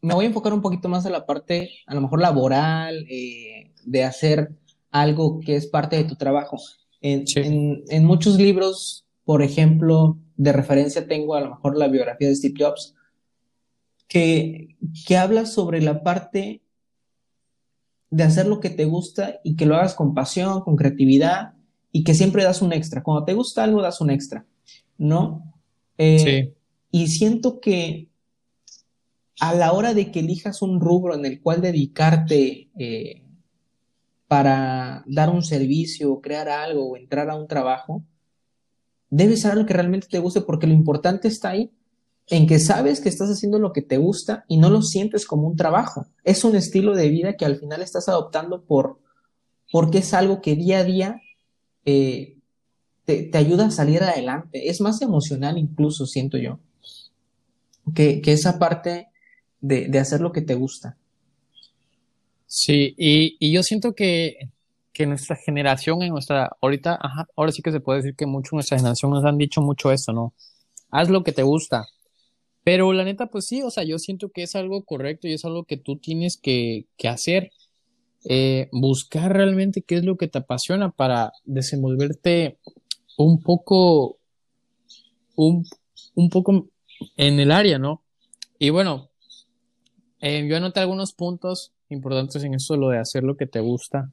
me 0.00 0.14
voy 0.14 0.24
a 0.24 0.28
enfocar 0.28 0.52
un 0.52 0.62
poquito 0.62 0.88
más 0.88 1.06
a 1.06 1.10
la 1.10 1.26
parte, 1.26 1.70
a 1.86 1.94
lo 1.94 2.00
mejor 2.00 2.20
laboral, 2.20 3.04
eh, 3.08 3.72
de 3.84 4.04
hacer 4.04 4.50
algo 4.90 5.40
que 5.40 5.56
es 5.56 5.66
parte 5.66 5.96
de 5.96 6.04
tu 6.04 6.14
trabajo. 6.16 6.56
En, 7.00 7.26
Sí. 7.26 7.40
en, 7.40 7.82
en 7.88 8.04
muchos 8.04 8.36
libros, 8.36 9.06
por 9.24 9.42
ejemplo, 9.42 10.18
de 10.36 10.52
referencia 10.52 11.06
tengo 11.06 11.34
a 11.34 11.40
lo 11.40 11.50
mejor 11.50 11.76
la 11.76 11.88
biografía 11.88 12.28
de 12.28 12.36
Steve 12.36 12.54
Jobs, 12.58 12.94
que, 14.06 14.76
que 15.06 15.16
habla 15.16 15.46
sobre 15.46 15.82
la 15.82 16.02
parte 16.02 16.62
de 18.10 18.22
hacer 18.22 18.46
lo 18.46 18.58
que 18.60 18.70
te 18.70 18.86
gusta 18.86 19.38
y 19.44 19.54
que 19.56 19.66
lo 19.66 19.74
hagas 19.76 19.94
con 19.94 20.14
pasión, 20.14 20.62
con 20.62 20.76
creatividad 20.76 21.52
y 21.92 22.04
que 22.04 22.14
siempre 22.14 22.42
das 22.44 22.62
un 22.62 22.72
extra. 22.72 23.02
Cuando 23.02 23.24
te 23.24 23.34
gusta 23.34 23.64
algo, 23.64 23.82
das 23.82 24.00
un 24.00 24.10
extra, 24.10 24.46
¿no? 24.96 25.52
Eh, 25.98 26.18
Sí. 26.18 26.54
Y 26.90 27.08
siento 27.08 27.60
que 27.60 28.07
a 29.40 29.54
la 29.54 29.72
hora 29.72 29.94
de 29.94 30.10
que 30.10 30.20
elijas 30.20 30.62
un 30.62 30.80
rubro 30.80 31.14
en 31.14 31.24
el 31.24 31.40
cual 31.40 31.60
dedicarte 31.60 32.68
eh, 32.78 33.22
para 34.26 35.04
dar 35.06 35.30
un 35.30 35.42
servicio, 35.42 36.20
crear 36.20 36.48
algo 36.48 36.90
o 36.90 36.96
entrar 36.96 37.30
a 37.30 37.36
un 37.36 37.46
trabajo, 37.46 38.02
debe 39.10 39.36
ser 39.36 39.52
algo 39.52 39.66
que 39.66 39.74
realmente 39.74 40.08
te 40.10 40.18
guste 40.18 40.42
porque 40.42 40.66
lo 40.66 40.74
importante 40.74 41.28
está 41.28 41.50
ahí 41.50 41.72
en 42.26 42.46
que 42.46 42.58
sabes 42.58 43.00
que 43.00 43.08
estás 43.08 43.30
haciendo 43.30 43.58
lo 43.58 43.72
que 43.72 43.80
te 43.80 43.96
gusta 43.96 44.44
y 44.48 44.58
no 44.58 44.68
lo 44.68 44.82
sientes 44.82 45.24
como 45.24 45.46
un 45.46 45.56
trabajo. 45.56 46.06
Es 46.24 46.44
un 46.44 46.56
estilo 46.56 46.94
de 46.94 47.08
vida 47.08 47.36
que 47.36 47.46
al 47.46 47.56
final 47.56 47.80
estás 47.80 48.08
adoptando 48.08 48.64
por, 48.64 48.98
porque 49.72 49.98
es 49.98 50.12
algo 50.12 50.42
que 50.42 50.54
día 50.54 50.80
a 50.80 50.84
día 50.84 51.22
eh, 51.86 52.36
te, 53.06 53.22
te, 53.22 53.38
ayuda 53.38 53.66
a 53.66 53.70
salir 53.70 54.02
adelante. 54.02 54.68
Es 54.68 54.82
más 54.82 55.00
emocional 55.00 55.56
incluso, 55.56 56.04
siento 56.04 56.36
yo, 56.36 56.58
que, 57.94 58.20
que 58.20 58.32
esa 58.32 58.58
parte 58.58 59.07
de, 59.60 59.88
de, 59.88 59.98
hacer 59.98 60.20
lo 60.20 60.32
que 60.32 60.42
te 60.42 60.54
gusta. 60.54 60.96
Sí, 62.46 62.94
y, 62.96 63.36
y 63.38 63.52
yo 63.52 63.62
siento 63.62 63.94
que, 63.94 64.50
que 64.92 65.06
nuestra 65.06 65.36
generación, 65.36 66.02
en 66.02 66.10
nuestra, 66.10 66.50
ahorita, 66.60 66.98
ahora 67.36 67.52
sí 67.52 67.62
que 67.62 67.72
se 67.72 67.80
puede 67.80 68.00
decir 68.00 68.16
que 68.16 68.26
mucho 68.26 68.50
nuestra 68.54 68.78
generación 68.78 69.12
nos 69.12 69.24
han 69.24 69.38
dicho 69.38 69.60
mucho 69.60 69.92
eso, 69.92 70.12
¿no? 70.12 70.34
Haz 70.90 71.08
lo 71.08 71.22
que 71.22 71.32
te 71.32 71.42
gusta. 71.42 71.86
Pero 72.64 72.92
la 72.92 73.04
neta, 73.04 73.26
pues 73.26 73.46
sí, 73.46 73.62
o 73.62 73.70
sea, 73.70 73.84
yo 73.84 73.98
siento 73.98 74.30
que 74.30 74.42
es 74.42 74.56
algo 74.56 74.84
correcto 74.84 75.28
y 75.28 75.34
es 75.34 75.44
algo 75.44 75.64
que 75.64 75.76
tú 75.76 75.98
tienes 75.98 76.36
que, 76.36 76.86
que 76.96 77.08
hacer. 77.08 77.52
Eh, 78.24 78.68
buscar 78.72 79.32
realmente 79.32 79.82
qué 79.82 79.94
es 79.94 80.04
lo 80.04 80.16
que 80.16 80.26
te 80.26 80.38
apasiona 80.38 80.90
para 80.90 81.32
desenvolverte 81.44 82.58
un 83.16 83.40
poco, 83.40 84.18
un, 85.36 85.64
un 86.14 86.28
poco 86.28 86.68
en 87.16 87.40
el 87.40 87.52
área, 87.52 87.78
¿no? 87.78 88.02
Y 88.58 88.70
bueno, 88.70 89.10
eh, 90.20 90.46
yo 90.48 90.56
anoté 90.56 90.80
algunos 90.80 91.12
puntos 91.12 91.72
importantes 91.88 92.42
en 92.44 92.54
esto, 92.54 92.76
lo 92.76 92.90
de 92.90 92.98
hacer 92.98 93.24
lo 93.24 93.36
que 93.36 93.46
te 93.46 93.60
gusta. 93.60 94.10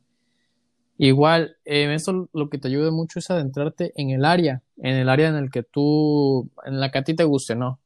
Igual, 0.98 1.58
eh, 1.66 1.94
esto 1.94 2.30
lo 2.34 2.50
que 2.50 2.58
te 2.58 2.70
ayuda 2.70 2.92
mucho 2.92 3.20
es 3.20 3.30
adentrarte 3.30 3.92
en 3.96 4.12
el 4.12 4.24
área, 4.24 4.62
en 4.78 4.96
el 4.96 5.10
área 5.10 5.28
en 5.28 5.36
el 5.36 5.52
que 5.52 5.64
tú, 5.64 6.50
en 6.66 6.80
la 6.80 6.90
que 6.92 7.00
a 7.00 7.04
ti 7.04 7.16
te 7.16 7.26
guste, 7.26 7.56
¿no? 7.56 7.80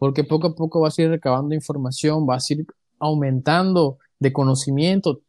porque 0.00 0.24
poco 0.24 0.46
a 0.46 0.54
poco 0.54 0.80
vas 0.80 0.98
a 0.98 1.02
ir 1.02 1.10
recabando 1.10 1.54
información, 1.54 2.24
vas 2.24 2.48
a 2.48 2.54
ir 2.54 2.66
aumentando 2.98 3.98
de 4.18 4.32
conocimiento. 4.32 5.20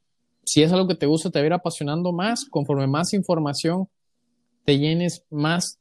Si 0.45 0.64
es 0.64 0.72
algo 0.72 0.88
que 0.88 0.95
te 0.95 1.07
gusta, 1.07 1.30
te 1.30 1.39
va 1.39 1.43
a 1.43 1.45
ir 1.47 1.53
apasionando 1.53 2.14
más. 2.14 2.45
Conforme 2.45 2.88
más 2.88 3.14
información 3.14 3.89
te 4.64 4.80
llenes, 4.80 5.26
más, 5.30 5.78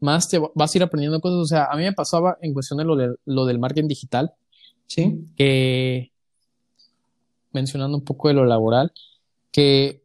más 0.00 0.28
te 0.28 0.40
vas 0.52 0.74
a 0.74 0.78
ir 0.78 0.82
aprendiendo 0.82 1.20
cosas. 1.20 1.38
O 1.38 1.46
sea, 1.46 1.66
a 1.66 1.76
mí 1.76 1.84
me 1.84 1.92
pasaba 1.92 2.36
en 2.42 2.52
cuestión 2.52 2.78
de 2.78 2.84
lo, 2.84 2.96
de, 2.96 3.14
lo 3.24 3.44
del 3.44 3.60
marketing 3.60 3.86
digital, 3.86 4.32
¿sí? 4.86 5.26
que 5.36 6.12
mencionando 7.52 7.96
un 7.96 8.04
poco 8.04 8.28
de 8.28 8.34
lo 8.34 8.44
laboral, 8.44 8.92
que 9.50 10.02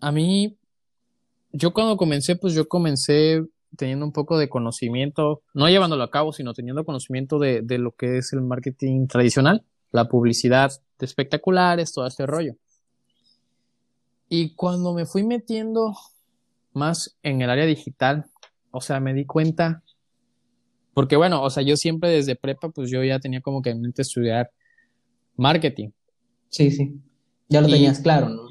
a 0.00 0.12
mí, 0.12 0.56
yo 1.52 1.72
cuando 1.72 1.96
comencé, 1.96 2.36
pues 2.36 2.54
yo 2.54 2.68
comencé 2.68 3.44
teniendo 3.76 4.04
un 4.04 4.12
poco 4.12 4.38
de 4.38 4.48
conocimiento, 4.48 5.42
no 5.54 5.68
llevándolo 5.68 6.02
a 6.02 6.10
cabo, 6.10 6.32
sino 6.32 6.54
teniendo 6.54 6.84
conocimiento 6.84 7.38
de, 7.38 7.62
de, 7.62 7.78
lo 7.78 7.92
que 7.92 8.18
es 8.18 8.32
el 8.32 8.40
marketing 8.40 9.06
tradicional, 9.06 9.64
la 9.90 10.08
publicidad 10.08 10.72
de 10.98 11.06
espectaculares, 11.06 11.92
todo 11.92 12.06
este 12.06 12.26
rollo. 12.26 12.54
Y 14.28 14.54
cuando 14.54 14.92
me 14.94 15.06
fui 15.06 15.22
metiendo 15.24 15.94
más 16.74 17.16
en 17.22 17.40
el 17.40 17.50
área 17.50 17.66
digital, 17.66 18.26
o 18.70 18.80
sea, 18.80 19.00
me 19.00 19.14
di 19.14 19.24
cuenta, 19.24 19.82
porque 20.94 21.16
bueno, 21.16 21.42
o 21.42 21.50
sea, 21.50 21.62
yo 21.62 21.76
siempre 21.76 22.10
desde 22.10 22.36
prepa, 22.36 22.70
pues 22.70 22.90
yo 22.90 23.02
ya 23.04 23.18
tenía 23.18 23.40
como 23.40 23.62
que 23.62 23.70
en 23.70 23.80
mente 23.80 24.02
estudiar 24.02 24.50
marketing. 25.36 25.90
Sí, 26.48 26.70
sí, 26.70 26.94
ya 27.48 27.60
lo 27.60 27.68
y, 27.68 27.72
tenías 27.72 28.00
claro, 28.00 28.28
¿no? 28.28 28.48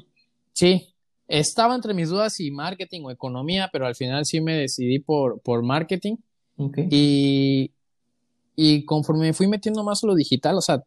Sí, 0.52 0.94
estaba 1.26 1.74
entre 1.74 1.94
mis 1.94 2.08
dudas 2.08 2.34
si 2.34 2.50
marketing 2.50 3.02
o 3.04 3.10
economía, 3.10 3.68
pero 3.72 3.86
al 3.86 3.94
final 3.94 4.24
sí 4.24 4.40
me 4.40 4.56
decidí 4.56 4.98
por, 4.98 5.40
por 5.40 5.62
marketing. 5.62 6.16
Okay. 6.56 6.88
Y, 6.90 7.72
y 8.56 8.84
conforme 8.84 9.26
me 9.26 9.32
fui 9.32 9.46
metiendo 9.46 9.84
más 9.84 10.02
a 10.02 10.06
lo 10.06 10.14
digital, 10.14 10.56
o 10.56 10.60
sea, 10.60 10.82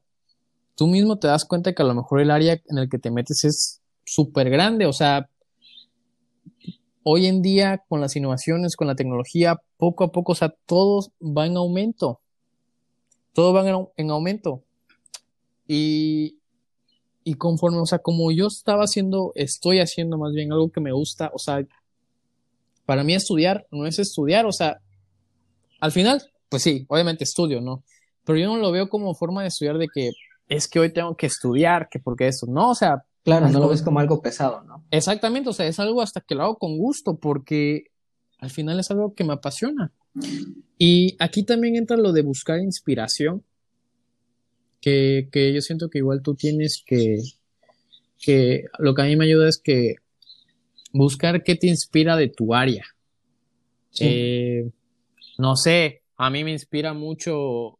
tú 0.76 0.88
mismo 0.88 1.20
te 1.20 1.28
das 1.28 1.46
cuenta 1.46 1.74
que 1.74 1.82
a 1.82 1.86
lo 1.86 1.94
mejor 1.94 2.22
el 2.22 2.32
área 2.32 2.60
en 2.68 2.78
el 2.78 2.90
que 2.90 2.98
te 2.98 3.12
metes 3.12 3.46
es 3.46 3.82
súper 4.04 4.50
grande, 4.50 4.86
o 4.86 4.94
sea, 4.94 5.30
hoy 7.04 7.28
en 7.28 7.42
día 7.42 7.84
con 7.88 8.02
las 8.02 8.16
innovaciones, 8.16 8.76
con 8.76 8.88
la 8.88 8.96
tecnología, 8.96 9.60
poco 9.78 10.04
a 10.04 10.12
poco, 10.12 10.34
o 10.34 10.36
sea, 10.36 10.54
todo 10.66 11.12
va 11.22 11.46
en 11.46 11.58
aumento. 11.58 12.20
Todo 13.34 13.54
va 13.54 13.68
en, 13.98 14.10
aumento. 14.12 14.64
Y, 15.68 16.38
y 17.24 17.36
conforme, 17.36 17.80
o 17.80 17.86
sea, 17.86 18.00
como 18.00 18.32
yo 18.32 18.48
estaba 18.48 18.84
haciendo, 18.84 19.32
estoy 19.36 19.80
haciendo 19.80 20.18
más 20.18 20.34
bien 20.34 20.52
algo 20.52 20.70
que 20.70 20.82
me 20.82 20.92
gusta, 20.92 21.32
o 21.34 21.40
sea, 21.40 21.66
para 22.86 23.04
mí 23.04 23.14
estudiar 23.14 23.66
no 23.72 23.86
es 23.86 24.00
estudiar, 24.00 24.46
o 24.46 24.52
sea, 24.52 24.82
al 25.80 25.92
final, 25.92 26.22
pues 26.50 26.64
sí, 26.64 26.86
obviamente 26.90 27.24
estudio, 27.24 27.62
¿no? 27.62 27.84
Pero 28.26 28.38
yo 28.38 28.48
no 28.48 28.58
lo 28.58 28.72
veo 28.72 28.90
como 28.90 29.16
forma 29.16 29.42
de 29.42 29.48
estudiar 29.48 29.78
de 29.78 29.88
que 29.94 30.12
es 30.48 30.68
que 30.68 30.80
hoy 30.80 30.92
tengo 30.92 31.16
que 31.16 31.28
estudiar, 31.28 31.88
que 31.90 32.00
porque 32.00 32.28
eso, 32.28 32.46
no, 32.48 32.72
o 32.72 32.76
sea, 32.76 33.06
Claro, 33.24 33.50
no 33.50 33.60
lo 33.60 33.70
ves 33.70 33.82
como 33.82 34.00
algo 34.00 34.22
pesado, 34.22 34.64
¿no? 34.64 34.84
Exactamente, 34.90 35.50
o 35.50 35.54
sea, 35.54 35.68
es 35.68 35.80
algo 35.80 36.02
hasta 36.02 36.22
que 36.22 36.36
lo 36.36 36.44
hago 36.44 36.58
con 36.58 36.78
gusto, 36.78 37.18
porque 37.18 37.86
al 38.40 38.50
final 38.50 38.80
es 38.80 38.90
algo 38.90 39.14
que 39.14 39.24
me 39.24 39.34
apasiona. 39.34 39.92
Y 40.78 41.16
aquí 41.20 41.44
también 41.44 41.76
entra 41.76 41.98
lo 41.98 42.12
de 42.12 42.24
buscar 42.24 42.60
inspiración, 42.60 43.44
que, 44.82 45.30
que 45.32 45.54
yo 45.54 45.62
siento 45.62 45.90
que 45.90 46.00
igual 46.00 46.22
tú 46.24 46.34
tienes 46.34 46.84
que, 46.86 47.18
que 48.20 48.66
lo 48.80 48.96
que 48.96 49.02
a 49.04 49.06
mí 49.06 49.16
me 49.16 49.26
ayuda 49.26 49.48
es 49.48 49.60
que 49.60 49.96
buscar 50.92 51.44
qué 51.44 51.56
te 51.56 51.68
inspira 51.68 52.16
de 52.18 52.28
tu 52.28 52.54
área. 52.54 52.84
Eh, 54.00 54.70
no 55.38 55.56
sé, 55.56 56.02
a 56.18 56.30
mí 56.30 56.44
me 56.44 56.52
inspira 56.52 56.94
mucho 56.94 57.78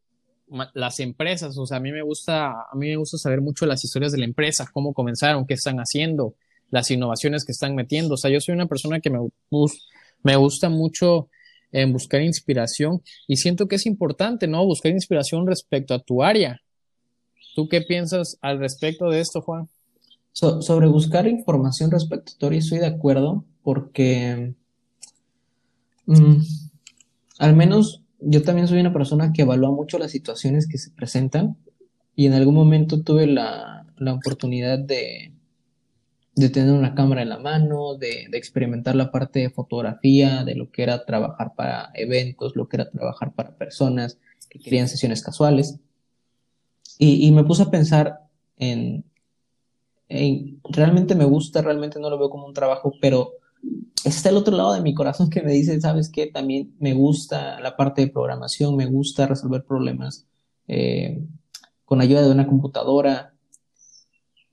las 0.74 1.00
empresas, 1.00 1.58
o 1.58 1.66
sea, 1.66 1.78
a 1.78 1.80
mí 1.80 1.92
me 1.92 2.02
gusta, 2.02 2.50
a 2.50 2.76
mí 2.76 2.90
me 2.90 2.98
gusta 2.98 3.18
saber 3.18 3.42
mucho 3.42 3.66
las 3.66 3.84
historias 3.84 4.12
de 4.12 4.18
la 4.18 4.26
empresa, 4.26 4.70
cómo 4.72 4.94
comenzaron, 4.94 5.46
qué 5.46 5.54
están 5.54 5.78
haciendo, 5.78 6.36
las 6.70 6.92
innovaciones 6.92 7.46
que 7.46 7.52
están 7.52 7.76
metiendo. 7.76 8.16
O 8.16 8.18
sea, 8.18 8.32
yo 8.32 8.40
soy 8.42 8.56
una 8.56 8.68
persona 8.68 9.00
que 9.00 9.10
me, 9.10 9.20
me 10.24 10.36
gusta 10.36 10.70
mucho 10.70 11.30
en 11.72 11.90
eh, 11.90 11.92
buscar 11.92 12.22
inspiración 12.22 13.02
y 13.28 13.38
siento 13.38 13.68
que 13.68 13.76
es 13.76 13.86
importante, 13.86 14.48
¿no? 14.48 14.66
Buscar 14.66 14.92
inspiración 14.92 15.48
respecto 15.48 15.94
a 15.94 16.00
tu 16.00 16.22
área. 16.22 16.62
¿Tú 17.56 17.70
qué 17.70 17.82
piensas 17.82 18.38
al 18.42 18.60
respecto 18.60 19.10
de 19.10 19.22
esto, 19.22 19.42
Juan? 19.42 19.70
sobre 20.34 20.88
buscar 20.88 21.28
información 21.28 21.92
respecto 21.92 22.32
a 22.32 22.38
tu 22.38 22.46
área, 22.46 22.60
estoy 22.60 22.80
de 22.80 22.86
acuerdo 22.86 23.44
porque 23.64 24.54
mm, 26.06 26.38
al 27.38 27.56
menos 27.56 28.01
yo 28.22 28.44
también 28.44 28.68
soy 28.68 28.80
una 28.80 28.94
persona 28.94 29.34
que 29.34 29.42
evalúa 29.42 29.72
mucho 29.72 29.98
las 29.98 30.12
situaciones 30.12 30.68
que 30.68 30.78
se 30.78 30.92
presentan 30.92 31.58
y 32.16 32.28
en 32.28 32.34
algún 32.34 32.56
momento 32.56 33.02
tuve 33.02 33.28
la, 33.28 33.86
oportunidad 34.00 34.80
de, 34.80 35.34
de, 36.36 36.50
tener 36.50 36.74
una 36.74 36.94
cámara 36.94 37.22
en 37.22 37.30
la 37.30 37.40
mano, 37.40 37.96
de, 37.96 38.28
experimentar 38.34 38.96
la 38.96 39.12
parte 39.12 39.40
de 39.40 39.50
fotografía, 39.50 40.44
de 40.44 40.56
lo 40.56 40.72
que 40.72 40.84
era 40.84 41.06
trabajar 41.06 41.54
para 41.56 41.90
eventos, 41.94 42.56
lo 42.56 42.68
que 42.68 42.78
era 42.78 42.90
trabajar 42.90 43.34
para 43.34 43.56
personas 43.56 44.20
que 44.50 44.60
querían 44.60 44.88
sesiones 44.88 45.24
casuales. 45.24 45.80
Y, 46.98 47.32
me 47.32 47.44
puse 47.44 47.64
a 47.64 47.72
pensar 47.72 48.20
en, 48.58 49.04
en, 50.08 50.62
realmente 50.64 51.16
me 51.16 51.26
gusta, 51.26 51.64
realmente 51.64 52.00
no 52.00 52.12
lo 52.12 52.20
veo 52.20 52.30
como 52.30 52.46
un 52.46 52.54
trabajo, 52.54 52.94
pero 53.02 53.34
está 54.04 54.30
el 54.30 54.38
otro 54.38 54.56
lado 54.56 54.74
de 54.74 54.82
mi 54.82 54.94
corazón 54.94 55.30
que 55.30 55.42
me 55.42 55.52
dice, 55.52 55.80
¿sabes 55.82 56.10
qué? 56.10 56.28
También 56.28 56.76
me 56.80 56.94
gusta 56.94 57.60
la 57.60 57.76
parte 57.76 58.02
de 58.02 58.12
programación, 58.12 58.76
me 58.76 58.86
gusta 58.86 59.28
resolver 59.28 59.64
problemas 59.64 60.26
eh, 60.68 61.24
con 61.86 62.02
ayuda 62.02 62.24
de 62.24 62.32
una 62.32 62.48
computadora. 62.48 63.34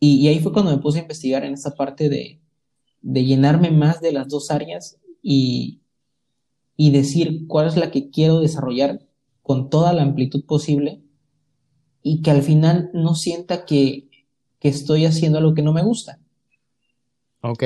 Y, 0.01 0.29
ahí 0.29 0.39
fue 0.41 0.53
cuando 0.53 0.71
me 0.71 0.83
puse 0.83 0.99
a 0.99 1.03
investigar 1.03 1.45
en 1.45 1.55
esa 1.55 1.75
parte 1.75 2.09
de, 2.09 2.41
llenarme 3.03 3.71
más 3.71 4.01
de 4.01 4.13
las 4.13 4.29
dos 4.29 4.51
áreas 4.51 4.99
y, 5.23 5.81
y 6.77 6.91
decir 6.91 7.47
cuál 7.47 7.69
es 7.69 7.77
la 7.77 7.91
que 7.91 8.11
quiero 8.11 8.41
desarrollar 8.41 9.01
con 9.43 9.71
toda 9.71 9.93
la 9.93 10.03
amplitud 10.03 10.45
posible 10.45 11.01
y 12.03 12.23
que 12.23 12.31
al 12.31 12.43
final 12.43 12.91
no 12.93 13.15
sienta 13.15 13.65
que, 13.65 14.09
que 14.61 14.69
estoy 14.69 15.05
haciendo 15.05 15.39
algo 15.39 15.55
que 15.55 15.63
no 15.63 15.73
me 15.73 15.83
gusta. 15.83 16.21
Ok. 17.41 17.65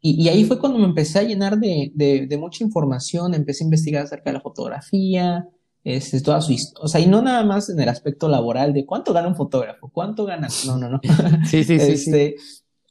Y, 0.00 0.28
ahí 0.28 0.44
fue 0.44 0.60
cuando 0.60 0.78
me 0.78 0.84
empecé 0.84 1.18
a 1.18 1.24
llenar 1.24 1.58
de, 1.58 2.38
mucha 2.38 2.62
información, 2.62 3.34
empecé 3.34 3.64
a 3.64 3.66
investigar 3.66 4.04
acerca 4.04 4.30
de 4.30 4.34
la 4.34 4.40
fotografía, 4.40 5.48
este, 5.82 6.20
toda 6.20 6.40
su 6.40 6.52
historia, 6.52 6.84
o 6.84 6.88
sea, 6.88 7.00
y 7.00 7.06
no 7.06 7.20
nada 7.22 7.44
más 7.44 7.68
en 7.68 7.80
el 7.80 7.88
aspecto 7.88 8.28
laboral 8.28 8.72
de 8.72 8.86
cuánto 8.86 9.12
gana 9.12 9.28
un 9.28 9.34
fotógrafo, 9.34 9.88
cuánto 9.88 10.24
gana, 10.24 10.48
no, 10.66 10.76
no, 10.76 10.88
no. 10.88 11.00
sí, 11.48 11.64
sí, 11.64 11.80
sí, 11.80 11.92
este, 11.92 12.36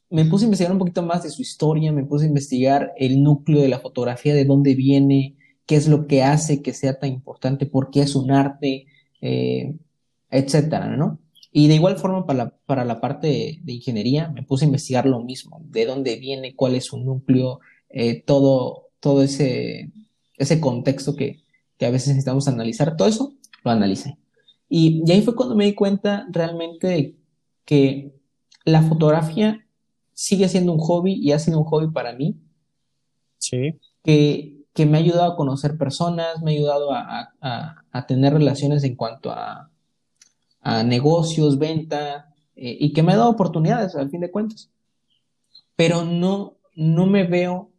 Me 0.09 0.25
puse 0.25 0.45
a 0.45 0.47
investigar 0.47 0.73
un 0.73 0.79
poquito 0.79 1.01
más 1.01 1.23
de 1.23 1.29
su 1.29 1.41
historia, 1.41 1.93
me 1.93 2.03
puse 2.03 2.25
a 2.25 2.27
investigar 2.27 2.91
el 2.97 3.23
núcleo 3.23 3.61
de 3.61 3.69
la 3.69 3.79
fotografía, 3.79 4.33
de 4.33 4.45
dónde 4.45 4.75
viene, 4.75 5.37
qué 5.65 5.75
es 5.75 5.87
lo 5.87 6.07
que 6.07 6.23
hace 6.23 6.61
que 6.61 6.73
sea 6.73 6.99
tan 6.99 7.11
importante, 7.11 7.65
por 7.67 7.89
qué 7.89 8.01
es 8.01 8.15
un 8.15 8.31
arte, 8.31 8.87
eh, 9.21 9.75
etcétera, 10.29 10.87
¿no? 10.95 11.19
Y 11.51 11.67
de 11.67 11.75
igual 11.75 11.97
forma 11.97 12.25
para 12.25 12.37
la, 12.37 12.49
para 12.65 12.85
la 12.85 12.99
parte 12.99 13.59
de, 13.61 13.73
ingeniería 13.73 14.29
me 14.29 14.43
puse 14.43 14.65
a 14.65 14.67
investigar 14.67 15.05
lo 15.05 15.21
mismo, 15.21 15.61
de 15.65 15.85
dónde 15.85 16.17
viene, 16.17 16.55
cuál 16.55 16.75
es 16.75 16.85
su 16.85 16.97
núcleo, 16.97 17.59
eh, 17.89 18.21
todo, 18.21 18.89
todo 18.99 19.23
ese, 19.23 19.91
ese 20.37 20.59
contexto 20.59 21.15
que, 21.15 21.41
que, 21.77 21.85
a 21.85 21.89
veces 21.89 22.09
necesitamos 22.09 22.47
analizar, 22.47 22.97
todo 22.97 23.07
eso 23.07 23.33
lo 23.63 23.71
analicé. 23.71 24.17
Y, 24.69 25.03
y 25.05 25.11
ahí 25.11 25.21
fue 25.21 25.35
cuando 25.35 25.55
me 25.55 25.65
di 25.65 25.73
cuenta 25.73 26.27
realmente 26.29 27.15
que 27.63 28.13
la 28.65 28.81
fotografía 28.81 29.65
sigue 30.13 30.49
siendo 30.49 30.73
un 30.73 30.79
hobby 30.79 31.13
y 31.13 31.31
ha 31.31 31.39
sido 31.39 31.59
un 31.59 31.65
hobby 31.65 31.89
para 31.91 32.13
mí. 32.13 32.35
Sí. 33.37 33.79
Que, 34.03 34.65
que 34.73 34.85
me 34.85 34.97
ha 34.97 35.01
ayudado 35.01 35.31
a 35.31 35.35
conocer 35.37 35.77
personas, 35.77 36.41
me 36.43 36.51
ha 36.51 36.55
ayudado 36.55 36.91
a, 36.91 37.33
a, 37.39 37.85
a 37.91 38.05
tener 38.07 38.33
relaciones 38.33 38.83
en 38.83 38.95
cuanto 38.95 39.31
a, 39.31 39.71
a 40.67 40.83
negocios, 40.83 41.57
venta, 41.57 42.35
eh, 42.53 42.75
y 42.77 42.91
que 42.91 43.01
me 43.01 43.13
ha 43.13 43.15
dado 43.17 43.29
oportunidades 43.29 43.95
al 43.95 44.09
fin 44.09 44.19
de 44.19 44.29
cuentas. 44.29 44.69
Pero 45.77 46.03
no, 46.03 46.57
no 46.75 47.05
me 47.05 47.23
veo 47.23 47.71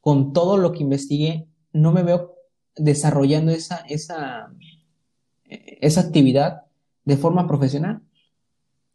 con 0.00 0.32
todo 0.32 0.56
lo 0.56 0.70
que 0.70 0.84
investigué, 0.84 1.48
no 1.72 1.90
me 1.90 2.04
veo 2.04 2.36
desarrollando 2.76 3.50
esa, 3.50 3.78
esa, 3.88 4.52
esa 5.46 6.00
actividad 6.00 6.66
de 7.04 7.16
forma 7.16 7.48
profesional. 7.48 8.02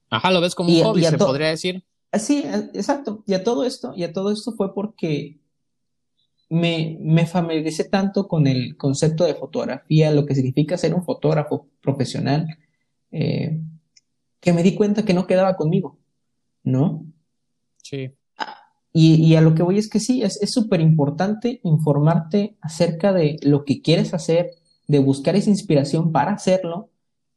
Ajá, 0.10 0.32
lo 0.32 0.40
ves 0.40 0.56
como 0.56 0.70
un 0.70 0.82
hobby, 0.82 1.04
se 1.04 1.18
podría 1.18 1.50
decir. 1.50 1.84
Sí, 2.14 2.46
exacto. 2.74 3.26
Y 3.28 3.34
a 3.34 3.44
todo 3.44 3.66
esto, 3.66 3.92
y 3.94 4.04
a 4.04 4.14
todo 4.14 4.32
esto 4.32 4.54
fue 4.54 4.74
porque 4.74 5.38
me, 6.48 6.98
me 7.02 7.26
familiaricé 7.26 7.84
tanto 7.90 8.30
con 8.30 8.48
el 8.48 8.78
concepto 8.78 9.26
de 9.26 9.36
fotografía, 9.36 10.12
lo 10.12 10.26
que 10.26 10.34
significa 10.34 10.78
ser 10.78 10.94
un 10.94 11.04
fotógrafo 11.04 11.68
profesional, 11.82 12.48
eh, 13.12 13.60
que 14.40 14.54
me 14.54 14.64
di 14.64 14.76
cuenta 14.76 15.04
que 15.04 15.14
no 15.14 15.28
quedaba 15.28 15.56
conmigo, 15.56 16.00
¿no? 16.64 17.06
Sí. 17.84 18.12
Y, 18.94 19.36
a 19.36 19.42
lo 19.42 19.56
que 19.56 19.64
voy 19.64 19.78
es 19.78 19.90
que 19.90 20.02
sí, 20.02 20.22
es 20.22 20.40
súper 20.52 20.82
importante 20.82 21.62
informarte 21.64 22.58
acerca 22.60 23.14
de 23.14 23.38
lo 23.42 23.64
que 23.64 23.82
quieres 23.82 24.14
hacer, 24.14 24.52
de 24.88 25.00
buscar 25.00 25.38
esa 25.38 25.50
inspiración 25.50 26.12
para 26.12 26.34
hacerlo 26.34 26.90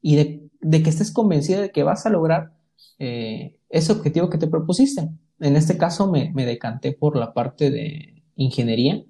y 0.03 0.17
de, 0.17 0.83
que 0.83 0.91
estés 0.91 1.13
convencido 1.13 1.61
de 1.61 1.71
que 1.71 1.85
vas 1.85 2.07
a 2.07 2.11
lograr 2.11 2.55
eh, 2.99 3.57
ese 3.69 3.93
objetivo 3.93 4.31
que 4.31 4.39
te 4.39 4.49
propusiste. 4.49 5.09
En 5.39 5.55
este 5.55 5.79
caso 5.79 6.11
me, 6.11 6.33
me, 6.33 6.45
decanté 6.45 6.93
por 6.93 7.17
la 7.17 7.33
parte 7.33 7.71
de 7.71 8.25
ingeniería, 8.35 9.05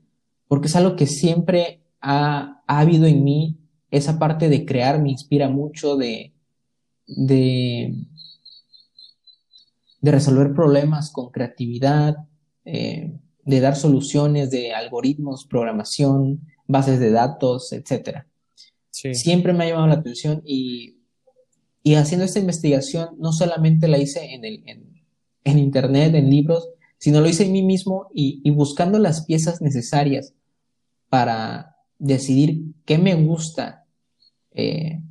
porque 0.47 0.67
es 0.67 0.77
algo 0.77 0.97
que 0.97 1.07
siempre 1.07 1.81
ha, 2.03 2.62
ha 2.67 2.81
habido 2.81 3.07
en 3.07 3.25
mí, 3.25 3.59
esa 3.91 4.19
parte 4.19 4.51
de 4.51 4.67
crear 4.67 5.01
me 5.01 5.11
inspira 5.11 5.49
mucho, 5.49 5.97
de, 5.97 6.34
de, 7.07 7.94
de 10.00 10.11
resolver 10.11 10.52
problemas 10.52 11.11
con 11.11 11.30
creatividad, 11.30 12.16
eh, 12.64 13.18
de 13.44 13.61
dar 13.61 13.76
soluciones 13.76 14.50
de 14.50 14.72
algoritmos, 14.72 15.46
programación, 15.46 16.40
bases 16.66 16.98
de 17.00 17.11
datos, 17.11 17.72
etc. 17.72 18.24
Siempre 18.90 19.52
me 19.52 19.64
ha 19.64 19.68
llamado 19.68 19.88
la 19.88 19.94
atención 19.94 20.42
y, 20.46 20.98
y, 21.82 21.94
haciendo 21.94 22.24
esta 22.24 22.38
investigación 22.38 23.16
no 23.18 23.32
solamente 23.32 23.88
la 23.88 23.98
hice 23.98 24.34
en, 24.34 24.44
el, 24.44 24.62
en, 25.44 25.59
internet, 25.59 26.14
en 26.14 26.30
libros, 26.30 26.70
sino 26.98 27.20
lo 27.20 27.28
hice 27.28 27.44
en 27.44 27.52
mí 27.52 27.62
mismo 27.62 28.09
y, 28.14 28.48
buscando 28.50 28.98
las 28.98 29.24
piezas 29.24 29.61
necesarias 29.61 30.32
para 31.11 31.76
decidir 31.98 32.62
qué 32.86 32.98
me 32.98 33.14
gusta 33.14 33.84
eh, 34.52 35.02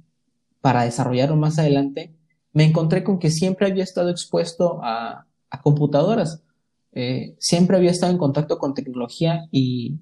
para 0.63 0.85
desarrollarlo 0.85 1.35
más 1.35 1.59
adelante, 1.59 2.15
me 2.53 2.63
encontré 2.63 3.03
con 3.03 3.19
que 3.19 3.29
siempre 3.29 3.67
había 3.67 3.83
estado 3.83 4.09
expuesto 4.09 4.79
a, 4.81 5.27
computadoras, 5.61 6.41
eh, 6.93 7.35
siempre 7.37 7.75
había 7.75 7.91
estado 7.91 8.13
en 8.13 8.17
contacto 8.17 8.57
con 8.59 8.73
tecnología 8.73 9.45
y, 9.51 9.99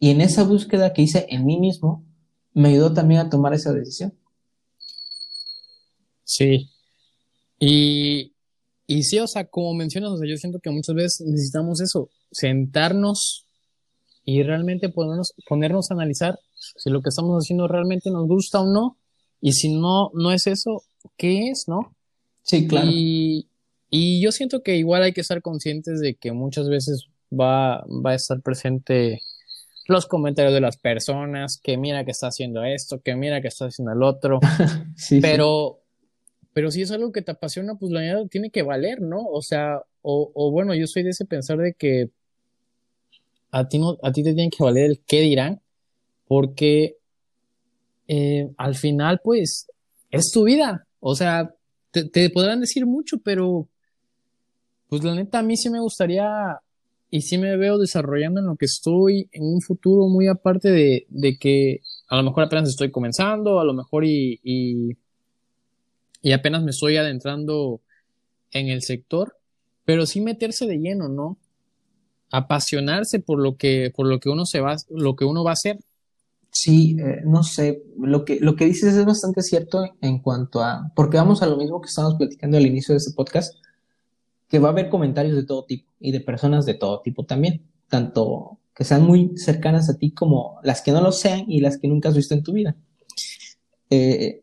en 0.00 0.22
esa 0.22 0.44
búsqueda 0.44 0.94
que 0.94 1.02
hice 1.02 1.26
en 1.28 1.44
mí 1.44 1.60
mismo, 1.60 2.02
me 2.54 2.70
ayudó 2.70 2.94
también 2.94 3.20
a 3.20 3.28
tomar 3.28 3.52
esa 3.52 3.74
decisión. 3.74 4.14
Sí. 6.24 6.70
Y, 7.58 8.32
y 8.86 9.02
sí, 9.02 9.18
o 9.18 9.26
sea, 9.26 9.44
como 9.44 9.74
mencionas, 9.74 10.12
o 10.12 10.16
sea, 10.16 10.26
yo 10.26 10.38
siento 10.38 10.60
que 10.60 10.70
muchas 10.70 10.94
veces 10.94 11.26
necesitamos 11.26 11.82
eso, 11.82 12.08
sentarnos 12.30 13.44
y 14.24 14.42
realmente 14.44 14.88
ponernos, 14.88 15.34
ponernos 15.46 15.90
a 15.90 15.94
analizar 15.94 16.38
si 16.54 16.88
lo 16.88 17.02
que 17.02 17.10
estamos 17.10 17.36
haciendo 17.44 17.68
realmente 17.68 18.10
nos 18.10 18.26
gusta 18.26 18.60
o 18.62 18.66
no, 18.66 18.96
y 19.40 19.52
si 19.52 19.74
no, 19.74 20.10
no 20.14 20.32
es 20.32 20.46
eso, 20.46 20.82
¿qué 21.16 21.50
es, 21.50 21.68
no? 21.68 21.94
Sí, 22.42 22.66
claro. 22.66 22.90
Y, 22.90 23.48
y 23.90 24.20
yo 24.22 24.32
siento 24.32 24.62
que 24.62 24.76
igual 24.76 25.02
hay 25.02 25.12
que 25.12 25.20
estar 25.20 25.42
conscientes 25.42 26.00
de 26.00 26.14
que 26.14 26.32
muchas 26.32 26.68
veces 26.68 27.08
va, 27.32 27.84
va 27.86 28.10
a 28.12 28.14
estar 28.14 28.40
presente 28.42 29.22
los 29.86 30.06
comentarios 30.06 30.54
de 30.54 30.60
las 30.60 30.76
personas, 30.76 31.58
que 31.62 31.78
mira 31.78 32.04
que 32.04 32.10
está 32.10 32.28
haciendo 32.28 32.62
esto, 32.64 33.00
que 33.00 33.16
mira 33.16 33.40
que 33.40 33.48
está 33.48 33.66
haciendo 33.66 33.92
el 33.92 34.02
otro, 34.02 34.38
Sí, 34.96 35.20
pero, 35.20 35.80
pero 36.52 36.70
si 36.70 36.82
es 36.82 36.90
algo 36.90 37.12
que 37.12 37.22
te 37.22 37.32
apasiona, 37.32 37.76
pues 37.76 37.92
la 37.92 38.00
verdad 38.00 38.26
tiene 38.30 38.50
que 38.50 38.62
valer, 38.62 39.00
¿no? 39.00 39.24
O 39.26 39.42
sea, 39.42 39.82
o, 40.02 40.30
o 40.34 40.50
bueno, 40.50 40.74
yo 40.74 40.86
soy 40.86 41.02
de 41.04 41.10
ese 41.10 41.24
pensar 41.24 41.58
de 41.58 41.74
que 41.74 42.10
a 43.50 43.68
ti 43.68 43.78
no, 43.78 43.96
a 44.02 44.12
ti 44.12 44.22
te 44.22 44.34
tiene 44.34 44.50
que 44.50 44.62
valer 44.62 44.86
el 44.90 45.00
qué 45.06 45.20
dirán, 45.20 45.60
porque 46.26 46.96
eh, 48.08 48.50
al 48.56 48.74
final, 48.74 49.20
pues, 49.22 49.68
es 50.10 50.32
tu 50.32 50.44
vida. 50.44 50.86
O 51.00 51.14
sea, 51.14 51.54
te, 51.90 52.08
te 52.08 52.30
podrán 52.30 52.60
decir 52.60 52.86
mucho, 52.86 53.18
pero 53.18 53.68
pues 54.88 55.04
la 55.04 55.14
neta, 55.14 55.40
a 55.40 55.42
mí 55.42 55.56
sí 55.56 55.70
me 55.70 55.80
gustaría 55.80 56.60
y 57.10 57.22
sí 57.22 57.38
me 57.38 57.56
veo 57.56 57.78
desarrollando 57.78 58.40
en 58.40 58.46
lo 58.46 58.56
que 58.56 58.66
estoy 58.66 59.28
en 59.32 59.44
un 59.44 59.60
futuro 59.60 60.08
muy 60.08 60.28
aparte 60.28 60.70
de, 60.70 61.06
de 61.08 61.38
que 61.38 61.80
a 62.08 62.16
lo 62.16 62.22
mejor 62.22 62.44
apenas 62.44 62.68
estoy 62.68 62.90
comenzando, 62.90 63.60
a 63.60 63.64
lo 63.64 63.74
mejor 63.74 64.04
y, 64.04 64.40
y, 64.42 64.96
y 66.22 66.32
apenas 66.32 66.62
me 66.62 66.70
estoy 66.70 66.96
adentrando 66.96 67.80
en 68.52 68.68
el 68.68 68.82
sector, 68.82 69.36
pero 69.84 70.06
sí 70.06 70.20
meterse 70.20 70.66
de 70.66 70.78
lleno, 70.78 71.08
¿no? 71.08 71.38
Apasionarse 72.30 73.20
por 73.20 73.40
lo 73.40 73.56
que, 73.56 73.90
por 73.94 74.06
lo 74.06 74.20
que 74.20 74.28
uno 74.28 74.44
se 74.44 74.60
va, 74.60 74.76
lo 74.90 75.16
que 75.16 75.24
uno 75.24 75.44
va 75.44 75.50
a 75.50 75.54
hacer. 75.54 75.78
Sí, 76.60 76.96
eh, 76.98 77.22
no 77.24 77.44
sé, 77.44 77.84
lo 77.96 78.24
que, 78.24 78.40
lo 78.40 78.56
que 78.56 78.64
dices 78.64 78.96
es 78.96 79.04
bastante 79.04 79.42
cierto 79.42 79.84
en 80.00 80.18
cuanto 80.18 80.60
a, 80.60 80.90
porque 80.96 81.16
vamos 81.16 81.40
a 81.40 81.46
lo 81.46 81.56
mismo 81.56 81.80
que 81.80 81.86
estábamos 81.86 82.18
platicando 82.18 82.56
al 82.56 82.66
inicio 82.66 82.94
de 82.94 82.96
este 82.96 83.12
podcast, 83.12 83.54
que 84.48 84.58
va 84.58 84.70
a 84.70 84.72
haber 84.72 84.88
comentarios 84.88 85.36
de 85.36 85.44
todo 85.44 85.66
tipo 85.66 85.92
y 86.00 86.10
de 86.10 86.18
personas 86.18 86.66
de 86.66 86.74
todo 86.74 87.00
tipo 87.00 87.24
también, 87.24 87.62
tanto 87.88 88.58
que 88.74 88.82
sean 88.82 89.04
muy 89.04 89.38
cercanas 89.38 89.88
a 89.88 89.98
ti 89.98 90.10
como 90.10 90.58
las 90.64 90.82
que 90.82 90.90
no 90.90 91.00
lo 91.00 91.12
sean 91.12 91.44
y 91.46 91.60
las 91.60 91.78
que 91.78 91.86
nunca 91.86 92.08
has 92.08 92.16
visto 92.16 92.34
en 92.34 92.42
tu 92.42 92.52
vida. 92.52 92.74
Eh, 93.90 94.42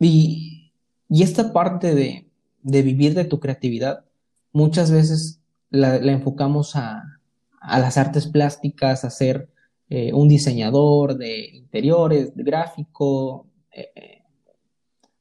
y, 0.00 0.72
y 1.08 1.22
esta 1.22 1.52
parte 1.52 1.94
de, 1.94 2.26
de 2.64 2.82
vivir 2.82 3.14
de 3.14 3.26
tu 3.26 3.38
creatividad, 3.38 4.06
muchas 4.52 4.90
veces 4.90 5.38
la, 5.70 5.98
enfocamos 5.98 6.74
a, 6.74 7.20
a 7.60 7.78
las 7.78 7.96
artes 7.96 8.26
plásticas, 8.26 9.04
a 9.04 9.10
ser 9.10 9.48
eh, 9.90 10.12
un 10.12 10.28
diseñador 10.28 11.16
de 11.16 11.56
interiores, 11.56 12.34
de 12.34 12.42
gráfico, 12.42 13.46
eh, 13.72 14.22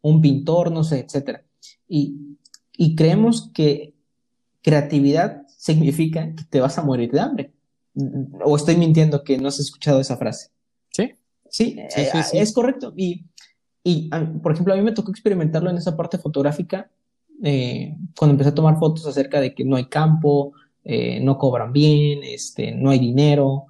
un 0.01 0.21
pintor, 0.21 0.71
no 0.71 0.83
sé, 0.83 0.99
etcétera. 0.99 1.43
Y, 1.87 2.37
y 2.73 2.95
creemos 2.95 3.49
que 3.53 3.93
creatividad 4.61 5.43
significa 5.57 6.33
que 6.35 6.43
te 6.43 6.59
vas 6.59 6.77
a 6.77 6.83
morir 6.83 7.11
de 7.11 7.19
hambre. 7.19 7.53
O 8.43 8.55
estoy 8.55 8.75
mintiendo 8.75 9.23
que 9.23 9.37
no 9.37 9.47
has 9.47 9.59
escuchado 9.59 9.99
esa 9.99 10.17
frase. 10.17 10.51
Sí, 10.91 11.11
Sí, 11.49 11.77
Sí, 11.89 12.01
eh, 12.01 12.09
sí, 12.11 12.23
sí. 12.23 12.37
es 12.37 12.53
correcto. 12.53 12.93
Y, 12.95 13.25
y, 13.83 14.09
por 14.43 14.51
ejemplo, 14.51 14.73
a 14.73 14.77
mí 14.77 14.83
me 14.83 14.91
tocó 14.91 15.11
experimentarlo 15.11 15.69
en 15.69 15.77
esa 15.77 15.95
parte 15.95 16.17
fotográfica 16.17 16.91
eh, 17.43 17.95
cuando 18.17 18.33
empecé 18.33 18.49
a 18.49 18.55
tomar 18.55 18.77
fotos 18.79 19.05
acerca 19.05 19.39
de 19.39 19.53
que 19.53 19.63
no 19.63 19.75
hay 19.75 19.85
campo, 19.85 20.53
eh, 20.83 21.19
no 21.21 21.37
cobran 21.37 21.71
bien, 21.71 22.23
este, 22.23 22.71
no 22.71 22.89
hay 22.89 22.99
dinero. 22.99 23.67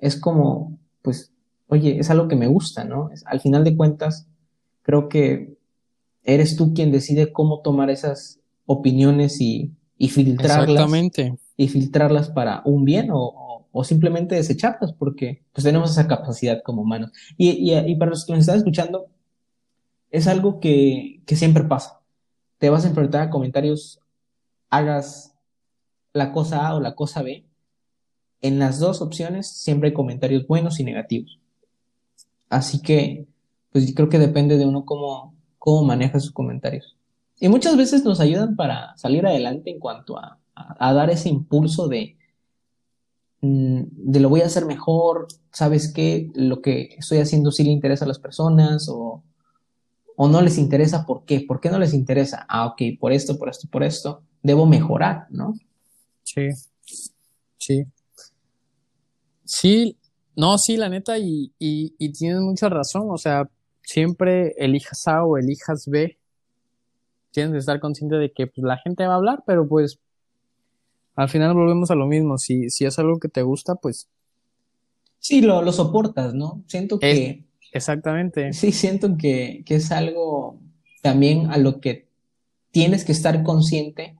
Es 0.00 0.18
como, 0.20 0.78
pues, 1.02 1.32
oye, 1.68 1.98
es 1.98 2.10
algo 2.10 2.28
que 2.28 2.36
me 2.36 2.46
gusta, 2.48 2.84
¿no? 2.84 3.10
Es- 3.12 3.24
al 3.26 3.40
final 3.40 3.64
de 3.64 3.76
cuentas, 3.76 4.26
creo 4.82 5.08
que 5.08 5.56
eres 6.24 6.56
tú 6.56 6.74
quien 6.74 6.92
decide 6.92 7.32
cómo 7.32 7.60
tomar 7.62 7.90
esas 7.90 8.40
opiniones 8.66 9.40
y, 9.40 9.72
y 9.98 10.08
filtrarlas 10.10 10.68
exactamente. 10.68 11.38
y 11.56 11.68
filtrarlas 11.68 12.30
para 12.30 12.62
un 12.64 12.84
bien 12.84 13.10
o, 13.10 13.18
o- 13.20 13.66
o 13.72 13.84
simplemente 13.84 14.34
desecharlas, 14.34 14.92
porque 14.94 15.44
pues 15.52 15.64
tenemos 15.64 15.90
esa 15.92 16.08
capacidad 16.08 16.62
como 16.64 16.82
humanos. 16.82 17.12
Y, 17.36 17.50
y- 17.50 17.74
y 17.92 17.96
para 17.96 18.10
los 18.10 18.24
que 18.26 18.32
nos 18.32 18.40
están 18.42 18.56
escuchando, 18.58 19.08
es 20.10 20.26
algo 20.26 20.60
que, 20.60 21.22
que 21.26 21.36
siempre 21.36 21.64
pasa. 21.64 22.00
Te 22.58 22.70
vas 22.70 22.84
a 22.84 22.88
enfrentar 22.88 23.22
a 23.22 23.30
comentarios, 23.30 24.00
hagas 24.70 25.34
la 26.12 26.32
cosa 26.32 26.68
A 26.68 26.76
o 26.76 26.80
la 26.80 26.94
cosa 26.96 27.22
B. 27.22 27.46
En 28.42 28.58
las 28.58 28.78
dos 28.80 29.00
opciones 29.02 29.48
siempre 29.48 29.88
hay 29.88 29.94
comentarios 29.94 30.46
buenos 30.46 30.78
y 30.80 30.84
negativos. 30.84 31.38
Así 32.48 32.82
que, 32.82 33.26
pues 33.72 33.86
yo 33.88 33.94
creo 33.94 34.08
que 34.08 34.18
depende 34.18 34.56
de 34.58 34.66
uno 34.66 34.84
cómo, 34.84 35.34
cómo 35.58 35.84
maneja 35.84 36.18
sus 36.20 36.32
comentarios. 36.32 36.96
Y 37.38 37.48
muchas 37.48 37.76
veces 37.76 38.04
nos 38.04 38.20
ayudan 38.20 38.56
para 38.56 38.96
salir 38.96 39.26
adelante 39.26 39.70
en 39.70 39.78
cuanto 39.78 40.18
a, 40.18 40.38
a- 40.54 40.92
dar 40.92 41.10
ese 41.10 41.28
impulso 41.28 41.88
de, 41.88 42.16
mm, 43.40 43.82
de 43.90 44.20
lo 44.20 44.28
voy 44.28 44.40
a 44.42 44.46
hacer 44.46 44.66
mejor, 44.66 45.28
¿sabes 45.52 45.92
qué? 45.92 46.30
Lo 46.34 46.60
que 46.62 46.94
estoy 46.98 47.18
haciendo 47.18 47.50
sí 47.52 47.64
le 47.64 47.70
interesa 47.70 48.04
a 48.04 48.08
las 48.08 48.18
personas 48.18 48.88
o, 48.88 49.22
o 50.16 50.28
no 50.28 50.42
les 50.42 50.58
interesa, 50.58 51.06
¿por 51.06 51.24
qué? 51.24 51.42
¿Por 51.42 51.60
qué 51.60 51.70
no 51.70 51.78
les 51.78 51.94
interesa? 51.94 52.46
Ah, 52.48 52.66
ok, 52.66 52.82
por 53.00 53.12
esto, 53.12 53.38
por 53.38 53.48
esto, 53.50 53.68
por 53.70 53.84
esto, 53.84 54.22
debo 54.42 54.66
mejorar, 54.66 55.26
¿no? 55.30 55.54
Sí, 56.24 56.48
sí. 57.58 57.84
Sí, 59.52 59.98
no, 60.36 60.58
sí, 60.58 60.76
la 60.76 60.88
neta, 60.88 61.18
y, 61.18 61.52
y, 61.58 61.94
y 61.98 62.12
tienes 62.12 62.40
mucha 62.40 62.68
razón. 62.68 63.08
O 63.10 63.18
sea, 63.18 63.48
siempre 63.82 64.54
elijas 64.58 65.06
A 65.08 65.24
o 65.24 65.36
elijas 65.38 65.86
B, 65.88 66.18
tienes 67.32 67.52
que 67.52 67.58
estar 67.58 67.80
consciente 67.80 68.14
de 68.16 68.30
que 68.32 68.46
pues, 68.46 68.64
la 68.64 68.78
gente 68.78 69.04
va 69.04 69.14
a 69.14 69.16
hablar, 69.16 69.42
pero 69.44 69.66
pues 69.68 69.98
al 71.14 71.28
final 71.28 71.54
volvemos 71.54 71.92
a 71.92 71.94
lo 71.94 72.06
mismo. 72.06 72.36
Si, 72.36 72.68
si 72.68 72.84
es 72.84 72.98
algo 72.98 73.20
que 73.20 73.28
te 73.28 73.42
gusta, 73.42 73.76
pues 73.76 74.08
Sí, 75.18 75.40
lo, 75.42 75.62
lo 75.62 75.72
soportas, 75.72 76.34
¿no? 76.34 76.64
Siento 76.66 76.98
Es- 77.00 77.18
que, 77.18 77.44
exactamente. 77.72 78.52
sí, 78.52 78.72
siento 78.72 79.16
que, 79.16 79.62
que 79.66 79.76
es 79.76 79.92
algo 79.92 80.58
también 81.02 81.50
a 81.50 81.58
lo 81.58 81.80
que 81.80 82.08
tienes 82.70 83.04
que 83.04 83.12
estar 83.12 83.42
consciente 83.42 84.16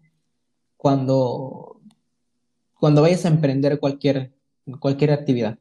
cuando, 0.76 1.81
cuando 2.78 3.03
vayas 3.03 3.24
a 3.24 3.28
emprender 3.28 3.78
cualquier, 3.81 4.33
cualquier 4.79 5.13
actividad. 5.13 5.59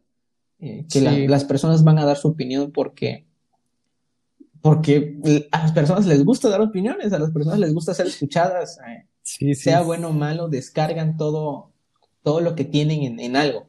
Eh, 0.59 0.85
que 0.91 0.99
la- 1.01 1.17
las 1.17 1.45
personas 1.45 1.83
van 1.83 1.99
a 1.99 2.05
dar 2.05 2.17
su 2.17 2.27
opinión 2.27 2.71
porque, 2.71 3.25
porque 4.61 5.47
a 5.51 5.59
las 5.61 5.71
personas 5.71 6.05
les 6.05 6.23
gusta 6.25 6.49
dar 6.49 6.61
opiniones, 6.61 7.13
a 7.13 7.19
las 7.19 7.31
personas 7.31 7.59
les 7.59 7.73
gusta 7.73 7.93
ser 7.93 8.07
escuchadas, 8.07 8.77
eh, 8.87 9.05
Sí, 9.21 9.53
sí. 9.53 9.63
sea 9.63 9.81
bueno 9.83 10.09
o 10.09 10.13
malo, 10.13 10.49
descargan 10.49 11.15
todo, 11.15 11.71
todo 12.23 12.41
lo 12.41 12.55
que 12.55 12.65
tienen 12.65 13.03
en, 13.03 13.19
en 13.19 13.35
algo. 13.35 13.67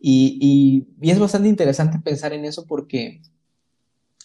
Y, 0.00 0.38
y- 0.40 1.06
y 1.06 1.10
es 1.10 1.18
bastante 1.18 1.48
interesante 1.48 1.98
pensar 1.98 2.32
en 2.32 2.44
eso 2.44 2.66
porque, 2.66 3.20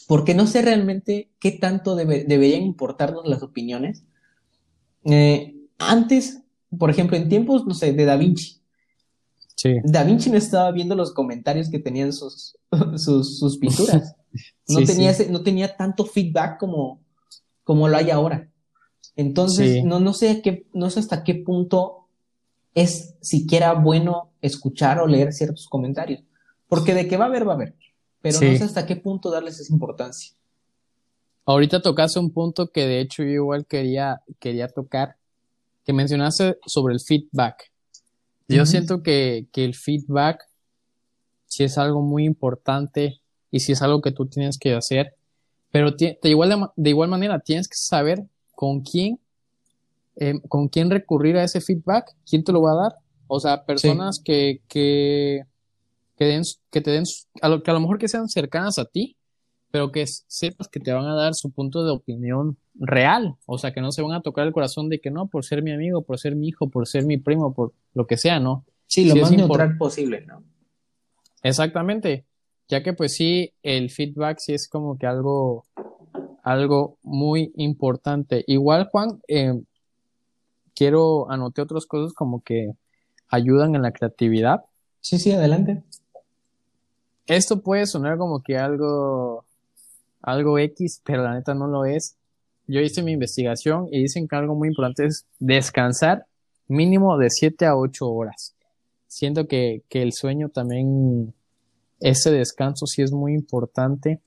porque 0.08 0.34
no 0.34 0.48
sé 0.48 0.62
realmente 0.62 1.30
qué 1.39 1.52
tanto 1.52 1.95
debe- 1.95 2.24
deberían 2.26 2.64
importarnos 2.64 3.28
las 3.28 3.43
opiniones. 3.43 4.04
Eh, 5.04 5.56
antes, 5.78 6.41
por 6.78 6.89
ejemplo, 6.89 7.18
en 7.18 7.28
tiempos, 7.30 7.66
no 7.66 7.74
sé, 7.74 7.91
de 7.93 8.06
Da 8.06 8.16
Vinci, 8.18 8.57
Sí, 9.60 9.78
Da 9.84 10.03
Vinci 10.03 10.30
no 10.30 10.38
estaba 10.38 10.72
viendo 10.72 10.93
los 10.93 11.12
comentarios 11.14 11.70
que 11.72 11.80
tenían 11.80 12.14
sus, 12.14 12.55
sus, 12.97 13.39
sus 13.39 13.58
pinturas. 13.58 14.16
No 14.70 14.80
Sí, 14.82 14.86
tenía 14.86 15.14
sí. 15.14 15.24
ese- 15.24 15.32
no 15.32 15.41
tenía 15.41 15.76
tanto 15.78 16.05
feedback 16.05 16.60
como, 16.60 16.99
como 17.64 17.88
lo 17.88 17.97
hay 17.97 18.12
ahora. 18.12 18.51
Entonces, 19.16 19.84
no, 19.84 19.99
no 19.99 20.14
sé 20.14 20.41
qué, 20.43 20.68
no 20.74 20.89
sé 20.91 20.99
hasta 20.99 21.24
qué 21.24 21.34
punto 21.36 22.08
es 22.76 23.16
siquiera 23.22 23.74
bueno 23.74 24.30
escuchar 24.41 24.99
o 24.99 25.08
leer 25.08 25.34
ciertos 25.34 25.68
comentarios. 25.68 26.22
Porque 26.68 26.93
de 26.93 27.08
que 27.08 27.18
va 27.18 27.26
a 27.26 27.28
haber, 27.30 27.47
va 27.47 27.53
a 27.53 27.55
haber. 27.55 27.76
Pero 28.22 28.36
no 28.41 28.58
sé 28.58 28.64
hasta 28.64 28.86
qué 28.86 28.97
punto 28.97 29.32
darles 29.32 29.60
esa 29.60 29.74
importancia. 29.74 30.36
Ahorita 31.45 31.82
tocaste 31.82 32.20
un 32.20 32.30
punto 32.32 32.70
que 32.72 32.86
de 32.86 32.99
hecho 32.99 33.24
yo 33.24 33.30
igual 33.30 33.66
quería, 33.66 34.22
quería 34.38 34.68
tocar, 34.68 35.16
que 35.86 35.93
mencionaste 35.93 36.58
sobre 36.66 36.93
el 36.93 36.99
feedback. 36.99 37.72
Yo 38.48 38.66
siento 38.66 39.04
que, 39.04 39.48
que 39.52 39.66
el 39.66 39.76
feedback 39.76 40.41
sí 41.45 41.64
es 41.64 41.78
algo 41.78 42.02
muy 42.02 42.26
importante 42.26 43.22
y 43.52 43.60
sí 43.60 43.74
es 43.74 43.82
algo 43.82 44.02
que 44.02 44.12
tú 44.12 44.26
tienes 44.28 44.58
que 44.58 44.74
hacer, 44.74 45.16
pero 45.72 45.91
de 45.91 46.18
igual, 46.24 46.72
de, 46.76 46.89
igual 46.89 47.10
manera 47.10 47.39
tienes 47.39 47.68
que 47.68 47.76
saber 47.76 48.24
con 48.52 48.82
quién, 48.82 49.20
eh, 50.16 50.39
con 50.48 50.68
quién 50.70 50.89
recurrir 50.89 51.38
a 51.38 51.43
ese 51.43 51.62
feedback, 51.62 52.16
quién 52.30 52.43
te 52.43 52.52
lo 52.52 52.62
va 52.62 52.72
a 52.72 52.84
dar. 52.84 52.95
O 53.28 53.39
sea, 53.39 53.66
personas 53.66 54.22
que, 54.24 54.62
que, 54.70 55.43
que, 56.18 56.26
den, 56.26 56.43
que 56.72 56.82
te 56.82 56.91
den, 56.91 57.04
a 57.41 57.50
lo, 57.50 57.62
que 57.62 57.72
a 57.72 57.74
lo 57.74 57.82
mejor 57.82 57.98
que 57.98 58.08
sean 58.08 58.30
cercanas 58.30 58.78
a 58.80 58.86
ti, 58.86 59.18
pero 59.70 59.91
que 59.91 60.06
sepas 60.08 60.70
que 60.70 60.80
te 60.80 60.93
van 60.93 61.06
a 61.06 61.16
dar 61.16 61.36
su 61.36 61.52
punto 61.52 61.84
de 61.84 61.91
opinión 61.91 62.58
real, 62.80 63.36
o 63.45 63.57
sea, 63.57 63.73
que 63.73 63.82
no 63.82 63.91
se 63.91 64.01
van 64.01 64.13
a 64.13 64.21
tocar 64.21 64.45
el 64.45 64.53
corazón 64.53 64.89
de 64.89 64.99
que 64.99 65.11
no, 65.11 65.28
por 65.28 65.43
ser 65.43 65.61
mi 65.61 65.71
amigo, 65.71 66.01
por 66.01 66.19
ser 66.19 66.36
mi 66.36 66.47
hijo, 66.47 66.69
por 66.69 66.88
ser 66.88 67.05
mi 67.05 67.17
primo, 67.17 67.53
por 67.53 67.73
lo 67.93 68.07
que 68.07 68.17
sea, 68.17 68.39
¿no? 68.39 68.65
Sí, 68.88 69.05
lo 69.05 69.15
más 69.15 69.32
neutral 69.32 69.78
posible, 69.78 70.25
¿no? 70.25 70.43
Exactamente, 71.43 72.25
ya 72.67 72.84
que 72.84 72.93
pues 72.93 73.13
sí, 73.13 73.53
el 73.63 73.89
feedback 73.89 74.39
sí 74.39 74.53
es 74.53 74.67
como 74.67 74.97
que 74.97 75.07
algo, 75.07 75.65
algo 76.43 76.97
muy 77.03 77.51
importante. 77.55 78.43
Igual, 78.47 78.89
Juan, 78.91 79.21
eh, 79.28 79.59
quiero 80.75 81.30
anotar 81.32 81.63
otras 81.63 81.86
cosas 81.86 82.13
como 82.13 82.41
que 82.41 82.73
ayudan 83.30 83.75
en 83.75 83.82
la 83.82 83.91
creatividad. 83.91 84.65
Sí, 85.01 85.17
sí, 85.19 85.32
adelante. 85.32 85.84
Esto 87.25 87.61
puede 87.61 87.86
sonar 87.86 88.17
como 88.17 88.41
que 88.41 88.57
algo, 88.57 89.45
algo 90.21 90.59
X, 90.59 91.01
pero 91.03 91.23
la 91.23 91.34
neta 91.34 91.53
no 91.53 91.67
lo 91.67 91.86
es. 91.86 92.15
Yo 92.68 92.82
hice 92.82 93.01
mi 93.01 93.13
investigación 93.13 93.88
y 93.91 94.01
dicen 94.01 94.28
que 94.28 94.36
algo 94.36 94.55
muy 94.55 94.68
importante 94.68 95.05
es 95.05 95.26
descansar 95.39 96.26
mínimo 96.68 97.18
de 97.18 97.30
7 97.30 97.65
a 97.65 97.78
8 97.78 98.09
horas. 98.09 98.55
Siento 99.07 99.47
que, 99.47 99.84
que 99.89 100.01
el 100.01 100.11
sueño 100.11 100.49
también, 100.49 101.34
ese 101.99 102.32
descanso 102.32 102.86
sí 102.86 103.01
es 103.01 103.11
muy 103.11 103.34
importante. 103.34 104.20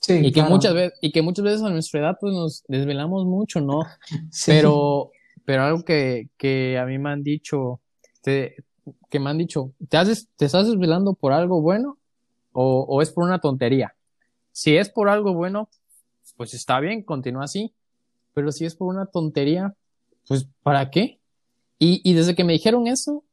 Sí, 0.00 0.26
y 0.26 0.30
que 0.30 0.42
muchas 0.42 0.74
veces, 0.74 0.98
y 1.00 1.10
que 1.10 1.22
muchas 1.22 1.44
veces 1.44 1.62
a 1.62 1.70
nuestra 1.70 2.00
edad 2.00 2.16
pues 2.20 2.32
nos 2.32 2.64
desvelamos 2.68 3.24
mucho, 3.24 3.60
¿no? 3.60 3.80
Pero, 4.46 5.10
pero 5.44 5.62
algo 5.62 5.82
que, 5.82 6.28
que 6.36 6.78
a 6.78 6.84
mí 6.84 6.98
me 6.98 7.08
han 7.08 7.22
dicho, 7.22 7.80
te, 8.20 8.56
que 9.08 9.18
me 9.18 9.30
han 9.30 9.38
dicho, 9.38 9.72
¿te, 9.88 9.96
haces, 9.96 10.28
¿te 10.36 10.44
estás 10.44 10.66
desvelando 10.66 11.14
por 11.14 11.32
algo 11.32 11.62
bueno 11.62 11.96
o, 12.52 12.84
o 12.86 13.00
es 13.00 13.10
por 13.10 13.24
una 13.24 13.40
tontería? 13.40 13.94
Si 14.52 14.76
es 14.76 14.90
por 14.90 15.08
algo 15.08 15.32
bueno, 15.32 15.70
pues 16.36 16.54
está 16.54 16.80
bien, 16.80 17.02
continúa 17.02 17.44
así. 17.44 17.72
Pero 18.34 18.52
si 18.52 18.64
es 18.64 18.74
por 18.74 18.88
una 18.88 19.06
tontería, 19.06 19.74
pues 20.26 20.46
¿para 20.62 20.90
qué? 20.90 21.18
Y, 21.78 22.00
y 22.08 22.14
desde 22.14 22.34
que 22.34 22.44
me 22.44 22.52
dijeron 22.52 22.86
eso, 22.86 23.24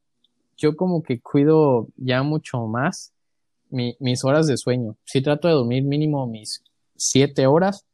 yo 0.56 0.76
como 0.76 1.02
que 1.02 1.20
cuido 1.20 1.88
ya 1.96 2.22
mucho 2.22 2.66
más 2.66 3.12
mis 3.70 4.24
horas 4.24 4.46
de 4.46 4.56
sueño. 4.56 4.96
Sí 5.04 5.20
trato 5.20 5.48
de 5.48 5.54
dormir 5.54 5.84
mínimo 5.84 6.26
mis 6.26 6.62
siete 6.96 7.46
horas. 7.46 7.84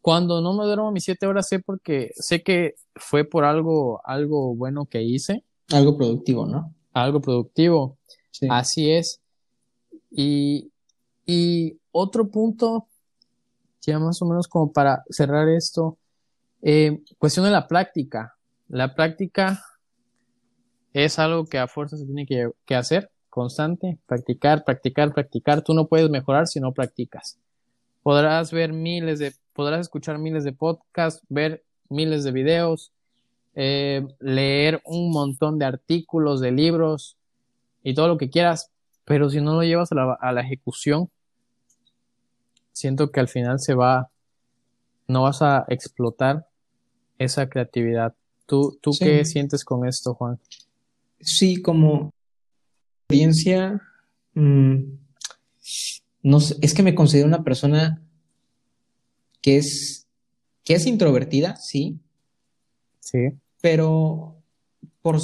Cuando 0.00 0.40
no 0.40 0.52
me 0.52 0.64
duermo 0.64 0.90
mis 0.92 1.04
siete 1.04 1.26
horas 1.26 1.48
sé 1.48 1.60
porque 1.60 2.12
sé 2.16 2.42
que 2.42 2.74
fue 2.96 3.24
por 3.24 3.44
algo, 3.44 4.00
algo 4.04 4.54
bueno 4.54 4.86
que 4.86 5.02
hice. 5.02 5.44
Algo 5.70 5.96
productivo, 5.96 6.46
¿no? 6.46 6.74
Algo 6.92 7.20
productivo. 7.20 7.96
Así 8.50 8.90
es. 8.90 9.20
Y, 10.10 10.70
y 11.24 11.78
otro 11.90 12.28
punto, 12.28 12.88
ya 13.90 13.98
más 13.98 14.22
o 14.22 14.26
menos 14.26 14.48
como 14.48 14.72
para 14.72 15.02
cerrar 15.10 15.48
esto, 15.48 15.98
eh, 16.62 17.02
cuestión 17.18 17.44
de 17.44 17.50
la 17.50 17.66
práctica. 17.66 18.36
La 18.68 18.94
práctica 18.94 19.64
es 20.92 21.18
algo 21.18 21.46
que 21.46 21.58
a 21.58 21.66
fuerza 21.66 21.96
se 21.96 22.06
tiene 22.06 22.26
que, 22.26 22.74
hacer, 22.74 23.10
constante, 23.28 23.98
practicar, 24.06 24.64
practicar, 24.64 25.12
practicar. 25.12 25.62
Tú 25.62 25.74
no 25.74 25.88
puedes 25.88 26.08
mejorar 26.10 26.46
si 26.46 26.60
no 26.60 26.72
practicas. 26.72 27.38
Podrás 28.02 28.52
ver 28.52 28.72
miles 28.72 29.18
de, 29.18 29.34
podrás 29.52 29.80
escuchar 29.80 30.18
miles 30.18 30.44
de 30.44 30.52
podcasts, 30.52 31.24
ver 31.28 31.64
miles 31.88 32.24
de 32.24 32.32
videos, 32.32 32.92
eh, 33.54 34.06
leer 34.20 34.80
un 34.84 35.10
montón 35.10 35.58
de 35.58 35.66
artículos, 35.66 36.40
de 36.40 36.52
libros 36.52 37.16
y 37.82 37.94
todo 37.94 38.08
lo 38.08 38.18
que 38.18 38.30
quieras, 38.30 38.70
pero 39.04 39.28
si 39.30 39.40
no 39.40 39.54
lo 39.54 39.62
llevas 39.62 39.92
a 39.92 39.94
la, 39.94 40.18
a 40.20 40.32
la 40.32 40.40
ejecución, 40.40 41.10
siento 42.72 43.10
que 43.10 43.20
al 43.20 43.28
final 43.28 43.60
se 43.60 43.74
va, 43.74 44.10
no 45.08 45.22
vas 45.22 45.42
a 45.42 45.64
explotar 45.68 46.48
esa 47.18 47.48
creatividad. 47.48 48.14
¿Tú, 48.46 48.78
tú 48.82 48.90
qué 48.98 49.24
sientes 49.24 49.64
con 49.64 49.86
esto, 49.86 50.14
Juan? 50.14 50.38
sí, 51.22 51.62
como 51.62 52.12
experiencia, 53.02 53.80
mm, 54.34 54.76
no 56.22 56.38
es 56.60 56.74
que 56.74 56.82
me 56.82 56.94
considero 56.94 57.26
una 57.26 57.44
persona 57.44 58.02
que 59.40 59.56
es, 59.56 60.06
que 60.64 60.74
es 60.74 60.86
introvertida, 60.86 61.56
sí. 61.56 61.98
Sí. 63.00 63.30
Pero 63.60 64.36
por, 65.00 65.18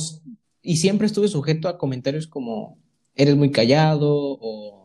y 0.63 0.77
siempre 0.79 1.07
estuve 1.07 1.29
sujeto 1.29 1.69
a 1.69 1.79
comentarios 1.79 2.27
como 2.27 2.79
eres 3.15 3.37
muy 3.37 3.51
callado 3.51 4.39
o, 4.41 4.78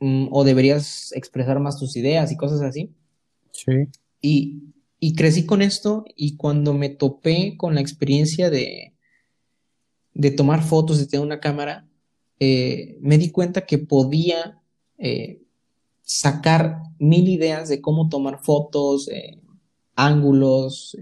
mm, 0.00 0.28
o 0.30 0.44
deberías 0.44 1.12
expresar 1.12 1.60
más 1.60 1.78
tus 1.78 1.96
ideas 1.96 2.30
y 2.32 2.36
cosas 2.36 2.62
así. 2.62 2.92
Sí. 3.52 3.88
Y, 4.20 4.62
y 4.98 5.14
crecí 5.14 5.44
con 5.44 5.62
esto 5.62 6.04
y 6.16 6.36
cuando 6.36 6.72
me 6.72 6.88
topé 6.88 7.56
con 7.56 7.74
la 7.74 7.80
experiencia 7.80 8.50
de, 8.50 8.94
de 10.14 10.30
tomar 10.30 10.62
fotos, 10.62 10.98
de 10.98 11.06
tener 11.06 11.26
una 11.26 11.40
cámara, 11.40 11.86
eh, 12.40 12.96
me 13.00 13.18
di 13.18 13.30
cuenta 13.30 13.66
que 13.66 13.78
podía 13.78 14.60
eh, 14.98 15.42
sacar 16.02 16.82
mil 16.98 17.28
ideas 17.28 17.68
de 17.68 17.80
cómo 17.80 18.08
tomar 18.08 18.40
fotos, 18.42 19.08
eh, 19.08 19.40
ángulos, 19.94 20.96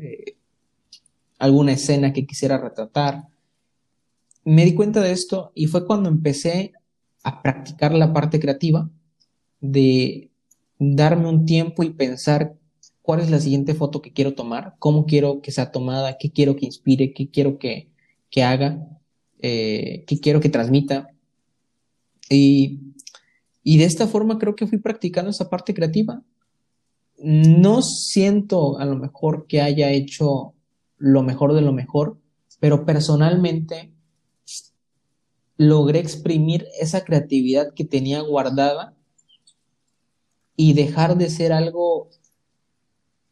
alguna 1.39 1.73
escena 1.73 2.13
que 2.13 2.27
quisiera 2.27 2.59
retratar. 2.59 3.29
Me 4.45 4.65
di 4.65 4.75
cuenta 4.75 5.01
de 5.01 5.13
esto 5.13 5.53
y 5.55 5.67
fue 5.67 5.87
cuando 5.87 6.09
empecé 6.09 6.73
a 7.23 7.43
practicar 7.43 7.93
la 7.95 8.13
parte 8.13 8.41
creativa 8.41 8.91
de 9.61 10.31
darme 10.79 11.29
un 11.29 11.47
tiempo 11.47 11.83
y 11.83 11.91
pensar 11.91 12.55
cuál 13.03 13.21
es 13.21 13.31
la 13.31 13.41
siguiente 13.41 13.75
foto 13.75 14.03
que 14.03 14.13
quiero 14.13 14.35
tomar, 14.35 14.75
cómo 14.79 15.07
quiero 15.07 15.41
que 15.41 15.53
sea 15.53 15.71
tomada, 15.71 16.17
qué 16.19 16.31
quiero 16.31 16.57
que 16.57 16.67
inspire, 16.67 17.13
qué 17.13 17.29
quiero 17.31 17.59
que, 17.59 17.89
que 18.31 18.43
haga. 18.43 18.89
Eh, 19.45 20.05
que 20.07 20.21
quiero 20.21 20.39
que 20.39 20.49
transmita. 20.49 21.09
Y, 22.31 22.79
y 23.65 23.79
de 23.79 23.85
esta 23.85 24.07
forma 24.07 24.39
creo 24.39 24.55
que 24.55 24.69
fui 24.69 24.79
practicando 24.79 25.31
esa 25.31 25.51
parte 25.51 25.75
creativa. 25.75 26.23
No 27.19 27.83
siento 27.83 28.79
a 28.79 28.85
lo 28.85 28.95
mejor 28.97 29.47
que 29.49 29.61
haya 29.61 29.91
hecho 29.91 30.55
lo 30.97 31.25
mejor 31.25 31.55
de 31.55 31.61
lo 31.61 31.73
mejor, 31.73 32.19
pero 32.61 32.87
personalmente 32.87 33.92
logré 35.63 36.01
exprimir 36.01 36.67
esa 36.81 37.05
creatividad 37.05 37.73
que 37.75 37.85
tenía 37.85 38.21
guardada 38.21 38.95
y 40.57 40.75
dejar 40.75 41.17
de 41.17 41.31
ser 41.31 41.53
algo 41.53 42.11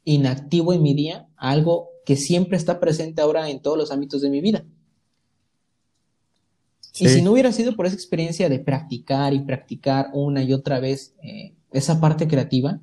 inactivo 0.05 0.73
en 0.73 0.83
mi 0.83 0.95
día 0.95 1.29
a 1.37 1.51
algo 1.51 1.91
que 2.05 2.17
siempre 2.17 2.57
está 2.57 2.81
presente 2.81 3.21
ahora 3.21 3.51
en 3.51 3.61
todos 3.61 3.77
los 3.77 3.91
ámbitos 3.91 4.23
de 4.23 4.31
mi 4.31 4.41
vida. 4.41 4.65
Y 6.99 7.09
si 7.09 7.23
no 7.23 7.33
hubiera 7.33 7.53
sido 7.53 7.77
por 7.77 7.87
esa 7.87 7.95
experiencia 7.95 8.49
de 8.49 8.59
practicar 8.59 9.33
y 9.33 9.41
practicar 9.41 10.11
una 10.13 10.43
y 10.43 10.53
otra 10.53 10.81
vez 10.81 11.15
eh, 11.23 11.55
esa 11.73 12.01
parte 12.01 12.29
creativa, 12.29 12.81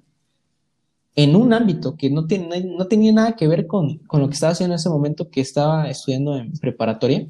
en 1.16 1.36
un 1.36 1.54
ámbito 1.54 1.96
que 1.96 2.10
no, 2.10 2.26
no 2.26 2.88
tenía 2.88 3.12
nada 3.12 3.36
que 3.36 3.48
ver 3.48 3.68
con, 3.68 4.00
con, 4.00 4.22
lo 4.22 4.28
que 4.28 4.34
estaba 4.34 4.54
haciendo 4.54 4.74
en 4.74 4.80
ese 4.80 4.90
momento 4.90 5.30
que 5.30 5.42
estaba 5.42 5.90
estudiando 5.90 6.38
en 6.38 6.52
preparatoria, 6.54 7.28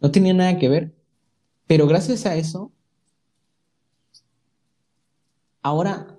no 0.00 0.10
tenía 0.10 0.34
nada 0.34 0.58
que 0.58 0.68
ver. 0.68 0.97
Pero 1.68 1.86
gracias 1.86 2.26
a 2.26 2.34
eso, 2.34 2.72
ahora 5.62 6.18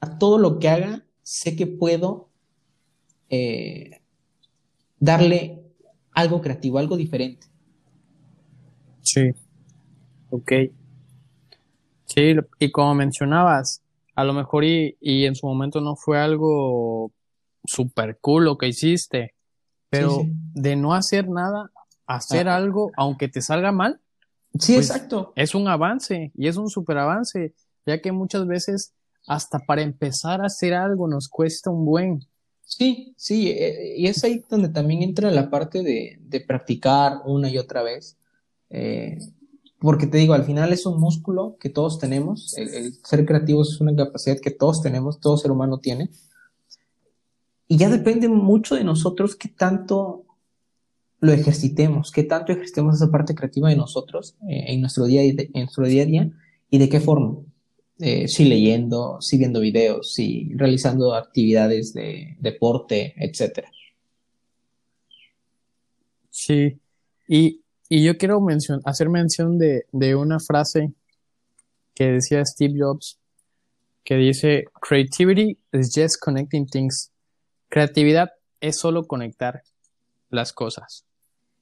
a 0.00 0.18
todo 0.18 0.38
lo 0.38 0.60
que 0.60 0.68
haga, 0.68 1.04
sé 1.22 1.56
que 1.56 1.66
puedo 1.66 2.28
eh, 3.30 4.00
darle 4.98 5.62
algo 6.12 6.40
creativo, 6.40 6.78
algo 6.78 6.96
diferente. 6.96 7.48
Sí, 9.00 9.30
ok. 10.30 10.52
Sí, 12.04 12.34
y 12.58 12.70
como 12.70 12.94
mencionabas, 12.94 13.82
a 14.14 14.24
lo 14.24 14.34
mejor 14.34 14.64
y, 14.64 14.96
y 15.00 15.24
en 15.24 15.34
su 15.34 15.46
momento 15.46 15.80
no 15.80 15.96
fue 15.96 16.20
algo 16.20 17.10
super 17.64 18.18
cool 18.20 18.44
lo 18.44 18.58
que 18.58 18.68
hiciste, 18.68 19.34
pero 19.88 20.18
de 20.54 20.76
no 20.76 20.92
hacer 20.92 21.28
nada, 21.28 21.70
hacer 22.06 22.48
algo, 22.48 22.90
aunque 22.96 23.28
te 23.28 23.40
salga 23.40 23.72
mal. 23.72 24.00
Sí, 24.58 24.74
pues, 24.74 24.90
exacto. 24.90 25.32
Es 25.36 25.54
un 25.54 25.68
avance 25.68 26.32
y 26.36 26.48
es 26.48 26.56
un 26.56 26.68
super 26.68 26.98
avance, 26.98 27.54
ya 27.86 28.00
que 28.00 28.12
muchas 28.12 28.46
veces 28.46 28.92
hasta 29.26 29.60
para 29.60 29.82
empezar 29.82 30.40
a 30.40 30.46
hacer 30.46 30.74
algo 30.74 31.06
nos 31.06 31.28
cuesta 31.28 31.70
un 31.70 31.84
buen. 31.84 32.26
Sí, 32.64 33.14
sí, 33.16 33.48
eh, 33.50 33.94
y 33.96 34.06
es 34.06 34.22
ahí 34.24 34.44
donde 34.48 34.68
también 34.68 35.02
entra 35.02 35.30
la 35.30 35.50
parte 35.50 35.82
de, 35.82 36.18
de 36.20 36.40
practicar 36.40 37.22
una 37.24 37.48
y 37.48 37.58
otra 37.58 37.82
vez. 37.82 38.16
Eh, 38.70 39.18
porque 39.80 40.06
te 40.06 40.18
digo, 40.18 40.34
al 40.34 40.44
final 40.44 40.72
es 40.72 40.84
un 40.84 41.00
músculo 41.00 41.56
que 41.58 41.70
todos 41.70 41.98
tenemos. 41.98 42.56
El, 42.56 42.94
ser 43.02 43.24
creativos 43.24 43.72
es 43.72 43.80
una 43.80 43.96
capacidad 43.96 44.38
que 44.38 44.50
todos 44.50 44.82
tenemos, 44.82 45.20
todo 45.20 45.38
ser 45.38 45.50
humano 45.50 45.78
tiene. 45.78 46.10
Y 47.66 47.78
ya 47.78 47.88
depende 47.88 48.28
mucho 48.28 48.74
de 48.74 48.84
nosotros 48.84 49.34
qué 49.36 49.48
tanto 49.48 50.19
lo 51.20 51.32
ejercitemos, 51.32 52.10
qué 52.10 52.24
tanto 52.24 52.52
ejercitemos 52.52 52.96
esa 52.96 53.10
parte 53.10 53.34
creativa 53.34 53.68
de 53.68 53.76
nosotros 53.76 54.36
eh, 54.48 54.64
en, 54.68 54.80
nuestro 54.80 55.04
día, 55.04 55.22
en 55.22 55.50
nuestro 55.54 55.84
día 55.84 56.02
a 56.02 56.06
día 56.06 56.30
y 56.70 56.78
de 56.78 56.88
qué 56.88 57.00
forma. 57.00 57.36
eh, 57.98 58.28
sí 58.28 58.46
leyendo, 58.46 59.20
sí 59.20 59.36
viendo 59.36 59.60
videos, 59.60 60.14
sí 60.14 60.52
realizando 60.54 61.14
actividades 61.14 61.92
de 61.92 62.36
deporte, 62.40 63.14
etcétera. 63.18 63.70
Sí, 66.30 66.78
y, 67.28 67.60
yo 67.90 68.16
quiero 68.16 68.40
hacer 68.84 69.10
mención 69.10 69.58
de, 69.58 69.84
de 69.92 70.14
una 70.14 70.38
frase 70.38 70.92
que 71.94 72.12
decía 72.12 72.44
Steve 72.44 72.74
Jobs, 72.78 73.18
que 74.04 74.14
dice, 74.14 74.64
Creativity 74.80 75.58
is 75.72 75.92
just 75.94 76.16
connecting 76.20 76.66
things. 76.66 77.12
Creatividad 77.68 78.30
es 78.60 78.78
solo 78.78 79.06
conectar 79.06 79.62
las 80.30 80.52
cosas. 80.52 81.04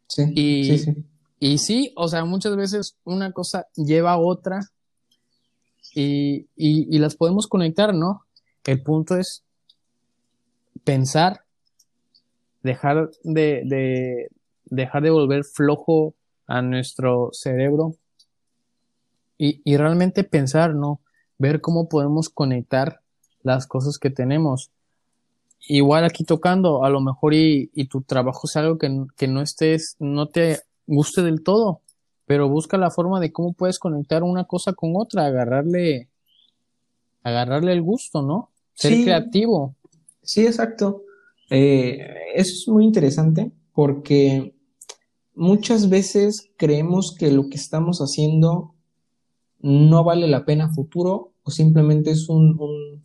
Sí, 0.09 0.33
y, 0.35 0.65
sí, 0.65 0.79
sí. 0.79 1.05
Y 1.41 1.59
sí, 1.59 1.93
o 1.97 2.09
sea, 2.09 2.25
muchas 2.25 2.57
veces 2.57 2.97
una 3.05 3.33
cosa 3.33 3.67
lleva 3.77 4.13
a 4.13 4.19
otra 4.19 4.61
y, 5.95 6.49
y, 6.57 6.99
las 6.99 7.17
podemos 7.17 7.47
conectar, 7.47 7.95
¿no? 7.95 8.25
El 8.65 8.83
punto 8.83 9.17
es 9.17 9.45
pensar, 10.85 11.45
dejar 12.63 13.11
de, 13.23 13.63
de, 13.65 14.31
dejar 14.65 15.03
de 15.03 15.11
volver 15.11 15.45
flojo 15.45 16.15
a 16.47 16.63
nuestro 16.63 17.31
cerebro 17.33 17.95
y, 19.39 19.61
y 19.65 19.77
realmente 19.77 20.25
pensar, 20.25 20.75
¿no? 20.75 21.01
Ver 21.39 21.61
cómo 21.61 21.89
podemos 21.89 22.29
conectar 22.29 23.01
las 23.43 23.67
cosas 23.67 23.99
que 23.99 24.11
tenemos. 24.11 24.71
Igual 25.67 26.05
aquí 26.05 26.25
tocando, 26.25 26.85
a 26.85 26.91
lo 26.91 27.01
mejor 27.01 27.35
y, 27.35 27.71
y 27.75 27.87
tu 27.89 28.03
trabajo 28.03 28.47
es 28.47 28.57
algo 28.57 28.79
que, 28.79 28.89
que 29.17 29.29
no 29.29 29.43
estés, 29.43 29.97
no 29.99 30.29
te 30.29 30.61
guste 30.87 31.23
del 31.23 31.43
todo, 31.43 31.83
pero 32.27 32.49
busca 32.49 32.77
la 32.79 32.91
forma 32.91 33.21
de 33.21 33.33
cómo 33.33 33.53
puedes 33.53 33.79
conectar 33.79 34.23
una 34.23 34.45
cosa 34.45 34.73
con 34.73 34.93
otra, 34.97 35.27
agarrarle, 35.27 36.09
agarrarle 37.23 37.73
el 37.73 37.83
gusto, 37.83 38.23
¿no? 38.23 38.51
Ser 38.75 39.03
creativo. 39.03 39.75
Sí, 40.23 40.47
exacto. 40.47 41.03
Eh, 41.51 41.99
eso 42.35 42.53
es 42.55 42.69
muy 42.69 42.85
interesante 42.85 43.51
porque 43.73 44.55
muchas 45.35 45.89
veces 45.89 46.51
creemos 46.57 47.15
que 47.15 47.31
lo 47.31 47.49
que 47.49 47.57
estamos 47.57 48.01
haciendo 48.01 48.75
no 49.61 50.05
vale 50.05 50.29
la 50.29 50.45
pena 50.45 50.69
futuro 50.69 51.33
o 51.43 51.51
simplemente 51.51 52.11
es 52.11 52.29
un, 52.29 52.59
un, 52.61 53.03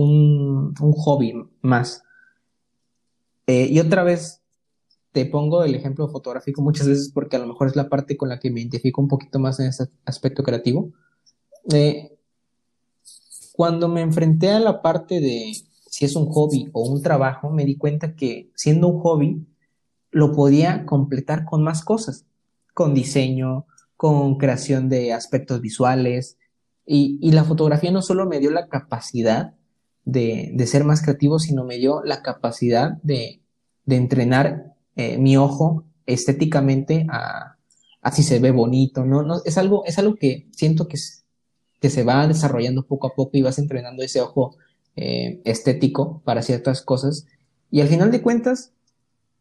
un, 0.00 0.74
hobby 0.74 1.34
más. 1.62 2.02
Eh, 3.46 3.68
y 3.70 3.80
otra 3.80 4.02
vez, 4.02 4.42
te 5.12 5.24
pongo 5.24 5.64
el 5.64 5.74
ejemplo 5.74 6.08
fotográfico 6.08 6.60
muchas 6.60 6.86
veces 6.86 7.10
porque 7.12 7.36
a 7.36 7.38
lo 7.38 7.46
mejor 7.46 7.68
es 7.68 7.76
la 7.76 7.88
parte 7.88 8.16
con 8.16 8.28
la 8.28 8.38
que 8.38 8.50
me 8.50 8.60
identifico 8.60 9.00
un 9.00 9.08
poquito 9.08 9.38
más 9.38 9.58
en 9.60 9.68
ese 9.68 9.88
aspecto 10.04 10.42
creativo. 10.42 10.92
Eh, 11.72 12.18
cuando 13.52 13.88
me 13.88 14.02
enfrenté 14.02 14.50
a 14.50 14.60
la 14.60 14.82
parte 14.82 15.20
de 15.20 15.52
si 15.88 16.04
es 16.04 16.14
un 16.14 16.26
hobby 16.26 16.68
o 16.72 16.86
un 16.86 17.02
trabajo, 17.02 17.50
me 17.50 17.64
di 17.64 17.76
cuenta 17.76 18.14
que 18.14 18.50
siendo 18.54 18.88
un 18.88 19.00
hobby 19.00 19.46
lo 20.10 20.32
podía 20.32 20.84
completar 20.84 21.46
con 21.46 21.62
más 21.62 21.82
cosas, 21.82 22.26
con 22.74 22.92
diseño, 22.92 23.66
con 23.96 24.36
creación 24.36 24.90
de 24.90 25.14
aspectos 25.14 25.62
visuales. 25.62 26.36
Y, 26.84 27.32
la 27.32 27.44
fotografía 27.44 27.90
no 27.90 28.02
solo 28.02 28.26
me 28.26 28.38
dio 28.38 28.50
la 28.50 28.68
capacidad 28.68 29.55
de, 30.06 30.66
ser 30.66 30.84
más 30.84 31.02
creativo, 31.02 31.38
sino 31.38 31.64
me 31.64 31.76
dio 31.76 32.02
la 32.02 32.22
capacidad 32.22 32.92
de, 33.02 33.42
de 33.84 33.96
entrenar 33.96 34.74
eh, 34.94 35.18
mi 35.18 35.36
ojo 35.36 35.84
estéticamente 36.06 37.06
a, 37.10 37.56
si 38.12 38.22
se 38.22 38.38
ve 38.38 38.52
bonito, 38.52 39.04
¿no? 39.04 39.22
no 39.22 39.42
es, 39.44 39.58
algo, 39.58 39.84
es 39.84 39.98
algo 39.98 40.14
que 40.14 40.48
siento 40.52 40.86
que, 40.86 40.96
que 41.80 41.90
se 41.90 42.04
va 42.04 42.26
desarrollando 42.28 42.86
poco 42.86 43.08
a 43.08 43.14
poco 43.14 43.32
y 43.36 43.42
vas 43.42 43.58
entrenando 43.58 44.02
ese 44.04 44.20
ojo 44.20 44.56
eh, 44.94 45.42
estético 45.44 46.22
para 46.24 46.42
ciertas 46.42 46.82
cosas. 46.82 47.26
Y 47.70 47.80
al 47.80 47.88
final 47.88 48.12
de 48.12 48.22
cuentas, 48.22 48.72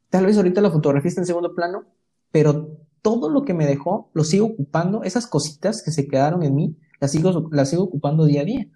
tal 0.10 0.26
vez 0.26 0.36
ahorita 0.36 0.62
la 0.62 0.72
fotografía 0.72 1.10
está 1.10 1.22
en 1.22 1.28
segundo 1.28 1.54
plano, 1.54 1.86
pero 2.32 2.80
todo 3.04 3.30
lo 3.30 3.46
que 3.46 3.54
me 3.54 3.68
dejó 3.68 4.10
lo 4.14 4.24
sigo 4.24 4.48
ocupando, 4.48 5.04
esas 5.04 5.28
cositas 5.28 5.84
que 5.84 5.92
se 5.92 6.08
quedaron 6.08 6.42
en 6.42 6.56
mí, 6.56 6.76
las 7.00 7.12
sigo, 7.12 7.50
las 7.52 7.70
sigo 7.70 7.84
ocupando 7.84 8.26
día 8.26 8.42
a 8.42 8.46
día. 8.46 8.68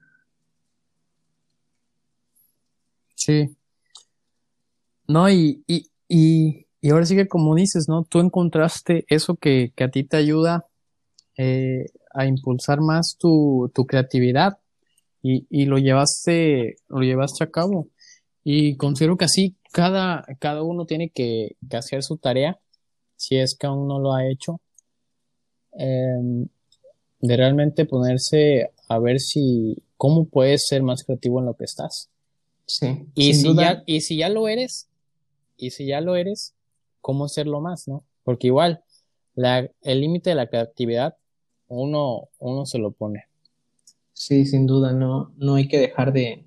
Sí. 3.20 3.56
No, 5.08 5.30
y, 5.30 5.64
y 5.68 6.68
y 6.82 6.92
ahora 6.92 7.06
sí 7.06 7.16
que 7.16 7.28
como 7.28 7.56
dices, 7.56 7.88
¿no? 7.90 8.04
Tú 8.04 8.20
encontraste 8.20 9.06
eso 9.10 9.36
que, 9.36 9.74
a 9.78 9.90
ti 9.90 10.04
te 10.04 10.18
ayuda 10.18 10.68
eh, 11.38 11.88
a 12.14 12.26
impulsar 12.26 12.80
más 12.82 13.18
tu, 13.20 13.72
creatividad 13.88 14.60
y, 15.22 15.66
lo 15.66 15.78
llevaste, 15.78 16.78
lo 16.88 17.02
llevaste 17.02 17.44
a 17.44 17.52
cabo. 17.52 17.90
Y 18.44 18.78
considero 18.78 19.18
que 19.18 19.26
así 19.26 19.58
cada, 19.74 20.26
cada 20.40 20.64
uno 20.64 20.86
tiene 20.86 21.10
que, 21.10 21.58
hacer 21.74 22.04
su 22.04 22.18
tarea, 22.18 22.60
si 23.18 23.38
es 23.38 23.58
que 23.58 23.68
aún 23.68 23.88
no 23.88 24.00
lo 24.00 24.14
ha 24.14 24.26
hecho, 24.26 24.62
em, 25.74 26.48
de 27.22 27.38
realmente 27.38 27.86
ponerse 27.86 28.72
a 28.88 29.00
ver 29.00 29.20
si, 29.20 29.84
cómo 29.98 30.26
puedes 30.26 30.68
ser 30.68 30.84
más 30.84 31.04
creativo 31.04 31.40
en 31.40 31.48
lo 31.48 31.56
que 31.56 31.66
estás. 31.66 32.10
Sí. 32.70 33.08
Y, 33.16 33.34
si, 33.34 33.56
Ya, 33.56 33.84
y 33.88 34.02
si 34.02 34.18
ya 34.18 34.30
lo 34.30 34.48
eres, 34.48 34.88
y 35.58 35.72
si 35.72 35.88
ya 35.88 36.02
lo 36.02 36.16
eres, 36.16 36.54
cómo 37.02 37.26
hacerlo 37.26 37.62
más, 37.62 37.88
¿no? 37.88 38.04
Porque 38.24 38.48
igual, 38.48 38.84
el 39.36 40.02
límite 40.02 40.30
de 40.30 40.36
la 40.36 40.48
creatividad, 40.48 41.16
uno, 41.68 42.30
uno 42.38 42.66
se 42.68 42.78
lo 42.78 42.92
pone. 42.92 43.26
Sí, 44.14 44.46
sin 44.46 44.68
duda, 44.68 44.94
no, 44.94 45.34
no 45.38 45.56
hay 45.56 45.68
que 45.68 45.80
dejar 45.80 46.14
de 46.14 46.46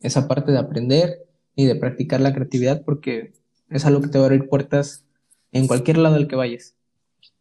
esa 0.00 0.28
parte 0.28 0.52
de 0.52 0.58
aprender 0.58 1.26
y 1.56 1.64
de 1.64 1.74
practicar 1.74 2.20
la 2.20 2.32
creatividad 2.32 2.84
porque 2.84 3.32
es 3.70 3.84
algo 3.86 4.00
que 4.00 4.08
te 4.08 4.18
va 4.18 4.24
a 4.24 4.26
abrir 4.28 4.48
puertas 4.48 5.04
en 5.50 5.66
cualquier 5.66 5.98
lado 5.98 6.14
al 6.14 6.28
que 6.28 6.36
vayas. 6.36 6.76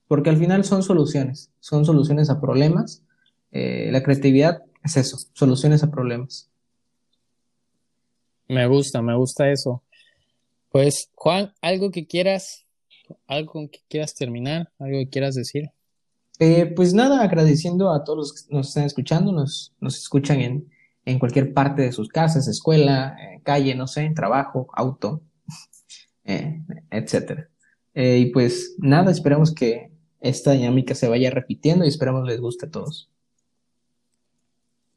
Porque 0.07 0.32
al 0.32 0.38
final 0.38 0.64
son 0.64 0.82
soluciones, 0.82 1.51
son 1.60 1.86
soluciones 1.86 2.32
a 2.32 2.41
problemas. 2.41 3.03
Eh, 3.51 3.89
la 3.91 4.01
creatividad 4.01 4.64
es 4.84 4.97
eso, 4.97 5.18
soluciones 5.34 5.84
a 5.84 5.91
problemas. 5.91 6.48
Me 8.49 8.65
gusta, 8.65 9.01
me 9.01 9.15
gusta 9.15 9.51
eso. 9.51 9.83
Pues, 10.69 11.09
Juan, 11.13 11.53
algo 11.61 11.91
que 11.91 12.07
quieras, 12.07 12.65
algo 13.27 13.53
con 13.53 13.69
que 13.69 13.79
quieras 13.87 14.15
terminar, 14.15 14.71
algo 14.79 14.97
que 14.97 15.09
quieras 15.09 15.35
decir. 15.35 15.69
Eh, 16.39 16.65
pues 16.75 16.93
nada, 16.93 17.21
agradeciendo 17.21 17.91
a 17.91 18.03
todos 18.03 18.17
los 18.17 18.33
que 18.33 18.55
nos 18.55 18.69
están 18.69 18.85
escuchando, 18.85 19.31
nos, 19.31 19.73
nos 19.79 19.97
escuchan 19.97 20.41
en, 20.41 20.69
en 21.05 21.19
cualquier 21.19 21.53
parte 21.53 21.83
de 21.83 21.91
sus 21.91 22.09
casas, 22.09 22.47
escuela, 22.47 23.15
eh, 23.21 23.41
calle, 23.43 23.75
no 23.75 23.85
sé, 23.85 24.09
trabajo, 24.15 24.67
auto, 24.73 25.21
eh, 26.25 26.61
etcétera. 26.89 27.49
y 27.93 28.27
pues 28.27 28.75
nada, 28.79 29.11
esperamos 29.11 29.53
que 29.53 29.91
esta 30.21 30.53
dinámica 30.53 30.95
se 30.95 31.07
vaya 31.07 31.29
repitiendo 31.29 31.85
y 31.85 31.89
esperamos 31.89 32.25
les 32.25 32.39
guste 32.39 32.65
a 32.65 32.71
todos. 32.71 33.09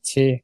Sí, 0.00 0.42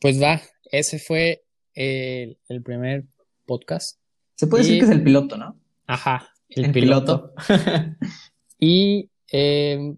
pues 0.00 0.22
va, 0.22 0.40
ese 0.70 0.98
fue 0.98 1.45
el 1.76 2.62
primer 2.62 3.04
podcast 3.44 4.00
se 4.36 4.46
puede 4.46 4.64
decir 4.64 4.80
que 4.80 4.84
es 4.84 4.90
el 4.90 5.02
piloto, 5.02 5.38
¿no? 5.38 5.58
Ajá, 5.86 6.30
el, 6.50 6.70
piloto. 6.70 7.32
y 8.60 9.08
eh, 9.32 9.96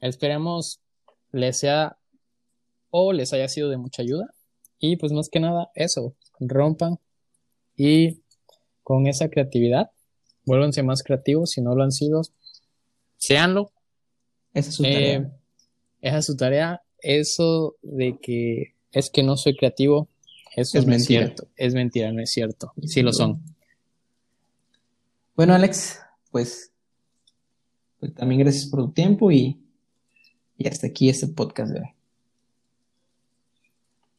esperemos 0.00 0.80
les 1.30 1.58
sea 1.58 1.98
o 2.90 3.12
les 3.12 3.34
haya 3.34 3.48
sido 3.48 3.68
de 3.68 3.76
mucha 3.76 4.00
ayuda. 4.00 4.34
Y 4.78 4.96
pues 4.96 5.12
más 5.12 5.28
que 5.28 5.40
nada, 5.40 5.70
eso, 5.74 6.16
rompan 6.40 6.98
y 7.76 8.22
con 8.82 9.06
esa 9.06 9.28
creatividad, 9.28 9.90
vuélvanse 10.46 10.82
más 10.82 11.02
creativos. 11.02 11.50
Si 11.50 11.60
no 11.60 11.74
lo 11.74 11.82
han 11.82 11.92
sido, 11.92 12.22
seanlo. 13.18 13.72
Esa 14.54 14.70
es 14.70 14.76
su 14.76 14.82
tarea. 14.84 15.18
Eh, 15.18 15.30
esa 16.00 16.18
es 16.18 16.24
su 16.26 16.36
tarea. 16.36 16.82
Eso 16.98 17.76
de 17.82 18.18
que 18.22 18.74
es 18.92 19.10
que 19.10 19.22
no 19.22 19.36
soy 19.36 19.54
creativo, 19.54 20.08
eso 20.56 20.78
es, 20.78 20.86
mentira. 20.86 21.26
cierto. 21.26 21.48
Es 21.54 21.74
mentira, 21.74 22.10
no 22.12 22.22
es 22.22 22.30
cierto. 22.30 22.72
Sí 22.82 23.02
lo 23.02 23.12
son. 23.12 23.42
Bueno, 25.36 25.54
Alex, 25.54 26.00
pues, 26.30 26.72
pues, 28.00 28.14
también 28.14 28.40
gracias 28.40 28.66
por 28.66 28.80
tu 28.80 28.92
tiempo 28.92 29.30
y, 29.30 29.60
hasta 30.64 30.86
aquí 30.86 31.10
este 31.10 31.28
podcast 31.28 31.72
de 31.72 31.80
hoy. 31.80 31.88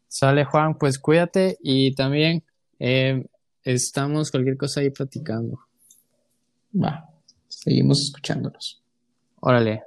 Sale 0.08 0.46
Juan, 0.46 0.78
pues 0.78 1.00
cuídate 1.00 1.58
y 1.62 1.94
también 1.96 2.44
eh, 2.80 3.26
estamos 3.64 4.30
cualquier 4.30 4.58
cosa 4.58 4.82
ahí 4.82 4.92
platicando. 4.92 5.60
Va, 6.74 7.10
seguimos 7.48 8.00
escuchándonos. 8.02 8.84
Órale, 9.40 9.84